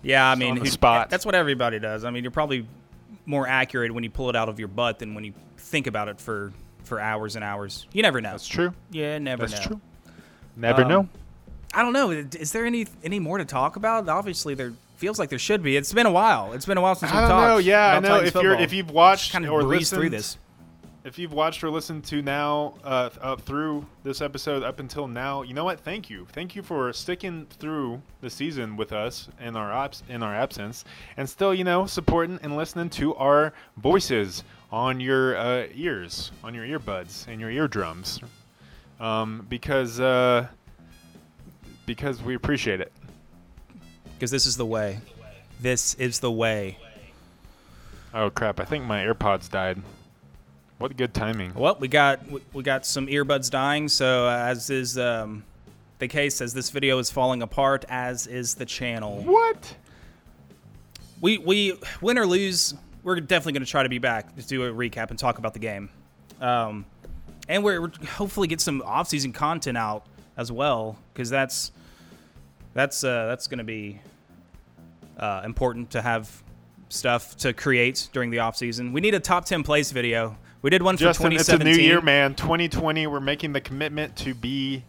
Yeah, 0.01 0.29
I 0.29 0.35
mean, 0.35 0.55
who- 0.57 0.65
spot. 0.65 1.09
That's 1.09 1.25
what 1.25 1.35
everybody 1.35 1.79
does. 1.79 2.03
I 2.05 2.09
mean, 2.11 2.23
you're 2.23 2.31
probably 2.31 2.65
more 3.25 3.47
accurate 3.47 3.93
when 3.93 4.03
you 4.03 4.09
pull 4.09 4.29
it 4.29 4.35
out 4.35 4.47
of 4.49 4.57
your 4.59 4.69
butt 4.69 4.99
than 4.99 5.13
when 5.13 5.23
you 5.23 5.33
think 5.57 5.87
about 5.87 6.07
it 6.07 6.19
for 6.19 6.51
for 6.83 6.99
hours 6.99 7.35
and 7.35 7.43
hours. 7.43 7.85
You 7.91 8.01
never 8.01 8.19
know. 8.21 8.31
That's 8.31 8.47
true. 8.47 8.73
Yeah, 8.91 9.17
never 9.19 9.45
That's 9.45 9.61
know. 9.61 9.67
true. 9.67 9.81
Never 10.55 10.83
Um, 10.83 10.87
know. 10.89 11.09
I 11.73 11.83
don't 11.83 11.93
know. 11.93 12.09
Is 12.09 12.51
there 12.51 12.65
any 12.65 12.87
any 13.03 13.19
more 13.19 13.37
to 13.37 13.45
talk 13.45 13.75
about? 13.75 14.09
Obviously, 14.09 14.55
there 14.55 14.73
feels 14.95 15.19
like 15.19 15.29
there 15.29 15.37
should 15.37 15.61
be. 15.61 15.75
It's 15.77 15.93
been 15.93 16.07
a 16.07 16.11
while. 16.11 16.53
It's 16.53 16.65
been 16.65 16.77
a 16.77 16.81
while 16.81 16.95
since 16.95 17.11
we've 17.11 17.19
don't 17.21 17.29
talked. 17.29 17.47
know. 17.47 17.57
Yeah, 17.57 17.97
I 17.97 17.99
know. 17.99 18.21
If 18.21 18.33
you're 18.35 18.55
if 18.55 18.73
you've 18.73 18.89
watched 18.89 19.33
kind 19.33 19.45
of 19.45 19.51
or 19.51 19.61
listened 19.63 19.99
through 19.99 20.09
this. 20.09 20.37
If 21.03 21.17
you've 21.17 21.31
watched 21.33 21.63
or 21.63 21.69
listened 21.69 22.03
to 22.05 22.21
now 22.21 22.73
uh, 22.83 23.09
up 23.21 23.41
through 23.41 23.85
this 24.03 24.21
episode 24.21 24.63
up 24.63 24.79
until 24.79 25.07
now, 25.07 25.41
you 25.43 25.53
know 25.53 25.63
what? 25.63 25.79
Thank 25.79 26.09
you, 26.09 26.27
thank 26.31 26.55
you 26.55 26.61
for 26.61 26.91
sticking 26.93 27.45
through 27.49 28.01
the 28.21 28.29
season 28.29 28.75
with 28.75 28.91
us 28.91 29.29
in 29.39 29.55
our 29.55 29.71
abs- 29.71 30.03
in 30.09 30.21
our 30.23 30.35
absence, 30.35 30.83
and 31.17 31.27
still, 31.29 31.53
you 31.53 31.63
know, 31.63 31.85
supporting 31.85 32.37
and 32.43 32.57
listening 32.57 32.89
to 32.91 33.15
our 33.15 33.53
voices 33.77 34.43
on 34.71 34.99
your 34.99 35.37
uh, 35.37 35.67
ears, 35.73 36.31
on 36.43 36.53
your 36.53 36.65
earbuds 36.65 37.27
and 37.27 37.39
your 37.39 37.49
eardrums, 37.49 38.19
um, 38.99 39.45
because 39.49 39.99
uh, 39.99 40.47
because 41.85 42.21
we 42.21 42.35
appreciate 42.35 42.81
it. 42.81 42.91
because 44.15 44.31
this 44.31 44.45
is 44.45 44.57
the 44.57 44.65
way. 44.65 44.99
This 45.61 45.93
is 45.95 46.19
the 46.19 46.31
way. 46.31 46.77
Oh 48.13 48.29
crap! 48.29 48.59
I 48.59 48.65
think 48.65 48.83
my 48.85 49.03
AirPods 49.05 49.49
died. 49.49 49.81
What 50.79 50.95
good 50.95 51.13
timing. 51.13 51.53
Well, 51.53 51.77
we 51.79 51.89
got 51.89 52.19
we- 52.53 52.63
got 52.63 52.85
some 52.85 53.07
earbuds 53.07 53.51
dying. 53.51 53.89
So 53.89 54.27
uh, 54.27 54.31
as 54.31 54.69
is 54.69 54.97
um, 54.97 55.43
the 55.99 56.07
case, 56.07 56.39
as 56.39 56.53
this 56.53 56.69
video 56.69 56.97
is 56.99 57.11
falling 57.11 57.41
apart, 57.41 57.83
as 57.89 58.27
is 58.27 58.55
the 58.55 58.65
channel. 58.65 59.21
What? 59.23 59.75
We 61.19 61.37
we 61.37 61.77
win 61.99 62.17
or 62.17 62.25
lose, 62.25 62.75
we're 63.03 63.19
definitely 63.19 63.53
going 63.53 63.65
to 63.65 63.69
try 63.69 63.83
to 63.83 63.89
be 63.89 63.97
back 63.99 64.33
to 64.37 64.47
do 64.47 64.63
a 64.63 64.71
recap 64.71 65.09
and 65.09 65.19
talk 65.19 65.37
about 65.37 65.51
the 65.51 65.59
game, 65.59 65.89
um, 66.39 66.85
and 67.49 67.61
we're, 67.61 67.81
we're 67.81 67.91
hopefully 68.11 68.47
get 68.47 68.61
some 68.61 68.81
off-season 68.85 69.33
content 69.33 69.77
out 69.77 70.05
as 70.37 70.49
well 70.49 70.97
because 71.13 71.29
that's 71.29 71.73
that's 72.73 73.03
uh, 73.03 73.25
that's 73.27 73.47
going 73.47 73.57
to 73.57 73.65
be 73.65 73.99
uh, 75.17 75.41
important 75.43 75.89
to 75.91 76.01
have 76.01 76.41
stuff 76.87 77.35
to 77.35 77.51
create 77.51 78.07
during 78.13 78.29
the 78.29 78.39
off-season. 78.39 78.93
We 78.93 79.01
need 79.01 79.13
a 79.13 79.19
top 79.19 79.43
ten 79.43 79.61
plays 79.61 79.91
video. 79.91 80.37
We 80.61 80.69
did 80.69 80.81
one 80.83 80.97
for 80.97 81.01
Justin, 81.03 81.31
it's 81.33 81.47
a 81.49 81.57
new 81.57 81.71
year, 81.71 82.01
man. 82.01 82.35
2020. 82.35 83.07
We're 83.07 83.19
making 83.19 83.53
the 83.53 83.61
commitment 83.61 84.15
to 84.17 84.33
be 84.33 84.83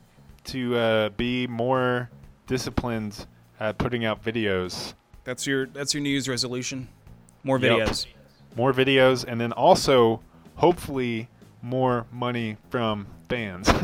to 0.44 0.76
uh, 0.76 1.09
be 1.11 1.46
more 1.46 2.11
disciplined 2.46 3.26
at 3.61 3.78
putting 3.78 4.04
out 4.04 4.24
videos, 4.24 4.94
That's 5.24 5.46
your 5.46 5.66
that's 5.66 5.92
your 5.94 6.02
New 6.02 6.09
Year's 6.09 6.28
resolution. 6.28 6.88
More 7.44 7.59
Yep. 7.59 7.70
videos. 7.88 8.06
more 8.56 8.72
videos, 8.72 9.24
and 9.26 9.40
then 9.40 9.52
also 9.52 10.20
hopefully 10.56 11.28
more 11.62 12.06
money 12.11 12.56
from 12.70 13.06
fans. 13.28 13.70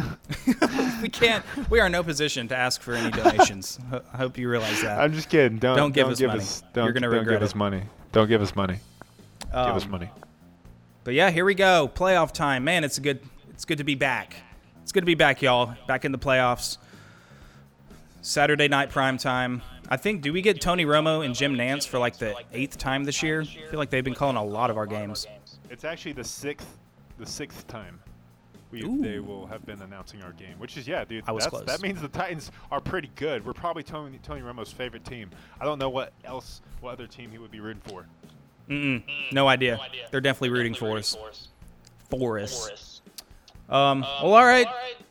We 1.02 1.10
can't. 1.10 1.44
We 1.70 1.78
are 1.78 1.86
in 1.86 1.92
no 1.92 2.02
position 2.02 2.48
to 2.48 2.56
ask 2.56 2.80
for 2.80 2.94
any 2.94 3.10
donations. 3.10 3.78
I 4.12 4.16
hope 4.16 4.38
you 4.38 4.48
realize 4.48 4.80
that. 4.80 4.98
I'm 4.98 5.12
just 5.12 5.28
kidding. 5.28 5.58
Don't 5.58 5.76
Don't 5.76 5.92
give 5.92 6.04
don't 6.04 6.12
us 6.12 6.18
give 6.18 6.28
money. 6.28 6.40
us 6.40 6.62
don't, 6.72 6.84
You're 6.84 6.92
gonna 6.94 7.06
don't 7.08 7.18
regret 7.18 7.36
give 7.40 7.42
us 7.42 7.54
money. 7.54 7.82
Don't 8.12 8.28
give 8.28 8.40
us 8.42 8.56
money. 8.56 8.78
give 9.52 9.54
us 9.54 9.84
Um, 9.84 9.90
money. 9.90 10.10
But 11.06 11.14
yeah, 11.14 11.30
here 11.30 11.44
we 11.44 11.54
go. 11.54 11.88
Playoff 11.94 12.32
time. 12.32 12.64
Man, 12.64 12.82
it's 12.82 12.98
a 12.98 13.00
good 13.00 13.20
it's 13.50 13.64
good 13.64 13.78
to 13.78 13.84
be 13.84 13.94
back. 13.94 14.34
It's 14.82 14.90
good 14.90 15.02
to 15.02 15.06
be 15.06 15.14
back, 15.14 15.40
y'all. 15.40 15.72
Back 15.86 16.04
in 16.04 16.10
the 16.10 16.18
playoffs. 16.18 16.78
Saturday 18.22 18.66
night 18.66 18.90
prime 18.90 19.16
time. 19.16 19.62
I 19.88 19.98
think 19.98 20.20
do 20.20 20.32
we 20.32 20.42
get 20.42 20.60
Tony 20.60 20.84
Romo 20.84 21.24
and 21.24 21.32
Jim 21.32 21.54
Nantz 21.54 21.86
for 21.86 22.00
like 22.00 22.18
the 22.18 22.34
eighth 22.52 22.76
time 22.76 23.04
this 23.04 23.22
year? 23.22 23.42
I 23.42 23.70
feel 23.70 23.78
like 23.78 23.88
they've 23.88 24.02
been 24.02 24.16
calling 24.16 24.34
a 24.34 24.44
lot 24.44 24.68
of 24.68 24.76
our 24.76 24.84
games. 24.84 25.28
It's 25.70 25.84
actually 25.84 26.10
the 26.10 26.24
sixth 26.24 26.76
the 27.20 27.26
sixth 27.26 27.68
time. 27.68 28.00
We, 28.72 28.82
they 28.98 29.20
will 29.20 29.46
have 29.46 29.64
been 29.64 29.80
announcing 29.82 30.24
our 30.24 30.32
game, 30.32 30.58
which 30.58 30.76
is 30.76 30.88
yeah, 30.88 31.04
dude. 31.04 31.22
I 31.28 31.30
was 31.30 31.46
close. 31.46 31.66
That 31.66 31.82
means 31.82 32.00
the 32.00 32.08
Titans 32.08 32.50
are 32.72 32.80
pretty 32.80 33.12
good. 33.14 33.46
We're 33.46 33.52
probably 33.52 33.84
Tony 33.84 34.18
Tony 34.24 34.40
Romo's 34.40 34.72
favorite 34.72 35.04
team. 35.04 35.30
I 35.60 35.66
don't 35.66 35.78
know 35.78 35.88
what 35.88 36.12
else, 36.24 36.62
what 36.80 36.94
other 36.94 37.06
team 37.06 37.30
he 37.30 37.38
would 37.38 37.52
be 37.52 37.60
rooting 37.60 37.82
for. 37.86 38.06
Mm-mm. 38.68 39.02
No 39.32 39.48
idea. 39.48 39.78
They're 40.10 40.20
definitely 40.20 40.50
rooting 40.50 40.74
for 40.74 40.96
us. 40.98 41.16
For 42.10 42.38
us. 42.38 43.00
Um, 43.68 44.02
well, 44.22 44.34
all 44.34 44.44
right. 44.44 44.66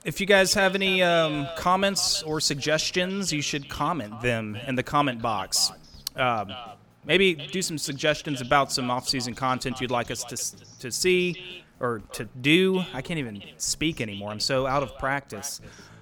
If 0.06 0.22
you 0.22 0.28
guys 0.28 0.54
have 0.54 0.76
any 0.76 1.02
um, 1.02 1.48
comments 1.58 2.24
or 2.24 2.40
suggestions, 2.40 3.34
you 3.34 3.42
should 3.42 3.70
comment 3.70 4.22
them 4.22 4.58
in 4.68 4.76
the 4.76 4.84
comment 4.84 5.22
box. 5.22 5.72
Um, 6.16 6.54
maybe 7.06 7.34
do 7.34 7.62
some 7.62 7.78
suggestions 7.78 8.42
about 8.42 8.72
some 8.72 8.90
off-season 8.90 9.36
content 9.36 9.82
you'd 9.82 9.92
like 9.92 10.12
us 10.12 10.24
to 10.26 10.80
to 10.80 10.92
see 10.92 11.64
or 11.80 12.02
to 12.14 12.26
do. 12.42 12.84
I 12.94 13.02
can't 13.02 13.20
even 13.20 13.42
speak 13.58 14.00
anymore. 14.00 14.32
I'm 14.32 14.40
so 14.40 14.66
out 14.66 14.84
of 14.84 14.98
practice. 14.98 15.60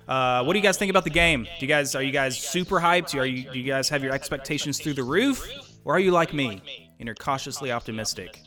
Uh, 0.08 0.44
what 0.44 0.54
do 0.54 0.60
you 0.60 0.64
guys 0.64 0.78
think 0.78 0.90
about 0.90 1.06
the 1.06 1.10
game? 1.10 1.46
Do 1.46 1.66
you 1.66 1.68
guys 1.68 1.96
are 1.96 2.04
you 2.04 2.12
guys 2.12 2.38
super 2.38 2.80
hyped? 2.80 3.18
Are 3.20 3.26
you 3.26 3.50
do 3.52 3.58
you 3.58 3.66
guys 3.66 3.90
have 3.90 4.04
your 4.04 4.14
expectations 4.14 4.80
through 4.80 4.94
the 4.94 5.04
roof, 5.04 5.50
or 5.86 5.96
are 5.96 6.00
you 6.00 6.12
like 6.12 6.34
me 6.34 6.62
and 7.04 7.08
you're 7.08 7.16
cautiously 7.16 7.70
optimistic? 7.70 8.40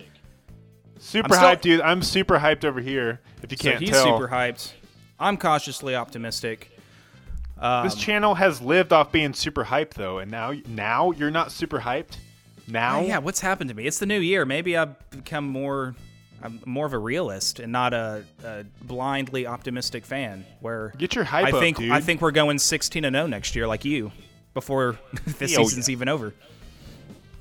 Super 0.99 1.35
hyped, 1.35 1.61
dude. 1.61 1.83
I'm 1.83 2.01
super 2.01 2.39
hyped 2.39 2.65
over 2.65 2.81
here. 2.81 3.21
If 3.43 3.53
you 3.53 3.59
can't 3.59 3.81
he's 3.81 3.91
tell, 3.91 4.03
super 4.05 4.29
hyped. 4.29 4.73
I'm 5.21 5.37
cautiously 5.37 5.95
optimistic. 5.95 6.71
this 7.57 7.63
um, 7.63 7.91
channel 7.91 8.35
has 8.35 8.63
lived 8.63 8.95
off 8.95 9.13
being 9.13 9.35
super 9.35 9.63
hyped 9.67 9.93
though, 9.93 10.19
and 10.21 10.31
now 10.31 10.55
now 10.67 11.11
you're 11.11 11.31
not 11.31 11.53
super 11.53 11.81
hyped. 11.81 12.17
Now, 12.67 13.01
Oh, 13.01 13.07
yeah, 13.07 13.19
what's 13.19 13.41
happened 13.41 13.69
to 13.69 13.77
me? 13.77 13.85
It's 13.87 13.99
the 13.99 14.07
new 14.07 14.19
year. 14.21 14.47
Maybe 14.47 14.75
I've 14.75 14.99
become 15.11 15.47
more, 15.47 15.95
I'm 16.43 16.61
more 16.65 16.87
of 16.87 16.95
a 16.95 16.99
realist 16.99 17.61
and 17.61 17.71
not 17.71 17.93
a, 17.93 18.25
a 18.43 18.65
blindly 18.83 19.47
optimistic 19.47 20.07
fan. 20.07 20.47
Where 20.61 20.95
Get 20.97 21.15
your 21.15 21.25
hype 21.25 21.49
I 21.49 21.51
up, 21.51 21.61
think 21.61 21.77
dude. 21.77 21.91
I 21.93 22.01
think 22.01 22.23
we're 22.23 22.31
going 22.33 22.59
16 22.59 23.05
and 23.05 23.15
0 23.15 23.27
next 23.27 23.55
year, 23.55 23.67
like 23.69 23.85
you, 23.85 24.13
before 24.55 24.99
this 25.39 25.57
Oh, 25.59 25.63
season's 25.65 25.89
yeah. 25.91 25.93
even 25.93 26.09
over. 26.09 26.33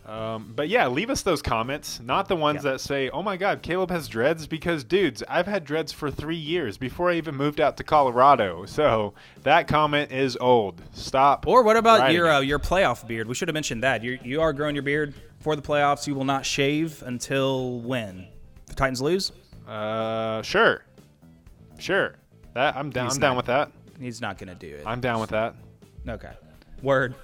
Um, 0.05 0.53
but 0.55 0.69
yeah, 0.69 0.87
leave 0.87 1.09
us 1.09 1.23
those 1.23 1.41
comments, 1.41 1.99
not 1.99 2.27
the 2.27 2.35
ones 2.35 2.63
Yeah. 2.63 2.73
that 2.73 2.79
say, 2.81 3.09
"Oh 3.09 3.23
my 3.23 3.37
God, 3.37 3.63
Caleb 3.63 3.89
has 3.89 4.07
dreads." 4.07 4.45
Because 4.45 4.83
dudes, 4.83 5.23
I've 5.27 5.47
had 5.47 5.65
dreads 5.65 5.91
for 5.91 6.11
three 6.11 6.35
years 6.35 6.77
before 6.77 7.09
I 7.09 7.15
even 7.15 7.35
moved 7.35 7.59
out 7.59 7.75
to 7.77 7.83
Colorado. 7.83 8.65
So 8.67 9.15
that 9.41 9.67
comment 9.67 10.11
is 10.11 10.37
old. 10.39 10.79
Stop. 10.93 11.47
Or 11.47 11.63
what 11.63 11.75
about 11.75 12.11
your 12.13 12.29
uh, 12.31 12.39
your 12.41 12.59
playoff 12.59 13.07
beard? 13.07 13.27
We 13.27 13.33
should 13.33 13.47
have 13.47 13.55
mentioned 13.55 13.81
that. 13.81 14.03
You 14.03 14.19
you 14.23 14.41
are 14.41 14.53
growing 14.53 14.75
your 14.75 14.83
beard 14.83 15.15
for 15.39 15.55
the 15.55 15.61
playoffs. 15.63 16.05
You 16.05 16.13
will 16.13 16.23
not 16.23 16.45
shave 16.45 17.01
until 17.03 17.79
when? 17.79 18.27
The 18.67 18.75
Titans 18.75 19.01
lose. 19.01 19.31
Uh, 19.67 20.43
sure, 20.43 20.85
sure. 21.79 22.15
That 22.53 22.75
I'm 22.75 22.91
down. 22.91 23.05
He's 23.07 23.15
I'm 23.15 23.21
down 23.21 23.31
not. 23.31 23.37
with 23.37 23.45
that. 23.47 23.71
He's 23.99 24.21
not 24.21 24.37
going 24.37 24.49
to 24.49 24.55
do 24.55 24.75
it. 24.75 24.83
I'm 24.85 25.01
down 25.01 25.19
with 25.19 25.31
that. 25.31 25.55
Okay. 26.07 26.31
Word. 26.83 27.15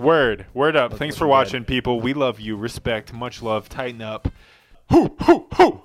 Word. 0.00 0.46
Word 0.54 0.76
up. 0.76 0.94
Thanks 0.94 1.16
for 1.16 1.26
watching, 1.26 1.60
good. 1.60 1.68
people. 1.68 2.00
We 2.00 2.14
love 2.14 2.40
you. 2.40 2.56
Respect. 2.56 3.12
Much 3.12 3.42
love. 3.42 3.68
Titan 3.68 4.02
up. 4.02 4.28
Hoo, 4.90 5.14
hoo, 5.20 5.46
hoo. 5.54 5.82